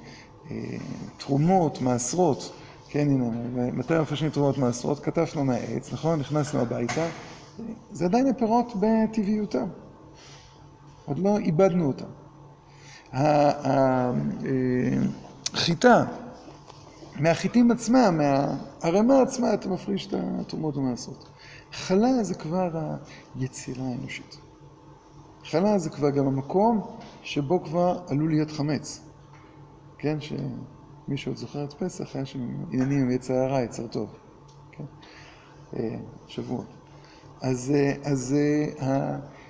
[0.52, 0.78] אה,
[1.18, 2.54] תרומות, מעשרות,
[2.90, 3.30] כן, הנה,
[3.74, 5.00] מתי מפרשים תרומות מעשרות?
[5.00, 6.20] כתבנו מהעץ, נכון?
[6.20, 7.06] נכנסנו הביתה.
[7.92, 9.68] זה עדיין הפירות בטבעיותם.
[11.06, 12.06] עוד לא איבדנו אותם.
[15.54, 16.06] החיטה,
[17.20, 21.30] מהחיטים עצמם, מהערמה עצמה, אתה מפריש את התרומות ומעשרות.
[21.72, 22.70] חלה זה כבר
[23.36, 24.38] היצירה האנושית.
[25.44, 26.82] חלה זה כבר גם המקום
[27.24, 29.02] שבו כבר עלול להיות חמץ.
[29.98, 30.18] כן,
[31.08, 32.40] שמי שעוד זוכר את פסח, היה שם
[32.72, 34.10] עניינים עם יצר הרע, יצר טוב.
[34.72, 34.84] כן?
[36.28, 36.66] שבועות.
[37.42, 37.74] אז,
[38.04, 38.36] אז,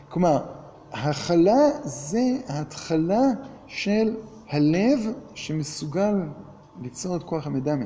[0.10, 0.46] כלומר,
[0.92, 3.22] הכלה זה ההתחלה
[3.68, 4.16] של
[4.50, 5.00] הלב
[5.34, 6.16] שמסוגל
[6.82, 7.86] ליצור את כוח המדמה.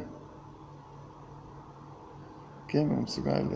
[2.68, 3.48] כן, הוא מסוגל...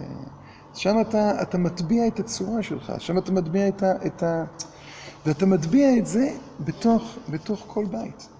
[0.74, 4.06] שם אתה, אתה מטביע את הצורה שלך, שם אתה מטביע את ה...
[4.06, 4.46] את ה...
[5.26, 6.30] ואתה מטביע את זה
[6.60, 8.35] בתוך, בתוך כל בית.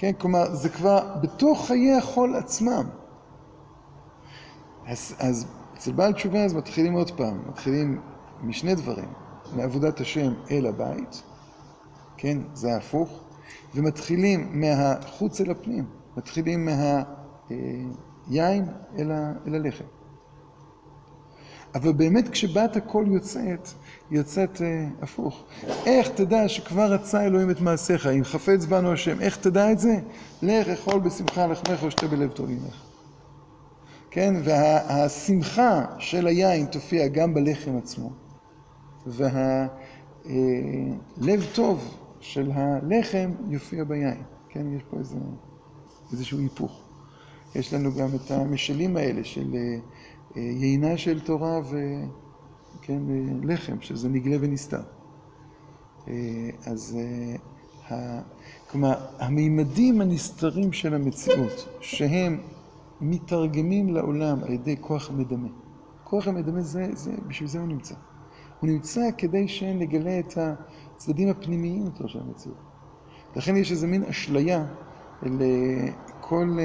[0.00, 2.88] כן, כלומר, זה כבר בתוך חיי החול עצמם.
[4.86, 8.00] אז, אז אצל בעל תשובה אז מתחילים עוד פעם, מתחילים
[8.42, 9.08] משני דברים.
[9.56, 11.22] מעבודת השם אל הבית,
[12.16, 13.20] כן, זה ההפוך,
[13.74, 16.68] ומתחילים מהחוץ אל הפנים, מתחילים
[18.28, 18.64] מהיין
[18.98, 19.84] אל, ה, אל הלחם.
[21.74, 23.68] אבל באמת כשבת הכל יוצאת,
[24.10, 25.44] יוצאת אה, הפוך.
[25.86, 29.94] איך תדע שכבר רצה אלוהים את מעשיך, אם חפץ בנו השם, איך תדע את זה?
[30.42, 32.84] לך אכול בשמחה לחמך ושתה בלב טוב עמך.
[34.10, 38.10] כן, והשמחה של היין תופיע גם בלחם עצמו.
[39.06, 39.36] והלב
[41.54, 44.22] טוב של הלחם יופיע ביין.
[44.48, 45.16] כן, יש פה איזה,
[46.12, 46.82] איזשהו היפוך.
[47.54, 49.54] יש לנו גם את המשלים האלה של
[50.36, 51.60] יינה של תורה
[52.78, 53.02] וכן,
[53.42, 54.80] לחם, שזה נגלה ונסתר.
[56.66, 56.98] אז
[58.70, 62.40] כלומר, המימדים הנסתרים של המציאות, שהם
[63.00, 65.48] מתרגמים לעולם על ידי כוח המדמה.
[66.04, 67.94] כוח המדמה זה, זה, בשביל זה הוא נמצא.
[68.60, 70.38] הוא נמצא כדי שנגלה את
[70.96, 72.58] הצדדים הפנימיים יותר של המציאות.
[73.36, 74.66] לכן יש איזה מין אשליה
[75.22, 76.58] לכל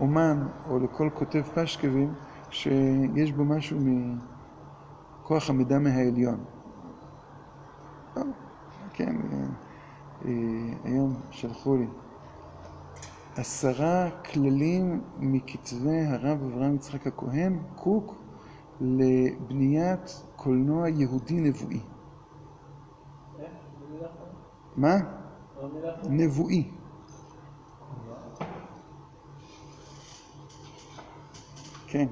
[0.00, 2.14] אומן או לכל כותב פשקווים
[2.50, 3.78] שיש בו משהו
[5.28, 6.44] מכוח המידע מהעליון.
[8.92, 9.16] כן,
[10.84, 11.86] היום שלחו לי
[13.36, 18.14] עשרה כללים מכתבי הרב אברהם יצחק הכהן, קוק,
[18.80, 21.80] לבניית קולנוע יהודי נבואי.
[24.76, 24.96] מה?
[26.08, 26.70] נבואי.
[31.86, 32.08] כן.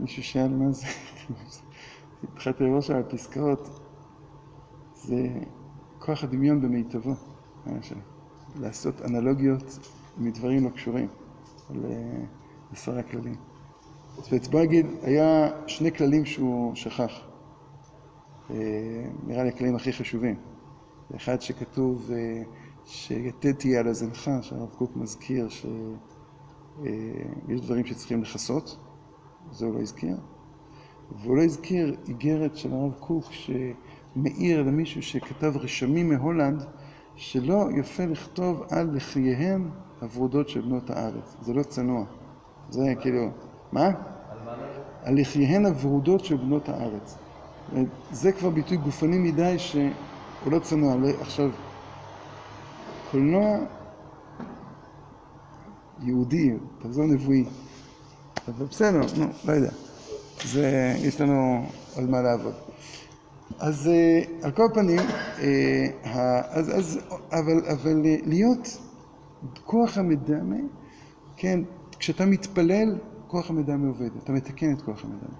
[0.00, 0.86] מישהו שאל מה זה?
[2.34, 3.80] התחלתי לראות שם הפסקאות.
[4.94, 5.28] זה
[5.98, 7.14] כוח הדמיון במיטבו.
[8.60, 9.78] לעשות אנלוגיות
[10.18, 11.08] מדברים לא קשורים.
[12.72, 13.34] לעשרה כללים.
[14.18, 17.12] אז בוא נגיד, היה שני כללים שהוא שכח.
[19.26, 20.36] נראה לי הכללים הכי חשובים.
[21.16, 22.10] אחד שכתוב
[22.84, 25.70] שיתד תהיה על הזנך, שהרב קוק מזכיר שיש
[27.60, 28.78] דברים שצריכים לכסות,
[29.52, 30.16] זה הוא לא הזכיר.
[31.22, 36.64] והוא לא הזכיר איגרת של הרב קוק שמאיר למישהו שכתב רשמים מהולנד,
[37.16, 39.70] שלא יפה לכתוב על לחייהם
[40.00, 41.36] הוורודות של בנות הארץ.
[41.40, 42.04] זה לא צנוע.
[42.70, 43.30] זה כאילו...
[43.72, 43.90] מה?
[45.02, 47.18] על לחייהן הוורודות של בנות הארץ.
[48.10, 50.96] זה כבר ביטוי גופני מדי שהוא לא צנוע.
[51.20, 51.50] עכשיו,
[53.10, 53.58] קולנוע
[56.00, 57.44] יהודי, תחזור נבואי.
[58.48, 59.70] אבל בסדר, נו, לא יודע.
[60.44, 61.66] זה, יש לנו
[61.96, 62.54] על מה לעבוד.
[63.58, 63.90] אז
[64.42, 65.00] על כל פנים,
[66.50, 66.98] אז, אז,
[67.32, 68.78] אבל, אבל להיות
[69.64, 70.56] כוח המדמה,
[71.36, 71.60] כן,
[71.98, 75.38] כשאתה מתפלל, כוח המדמה עובד, אתה מתקן את כוח המדמה.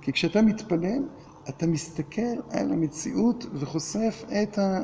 [0.00, 1.02] כי כשאתה מתפלל,
[1.48, 4.80] אתה מסתכל על המציאות וחושף את, ה,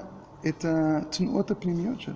[0.48, 2.14] את התנועות הפנימיות שלה.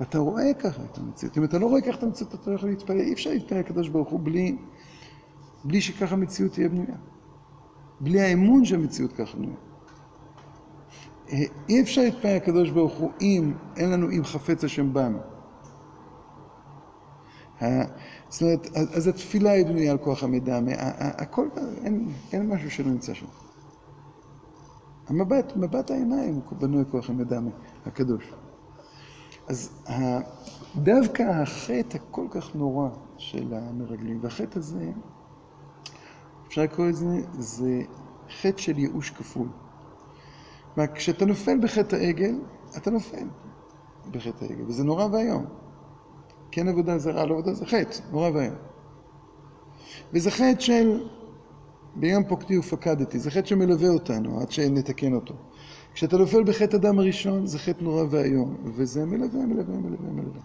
[0.00, 1.38] ואתה רואה ככה את המציאות.
[1.38, 3.00] אם אתה לא רואה ככה את המציאות, אתה לא יכול להתפלל.
[3.00, 4.56] אי אפשר להתפלל לקדוש ברוך הוא בלי
[5.66, 6.96] בלי שככה המציאות תהיה בנויה.
[8.00, 9.56] בלי האמון שהמציאות ככה בנויה.
[11.28, 15.18] אה, אי אפשר להתפלל הקדוש ברוך הוא אם אין לנו אם חפץ השם בנו.
[18.28, 20.60] זאת אומרת, אז התפילה היא בנויה על כוח המידע,
[20.98, 21.48] הכל,
[21.84, 23.26] אין, אין משהו שלא נמצא שם.
[25.06, 27.40] המבט, מבט העיניים הוא בנוי כוח המידע
[27.86, 28.32] הקדוש.
[29.48, 29.70] אז
[30.76, 34.90] דווקא החטא הכל כך נורא של המרגלים, והחטא הזה,
[36.48, 37.82] אפשר לקרוא לזה, זה
[38.40, 39.48] חטא של ייאוש כפול.
[40.74, 42.34] כלומר, כשאתה נופל בחטא העגל,
[42.76, 43.28] אתה נופל
[44.10, 45.44] בחטא העגל, וזה נורא ואיום.
[46.50, 48.56] כן עבודה זרה, לא עבודה זה חטא, נורא ואיום.
[50.12, 51.08] וזה חטא של
[51.94, 55.34] ביום פוקדי ופקדתי, זה חטא שמלווה אותנו עד שנתקן אותו.
[55.96, 60.40] כשאתה נופל בחטא הדם הראשון זה חטא נורא ואיום, וזה מלווה, מלווה, מלווה, מלווה.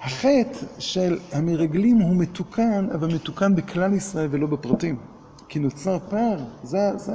[0.00, 4.96] החטא של המרגלים הוא מתוקן, אבל מתוקן בכלל ישראל ולא בפרטים.
[5.48, 7.12] כי נוצר פער, זה, זה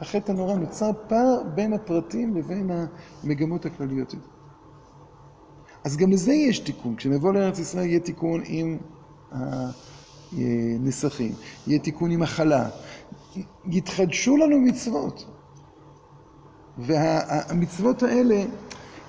[0.00, 2.70] החטא הנורא, נוצר פער בין הפרטים לבין
[3.24, 4.14] המגמות הכלליות.
[5.84, 6.96] אז גם לזה יש תיקון.
[6.96, 8.78] כשנבוא לארץ ישראל יהיה תיקון עם
[10.82, 11.32] הנסחים,
[11.66, 12.68] יהיה תיקון עם החלה.
[13.64, 15.39] יתחדשו לנו מצוות.
[16.78, 18.44] והמצוות האלה,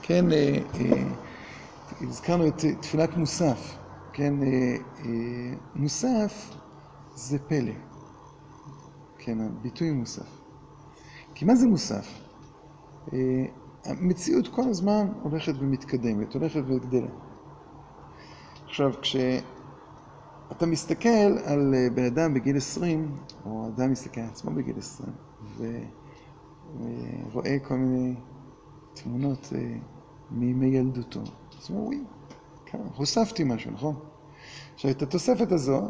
[0.01, 1.03] כן, אה, אה,
[2.01, 3.77] הזכרנו את תפילת מוסף,
[4.13, 4.77] כן, אה,
[5.75, 6.49] מוסף
[7.15, 7.73] זה פלא,
[9.17, 10.27] כן, הביטוי מוסף.
[11.35, 12.07] כי מה זה מוסף?
[13.85, 17.07] המציאות כל הזמן הולכת ומתקדמת, הולכת וגדלה.
[18.65, 23.15] עכשיו, כשאתה מסתכל על בן אדם בגיל 20,
[23.45, 25.11] או אדם מסתכל על עצמו בגיל 20,
[26.75, 28.15] ורואה כל מיני
[28.93, 29.53] תמונות
[30.31, 31.99] מימי ילדותו, אז הוא אומר, וואי,
[32.95, 33.95] הוספתי משהו, נכון?
[34.73, 35.81] עכשיו, את התוספת הזו,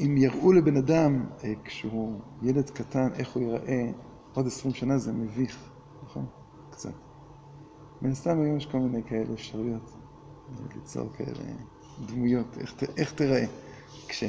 [0.00, 1.26] אם יראו לבן אדם,
[1.64, 3.90] כשהוא ילד קטן, איך הוא ייראה,
[4.32, 5.70] עוד עשרים שנה זה מביך,
[6.02, 6.26] נכון?
[6.70, 6.94] קצת.
[8.02, 9.82] מן סתם היום יש כל מיני כאלה אפשרויות
[10.74, 11.52] ליצור כאלה
[12.06, 13.44] דמויות, איך, איך תראה
[14.08, 14.24] כש,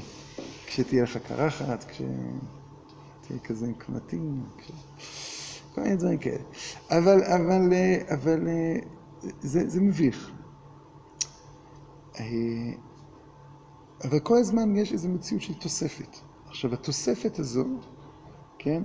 [0.68, 5.35] כשתהיה לך קרחת, כשתהיה כזה עם קמטים, כש...
[5.76, 6.44] כל מיני דברים כאלה.
[6.90, 7.74] אבל, אבל,
[8.14, 8.48] אבל
[9.42, 10.32] זה, זה מביך.
[14.04, 16.18] אבל כל הזמן יש איזו מציאות של תוספת.
[16.48, 17.66] עכשיו, התוספת הזו,
[18.60, 18.84] כן,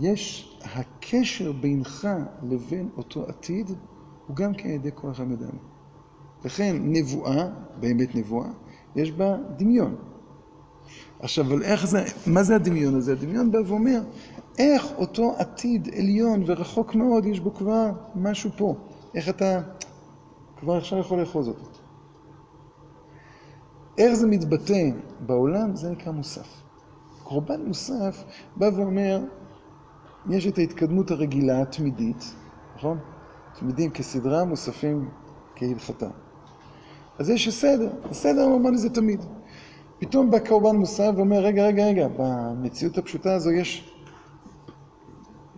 [0.00, 2.08] יש, הקשר בינך
[2.42, 3.70] לבין אותו עתיד
[4.26, 5.60] הוא גם כן על ידי כוח המדמה.
[6.44, 7.48] לכן נבואה,
[7.80, 8.48] באמת נבואה,
[8.96, 9.96] יש בה דמיון.
[11.20, 13.12] עכשיו, אבל איך זה, מה זה הדמיון הזה?
[13.12, 14.00] הדמיון בא ואומר,
[14.58, 18.74] איך אותו עתיד עליון ורחוק מאוד, יש בו כבר משהו פה.
[19.14, 19.60] איך אתה
[20.56, 21.68] כבר עכשיו יכול לאחוז אותו.
[23.98, 26.62] איך זה מתבטא בעולם, זה נקרא מוסף.
[27.22, 28.24] קורבן מוסף
[28.56, 29.24] בא ואומר,
[30.30, 32.34] יש את ההתקדמות הרגילה, התמידית,
[32.76, 32.98] נכון?
[33.58, 35.08] תמידים כסדרה, מוספים
[35.56, 36.08] כהלכתה.
[37.18, 39.20] אז יש סדר, הסדר הנורמלי זה תמיד.
[39.98, 43.95] פתאום בא קורבן מוסף ואומר, רגע, רגע, רגע, במציאות הפשוטה הזו יש,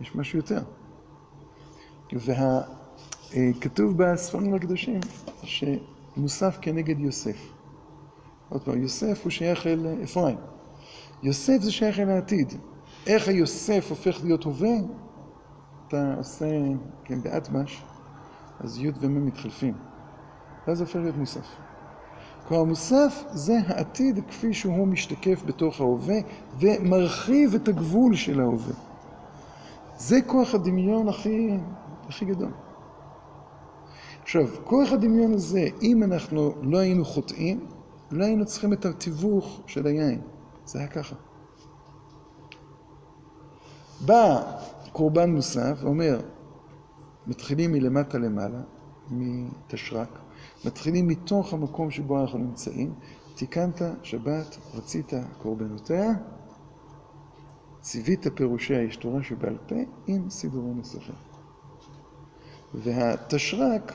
[0.00, 0.60] יש משהו יותר.
[2.12, 5.00] וכתוב בספרים הקדושים
[5.42, 7.52] שמוסף כנגד יוסף.
[8.48, 10.36] עוד פעם, יוסף הוא שייך אל אפרים.
[11.22, 12.54] יוסף זה שייך אל העתיד.
[13.06, 14.76] איך היוסף הופך להיות הווה?
[15.88, 16.46] אתה עושה,
[17.04, 17.82] כן, באטבש,
[18.60, 19.74] אז י' ומ' מתחלפים.
[20.66, 21.46] ואז הופך להיות מוסף.
[22.48, 26.16] כלומר, מוסף זה העתיד כפי שהוא משתקף בתוך ההווה
[26.60, 28.87] ומרחיב את הגבול של ההווה.
[29.98, 31.50] זה כוח הדמיון הכי,
[32.08, 32.52] הכי גדול.
[34.22, 37.66] עכשיו, כוח הדמיון הזה, אם אנחנו לא היינו חוטאים,
[38.10, 40.20] לא היינו צריכים את התיווך של היין.
[40.64, 41.16] זה היה ככה.
[44.06, 44.42] בא
[44.92, 46.20] קורבן מוסף ואומר,
[47.26, 48.60] מתחילים מלמטה למעלה,
[49.10, 50.18] מתשרק,
[50.64, 52.94] מתחילים מתוך המקום שבו אנחנו נמצאים,
[53.34, 55.12] תיקנת שבת, רצית
[55.42, 56.12] קורבנותיה,
[57.80, 59.74] ציווית פירושיה יש תורה שבעל פה
[60.06, 61.14] עם סידורי נוסחים.
[62.74, 63.92] והתשרק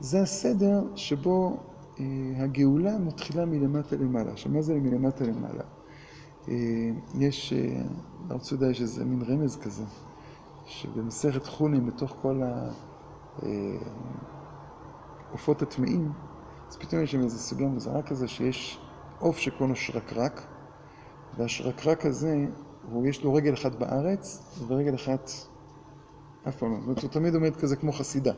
[0.00, 1.56] זה הסדר שבו
[2.00, 2.04] אה,
[2.36, 4.32] הגאולה מתחילה מלמטה למעלה.
[4.32, 5.62] עכשיו, מה זה מלמטה למעלה?
[6.48, 6.54] אה,
[7.18, 7.82] יש, אה,
[8.30, 9.84] הרב צודה יש איזה מין רמז כזה,
[10.66, 12.42] שבמסכת חונים, בתוך כל
[15.30, 16.12] העופות הטמאים,
[16.68, 18.78] אז פתאום יש שם איזו סוגיה מוזרה כזה, שיש
[19.18, 20.46] עוף שקוראים לו שרקרק,
[21.36, 22.46] והשרקרק הזה,
[22.90, 25.30] הוא יש לו רגל אחת בארץ, ורגל אחת
[26.48, 26.78] אף פעם לא.
[26.78, 28.32] זאת אומרת, הוא תמיד עומד כזה כמו חסידה.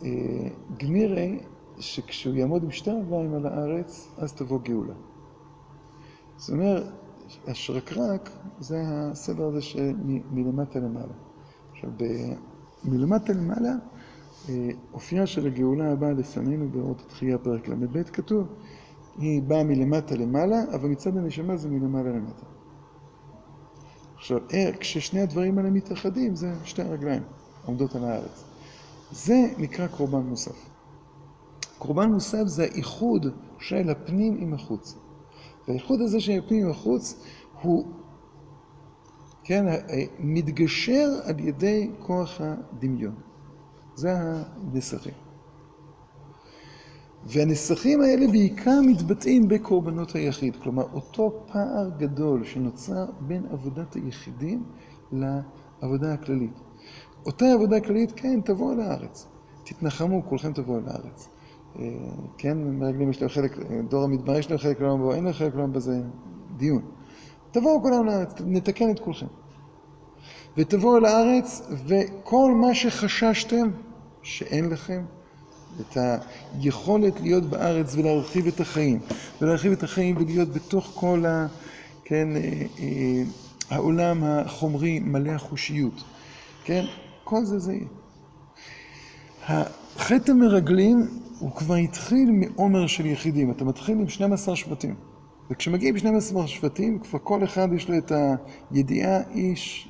[0.00, 1.40] וגמירי,
[1.78, 4.94] שכשהוא יעמוד עם שתי רגליים על הארץ, אז תבוא גאולה.
[6.36, 6.84] זאת אומרת,
[7.46, 8.30] השרקרק
[8.60, 11.12] זה הסדר הזה שמלמטה למעלה.
[11.72, 11.90] עכשיו,
[12.84, 13.72] מלמטה למעלה,
[14.48, 18.46] אה, אופייה של הגאולה הבאה לפנינו באורות התחייה פרק ל"ב כתוב,
[19.18, 22.46] היא באה מלמטה למעלה, אבל מצד הנשמה זה מלמעלה למטה.
[24.14, 27.22] עכשיו, אה, כששני הדברים האלה מתאחדים, זה שתי הרגליים
[27.64, 28.44] עומדות על הארץ.
[29.12, 30.68] זה נקרא קורבן מוסף.
[31.78, 33.26] קורבן מוסף זה האיחוד
[33.58, 34.98] של הפנים עם החוץ.
[35.68, 37.24] והאיחוד הזה של הפנים עם החוץ
[37.62, 37.86] הוא,
[39.44, 39.64] כן,
[40.18, 43.14] מתגשר על ידי כוח הדמיון.
[43.94, 45.21] זה הנסחים.
[47.26, 50.56] והנסחים האלה בעיקר מתבטאים בקורבנות היחיד.
[50.56, 54.64] כלומר, אותו פער גדול שנוצר בין עבודת היחידים
[55.12, 56.60] לעבודה הכללית.
[57.26, 59.26] אותה עבודה כללית, כן, תבואו לארץ.
[59.64, 61.28] תתנחמו, כולכם תבואו לארץ.
[61.78, 61.84] אה,
[62.38, 63.58] כן, מרגלים יש להם חלק,
[63.88, 66.02] דור המדבר יש להם חלק לעולם בו, אין להם חלק לעולם בזה,
[66.56, 66.82] דיון.
[67.50, 69.26] תבואו כולם לארץ, נתקן את כולכם.
[70.56, 73.70] ותבואו לארץ, וכל מה שחששתם
[74.22, 75.04] שאין לכם,
[75.80, 75.96] את
[76.54, 79.00] היכולת להיות בארץ ולהרחיב את החיים,
[79.40, 81.46] ולהרחיב את החיים ולהיות בתוך כל ה...
[82.04, 83.22] כן, אה, אה,
[83.70, 86.04] העולם החומרי מלא החושיות,
[86.64, 86.84] כן,
[87.24, 87.72] כל זה זה.
[87.72, 87.86] יהיה.
[89.96, 91.08] החטא המרגלים
[91.38, 94.94] הוא כבר התחיל מעומר של יחידים, אתה מתחיל עם 12 שבטים,
[95.50, 98.12] וכשמגיעים 12 שבטים, כבר כל אחד יש לו את
[98.70, 99.88] הידיעה, איש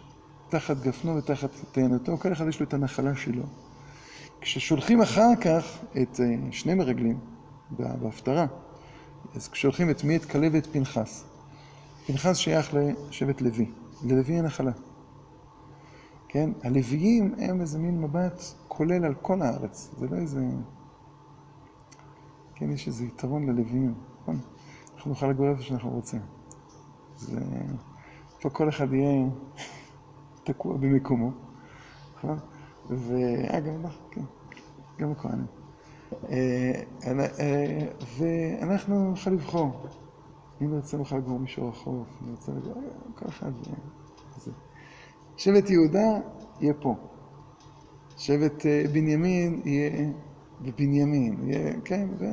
[0.49, 3.43] תחת גפנו ותחת תאנתו, כל אחד יש לו את הנחלה שלו.
[4.43, 7.19] כששולחים אחר כך את אה, שני מרגלים
[7.71, 8.47] בהפטרה,
[9.35, 10.17] אז כששולחים את מי?
[10.17, 11.25] את כלב ואת פנחס.
[12.07, 13.71] פנחס שייך לשבט לוי,
[14.05, 14.73] ללוי הנחלה.
[16.29, 16.51] כן?
[16.63, 20.41] הלוויים הם איזה מין מבט כולל על כל הארץ, זה לא איזה...
[22.55, 24.39] כן, יש איזה יתרון ללוויים, נכון?
[24.95, 26.21] אנחנו נוכל לגור איפה שאנחנו רוצים.
[27.17, 27.41] זה...
[28.41, 29.27] פה כל אחד יהיה
[30.45, 31.31] תקוע במקומו,
[32.17, 32.39] נכון?
[32.91, 34.21] ואגב, אנחנו, כן,
[34.99, 35.47] גם הכהנים.
[36.31, 37.87] אה, אה,
[38.19, 39.87] ואנחנו נוכל לבחור.
[40.63, 42.83] אם נרצה נוכל לגור מישהו רחוב, אם נרצה לגור,
[43.15, 43.53] כל אחד
[44.37, 44.51] זה.
[45.37, 46.19] שבט יהודה
[46.61, 46.95] יהיה פה.
[48.17, 50.11] שבט אה, בנימין יהיה
[50.61, 52.25] בבנימין, יהיה, כן, ו...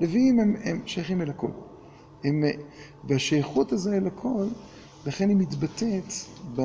[0.00, 1.50] לוויים הם, הם שייכים אל הכל.
[2.24, 2.42] הם,
[3.04, 4.46] והשייכות הזו אל הכל,
[5.06, 6.12] לכן היא מתבטאת
[6.56, 6.60] ב,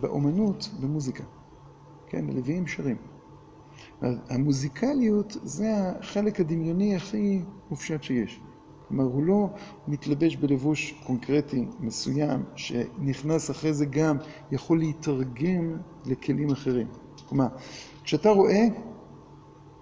[0.00, 1.24] באומנות, במוזיקה.
[2.06, 2.96] כן, הלוויים שרים.
[4.02, 8.40] המוזיקליות זה החלק הדמיוני הכי מופשט שיש.
[8.88, 9.48] כלומר, הוא לא
[9.88, 14.16] מתלבש בלבוש קונקרטי מסוים, שנכנס אחרי זה גם
[14.50, 15.76] יכול להתרגם
[16.06, 16.86] לכלים אחרים.
[17.28, 17.46] כלומר,
[18.04, 18.66] כשאתה רואה,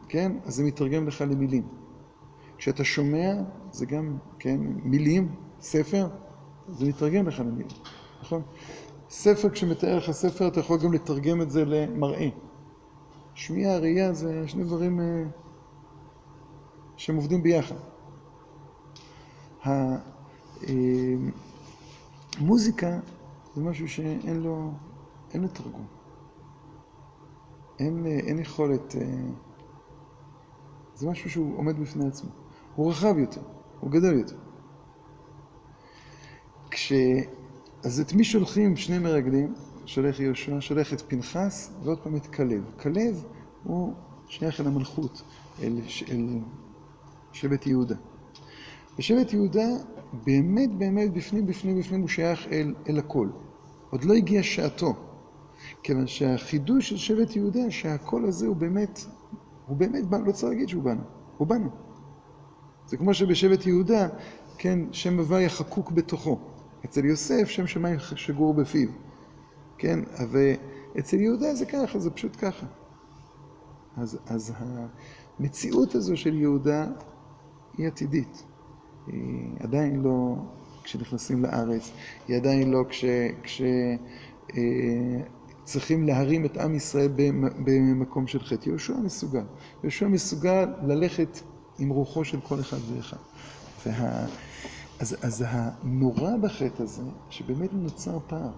[0.09, 1.63] כן, אז זה מתרגם לך למילים.
[2.59, 3.35] כשאתה שומע,
[3.73, 6.09] זה גם, כן, מילים, ספר,
[6.69, 7.67] זה מתרגם לך למילים,
[8.23, 8.43] נכון?
[9.13, 12.29] ספר, כשמתאר לך ספר, אתה יכול גם לתרגם את זה למראה.
[13.35, 15.25] שמיעה, ראייה, זה שני דברים אה,
[16.97, 17.75] שהם עובדים ביחד.
[22.39, 23.01] המוזיקה
[23.55, 24.71] זה משהו שאין לו,
[25.35, 25.87] אין לו תרגום.
[27.79, 29.01] אין, אין יכולת, אה,
[30.95, 32.31] זה משהו שהוא עומד בפני עצמו.
[32.75, 33.43] הוא רחב יותר,
[33.81, 34.37] הוא גדול יותר.
[36.71, 36.93] כש...
[37.85, 39.55] אז את מי שולחים שני מרגלים?
[39.87, 42.65] שולח יהושע, שולח את פנחס ועוד פעם את כלב.
[42.83, 43.25] כלב
[43.65, 43.95] הוא
[44.29, 45.23] שייך אל המלכות,
[45.63, 45.79] אל,
[46.11, 46.39] אל
[47.33, 47.95] שבט יהודה.
[48.99, 49.67] ושבט יהודה
[50.25, 53.29] באמת באמת בפנים בפנים בפנים הוא שייך אל, אל הכל.
[53.91, 54.95] עוד לא הגיע שעתו.
[55.83, 59.01] כיוון שהחידוש של שבט יהודה, שהקול הזה הוא באמת,
[59.67, 61.03] הוא באמת, לא צריך להגיד שהוא בנו,
[61.37, 61.69] הוא בנו.
[62.87, 64.09] זה כמו שבשבט יהודה,
[64.59, 66.52] כן, שם הוויה חקוק בתוכו.
[66.85, 68.89] אצל יוסף שם שמיים שגור בפיו.
[69.79, 69.99] כן,
[70.31, 72.67] ואצל יהודה זה ככה, זה פשוט ככה.
[73.97, 74.53] אז, אז
[75.39, 76.87] המציאות הזו של יהודה
[77.79, 78.45] היא עתידית.
[79.07, 80.37] היא עדיין לא
[80.85, 81.91] כשנכנסים לארץ,
[82.29, 83.05] היא עדיין לא כש...
[83.43, 83.63] כש
[84.57, 85.23] אה,
[85.65, 87.09] צריכים להרים את עם ישראל
[87.65, 88.69] במקום של חטא.
[88.69, 89.45] יהושע מסוגל.
[89.83, 91.41] יהושע מסוגל ללכת
[91.79, 93.17] עם רוחו של כל אחד ואחד.
[93.87, 94.27] וה...
[95.03, 98.53] אז, הנורא בחטא הזה, שבאמת נוצר פער.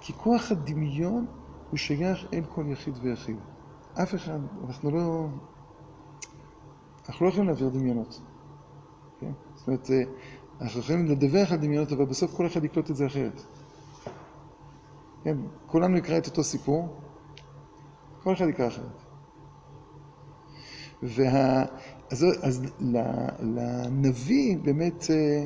[0.00, 1.26] כי כוח הדמיון
[1.70, 3.36] הוא שייך אל כל יחיד ויחיד.
[4.02, 5.26] אף אחד, אנחנו לא...
[7.08, 8.20] אנחנו לא יכולים להעביר דמיונות.
[9.20, 9.32] כן?
[9.54, 10.02] זאת אומרת, אה,
[10.60, 13.42] אנחנו יכולים לדווח על דמיונות, אבל בסוף כל אחד יקלוט את זה אחרת.
[15.24, 15.36] כן,
[15.66, 16.88] כולנו נקרא את אותו סיפור,
[18.22, 19.02] כל אחד יקרא אחרת.
[21.02, 21.64] וה...
[22.10, 22.62] אז, אז
[23.40, 25.44] לנביא באמת אה,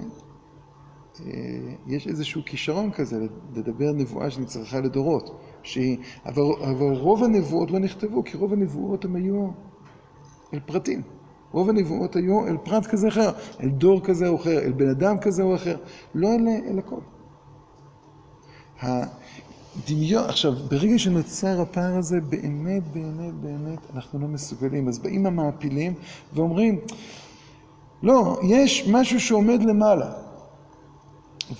[1.86, 5.40] יש איזשהו כישרון כזה לדבר נבואה שנצרכה לדורות,
[6.26, 6.43] אבל,
[6.98, 9.48] רוב הנבואות לא נכתבו, כי רוב הנבואות הם היו
[10.55, 11.02] אל פרטים.
[11.52, 13.30] רוב הנבואות היו אל פרט כזה אחר,
[13.60, 15.76] אל דור כזה או אחר, אל בן אדם כזה או אחר,
[16.14, 16.28] לא
[16.68, 17.01] אל הכל.
[18.80, 24.89] הדמיון, עכשיו, ברגע שנוצר הפער הזה, באמת, באמת, באמת, אנחנו לא מסוגלים.
[24.89, 25.94] אז באים המעפילים
[26.34, 26.80] ואומרים,
[28.02, 30.31] לא, יש משהו שעומד למעלה.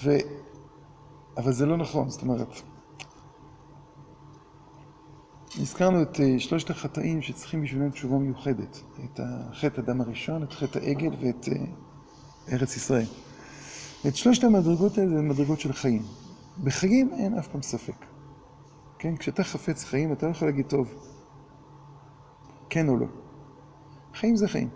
[0.05, 0.17] ו...
[1.37, 2.49] אבל זה לא נכון, זאת אומרת,
[5.61, 8.83] הזכרנו את אה, שלושת החטאים שצריכים בשבילם תשובה מיוחדת.
[9.05, 9.21] את
[9.53, 11.65] חטא הדם הראשון, את חטא העגל ואת אה,
[12.53, 13.07] ארץ ישראל.
[14.07, 16.03] את שלושת המדרגות האלה זה מדרגות של חיים.
[16.65, 18.05] בחיים אין אף פעם ספק.
[18.99, 19.17] כן?
[19.17, 20.95] כשאתה חפץ חיים, אתה לא יכול להגיד טוב,
[22.71, 23.07] כן או לא.
[24.15, 24.69] חיים זה חיים.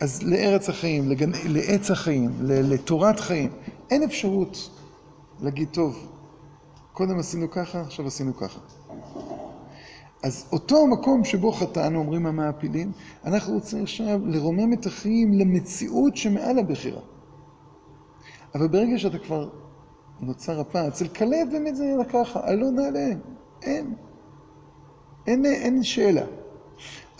[0.00, 1.30] אז לארץ החיים, לגנ...
[1.48, 3.50] לעץ החיים, לתורת חיים,
[3.90, 4.70] אין אפשרות
[5.40, 6.08] להגיד טוב,
[6.92, 8.60] קודם עשינו ככה, עכשיו עשינו ככה.
[10.22, 12.92] אז אותו מקום שבו חטאנו, אומרים המעפילים,
[13.24, 17.00] אנחנו רוצים עכשיו לרומם את החיים למציאות שמעל הבחירה.
[18.54, 19.48] אבל ברגע שאתה כבר
[20.20, 23.08] נוצר הפער, אצל כלב באמת זה היה ככה, אלון נעלה,
[23.62, 23.94] אין.
[25.26, 26.24] אין, אין שאלה.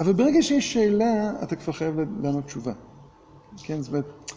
[0.00, 2.72] אבל ברגע שיש שאלה, אתה כבר חייב לענות תשובה.
[3.62, 4.32] כן, זאת אומרת,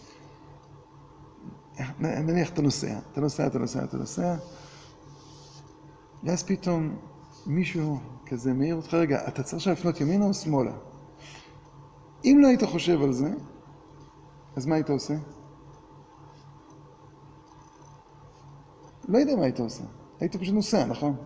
[2.00, 4.36] נניח אתה נוסע, אתה נוסע, אתה נוסע, אתה נוסע,
[6.22, 6.96] ואז פתאום
[7.46, 10.72] מישהו כזה מעיר אותך, רגע, אתה צריך עכשיו לפנות ימינה או שמאלה?
[12.24, 13.32] אם לא היית חושב על זה,
[14.56, 15.14] אז מה היית עושה?
[19.08, 19.84] לא יודע מה היית עושה.
[20.20, 21.16] היית פשוט נוסע, נכון?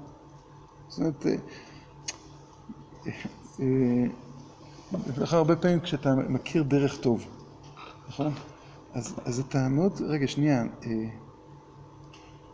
[0.89, 1.27] זאת אומרת,
[5.19, 7.25] לך הרבה פעמים כשאתה מכיר דרך טוב,
[8.09, 8.33] נכון?
[8.99, 10.65] אז, אז אתה מאוד, רגע, שנייה,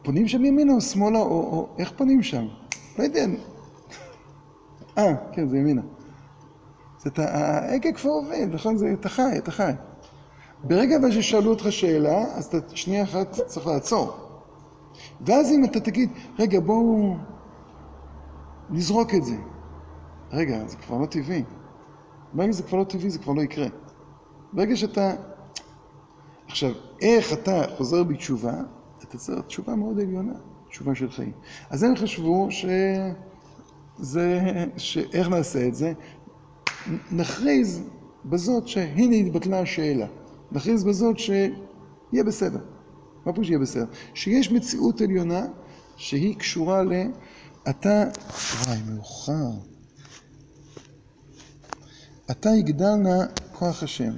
[0.03, 2.47] פונים שם ימינה או שמאלה, או, או איך פונים שם?
[2.99, 3.25] לא יודע.
[4.99, 5.83] אה, כן, זה ימינה.
[7.01, 8.77] אז אתה, ההגה כבר עובד, נכון?
[8.77, 9.73] זה, אתה חי, אתה חי.
[10.65, 14.17] ברגע אבל ששאלו אותך שאלה, אז אתה שנייה אחת צריך לעצור.
[15.21, 17.17] ואז אם אתה תגיד, רגע, בואו
[18.71, 19.37] נזרוק את זה.
[20.33, 21.45] רגע, זה כבר לא טבעי.
[22.33, 23.67] ברגע שזה כבר לא טבעי, זה כבר לא יקרה.
[24.53, 25.34] ברגע שאתה...
[26.47, 28.55] עכשיו, איך אתה חוזר בתשובה,
[29.09, 30.33] אתה צריך תשובה מאוד עליונה,
[30.69, 31.33] תשובה של חיים.
[31.71, 34.41] אז הם חשבו שזה...
[34.77, 35.93] שאיך נעשה את זה?
[37.13, 37.83] נכריז
[38.25, 40.07] בזאת שהנה התבטלה השאלה.
[40.53, 42.61] נכריז בזאת שיהיה בסדר.
[43.27, 43.85] מה פה שיהיה בסדר?
[44.15, 45.47] שיש מציאות עליונה
[45.97, 46.93] שהיא קשורה ל...
[47.69, 48.05] אתה...
[48.67, 49.51] וואי, מאוחר.
[52.31, 54.13] אתה יגדל נא כוח השם.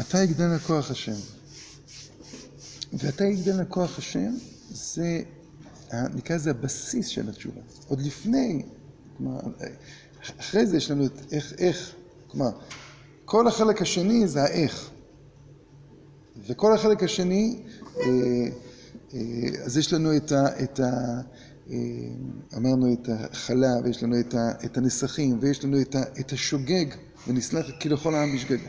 [0.00, 1.12] אתה יגדל לכוח השם.
[2.92, 4.34] ואתה יגדל לכוח השם,
[4.70, 5.22] זה,
[6.14, 7.60] נקרא לזה הבסיס של התשובה.
[7.88, 8.62] עוד לפני,
[9.16, 9.40] כלומר,
[10.40, 11.94] אחרי זה יש לנו את איך, איך,
[12.28, 12.50] כלומר,
[13.24, 14.90] כל החלק השני זה האיך.
[16.46, 17.62] וכל החלק השני,
[19.64, 20.62] אז יש לנו את ה...
[20.62, 21.20] את ה
[22.56, 26.86] אמרנו את החלה, ויש לנו את, ה, את הנסחים, ויש לנו את, ה, את השוגג,
[27.28, 28.68] ונסלח כי לכל העם בשגגה.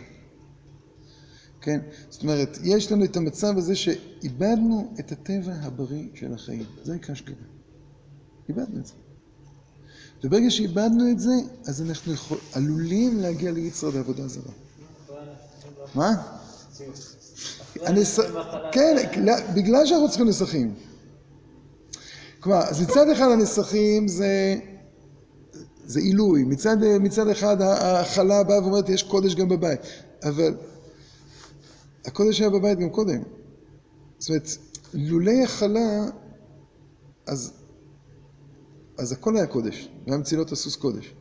[1.62, 1.80] כן?
[2.10, 6.66] זאת אומרת, יש לנו את המצב הזה שאיבדנו את הטבע הבריא של החיים.
[6.84, 7.36] זה נקרא שגגה.
[8.50, 8.94] איבדנו את זה.
[10.24, 11.34] וברגע שאיבדנו את זה,
[11.66, 14.52] אז אנחנו יכול, עלולים להגיע ליצר לעבודה זרה.
[15.96, 16.12] מה?
[18.72, 18.96] כן,
[19.56, 20.74] בגלל שאנחנו צריכים נסחים.
[22.40, 24.56] כלומר, אז מצד אחד הנסחים זה,
[25.86, 29.80] זה עילוי, מצד, מצד אחד ההכלה באה ואומרת יש קודש גם בבית,
[30.24, 30.58] אבל
[32.06, 33.22] הקודש היה בבית גם קודם.
[34.20, 34.48] זאת אומרת,
[34.94, 36.06] לולי הכלה,
[37.28, 37.54] אז,
[38.98, 41.14] אז הכל היה קודש, גם מצילות הסוס קודש.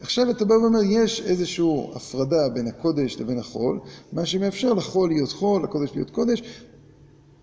[0.00, 3.80] עכשיו אתה בא ואומר, יש איזושהי הפרדה בין הקודש לבין החול,
[4.12, 6.42] מה שמאפשר לחול להיות חול, לקודש להיות קודש,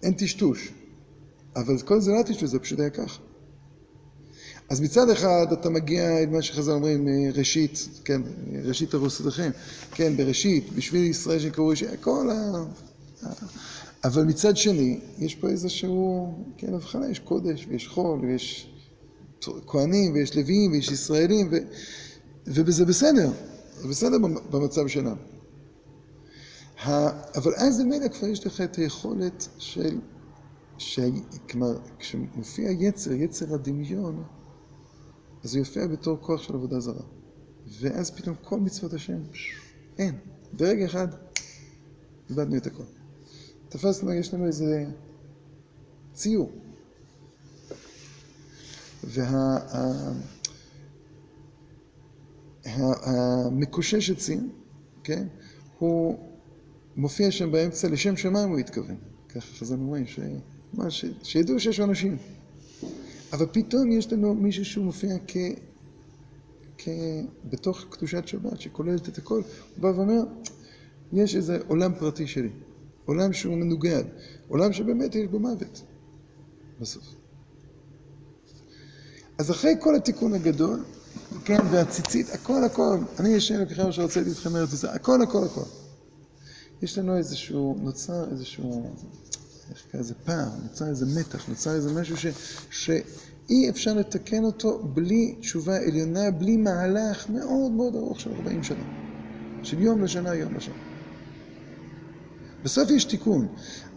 [0.03, 0.73] אין טשטוש.
[1.55, 3.21] אבל כל זה לא טשטוש, זה פשוט היה ככה.
[4.69, 8.21] אז מצד אחד אתה מגיע אל מה שחז"ל אומרים, ראשית, כן,
[8.63, 9.51] ראשית ארוסותיכם,
[9.91, 12.63] כן, בראשית, בשביל ישראל שנקראו ראשית, כל ה...
[14.03, 18.69] אבל מצד שני, יש פה איזשהו, כן, הבחנה, יש קודש ויש חול ויש
[19.67, 21.57] כהנים ויש לוויים ויש ישראלים, ו,
[22.47, 23.31] ובזה בסדר,
[23.81, 24.17] זה בסדר
[24.51, 25.15] במצב שלנו.
[27.35, 29.97] אבל אז במילא כבר יש לך את היכולת של
[31.49, 34.23] כלומר, כשמופיע יצר, יצר הדמיון,
[35.43, 37.03] אז הוא יופיע בתור כוח של עבודה זרה.
[37.67, 39.21] ואז פתאום כל מצוות השם,
[39.97, 40.15] אין.
[40.53, 41.07] ברגע אחד
[42.29, 42.83] איבדנו את הכל.
[43.69, 44.85] תפסנו, יש לנו איזה
[46.13, 46.51] ציור.
[52.65, 54.51] והמקושש עצים,
[55.03, 55.27] כן,
[55.79, 56.19] הוא
[56.95, 58.95] מופיע שם באמצע, לשם שמיים הוא התכוון.
[59.29, 60.05] ככה חז"ל אומרים,
[61.23, 62.17] שידעו שיש אנשים.
[63.33, 65.37] אבל פתאום יש לנו מישהו שהוא מופיע כ...
[66.77, 66.89] כ...
[67.49, 69.41] בתוך קדושת שבת, שכוללת את הכל,
[69.75, 70.23] הוא בא ואומר,
[71.13, 72.49] יש איזה עולם פרטי שלי,
[73.05, 74.03] עולם שהוא מנוגד,
[74.47, 75.81] עולם שבאמת יש בו מוות,
[76.81, 77.03] בסוף.
[79.37, 80.83] אז אחרי כל התיקון הגדול,
[81.45, 85.61] כן, והציצית, הכל הכל, אני ישן לקחם שרוצה להתחמר את זה, הכל הכל הכל.
[86.81, 88.93] יש לנו איזשהו, נוצר איזשהו,
[89.73, 92.25] קרה איזה פער, נוצר איזה מתח, נוצר איזה משהו ש,
[92.69, 98.83] שאי אפשר לתקן אותו בלי תשובה עליונה, בלי מהלך מאוד מאוד ארוך של 40 שנה.
[99.63, 100.75] של יום לשנה, יום לשנה.
[102.63, 103.47] בסוף יש תיקון,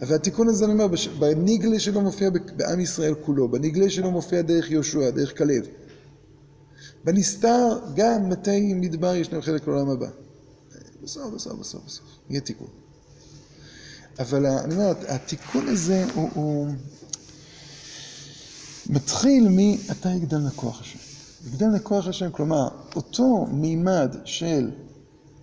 [0.01, 0.87] והתיקון הזה, אני אומר,
[1.19, 5.67] בניגלה שלו מופיע בעם ישראל כולו, בניגלה שלו מופיע דרך יהושע, דרך כלב.
[7.05, 10.09] בנסתר, גם מתי מדבר יש להם חלק לעולם הבא.
[11.03, 12.88] בסוף, בסוף, בסוף, בסוף, יהיה תיקון.
[14.19, 16.69] אבל אני אומר, התיקון הזה הוא, הוא
[18.87, 20.99] מתחיל מ"אתה יגדל לכוח השם".
[21.47, 24.71] יגדל לכוח השם, כלומר, אותו מימד של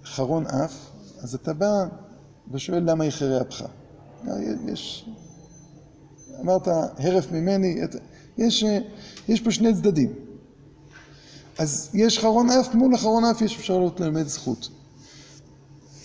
[0.06, 0.74] חרון אף,
[1.20, 1.86] אז אתה בא
[2.52, 3.66] ושואל למה יחרה אפך.
[4.68, 5.10] יש,
[6.42, 7.82] אמרת, הרף ממני,
[8.38, 8.64] יש,
[9.28, 10.14] יש פה שני צדדים.
[11.58, 14.70] אז יש חרון אף, מול החרון אף יש אפשרות ללמד זכות.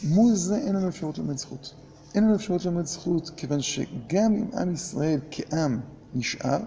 [0.03, 1.75] מול זה אין לנו אפשרות ללמד זכות.
[2.15, 5.81] אין לנו אפשרות ללמד זכות, כיוון שגם אם עם ישראל כעם
[6.15, 6.59] נשאר,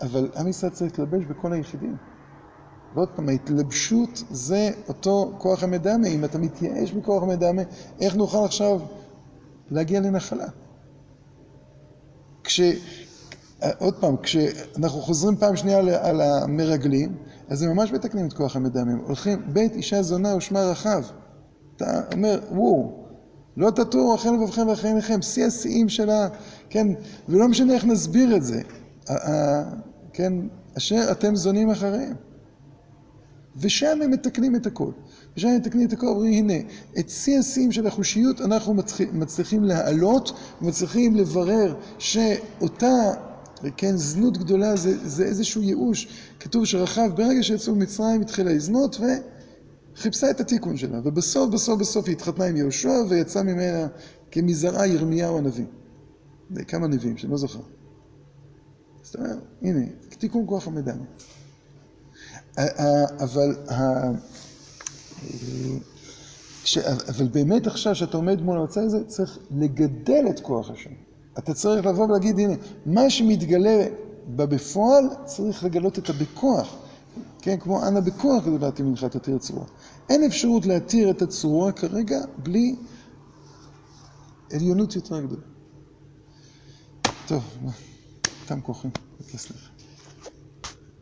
[0.00, 1.96] אבל עם ישראל צריך להתלבש בכל היחידים.
[2.94, 6.08] ועוד פעם, ההתלבשות זה אותו כוח המדמה.
[6.08, 7.62] אם אתה מתייאש מכוח המדמה,
[8.00, 8.80] איך נוכל עכשיו
[9.70, 10.46] להגיע לנחלה?
[12.44, 12.60] כש...
[13.78, 15.78] עוד פעם, כשאנחנו חוזרים פעם שנייה
[16.08, 17.16] על המרגלים,
[17.48, 18.98] אז הם ממש מתקנים את כוח המדמם.
[18.98, 21.02] הולכים, בית אישה זונה ושמה רחב.
[21.76, 23.05] אתה אומר, וואו,
[23.56, 26.28] לא תטורו אחרי לבבכם ואחרי עיניכם, שיא השיאים של ה...
[26.70, 26.86] כן,
[27.28, 28.60] ולא משנה איך נסביר את זה,
[30.12, 30.32] כן,
[30.76, 32.14] אשר אתם זונים אחריהם.
[33.60, 34.90] ושם הם מתקנים את הכל.
[35.36, 36.68] ושם הם מתקנים את הכל, אומרים, הנה,
[36.98, 38.74] את שיא השיאים של החושיות אנחנו
[39.12, 43.12] מצליחים להעלות, מצליחים לברר שאותה,
[43.76, 46.08] כן, זנות גדולה זה, זה איזשהו ייאוש.
[46.40, 49.00] כתוב שרחב ברגע שיצאו ממצרים התחילה לזנות
[49.96, 51.00] וחיפשה את התיקון שלה.
[51.04, 53.86] ובסוף, בסוף, בסוף היא התחתנה עם יהושע ויצאה ממנה
[54.30, 55.64] כמזרעה ירמיהו הנביא.
[56.68, 57.60] כמה נביאים, שאני לא זוכר.
[59.02, 61.04] אז אתה אומר, הנה, תיקון כוח המדמה.
[63.18, 63.56] אבל,
[66.64, 66.78] ש...
[66.78, 70.90] אבל באמת עכשיו, כשאתה עומד מול המצב הזה, צריך לגדל את כוח השם.
[71.38, 72.54] אתה צריך לבוא ולהגיד, הנה,
[72.86, 73.86] מה שמתגלה
[74.36, 76.76] בפועל, צריך לגלות את הבכוח.
[77.42, 79.66] כן, כמו אנא בכוח גדולתי ממך תתיר צרורה.
[80.08, 82.76] אין אפשרות להתיר את הצרורה כרגע בלי
[84.52, 85.42] עליונות יותר גדולה.
[87.26, 87.44] טוב,
[88.46, 88.88] תם כוחי.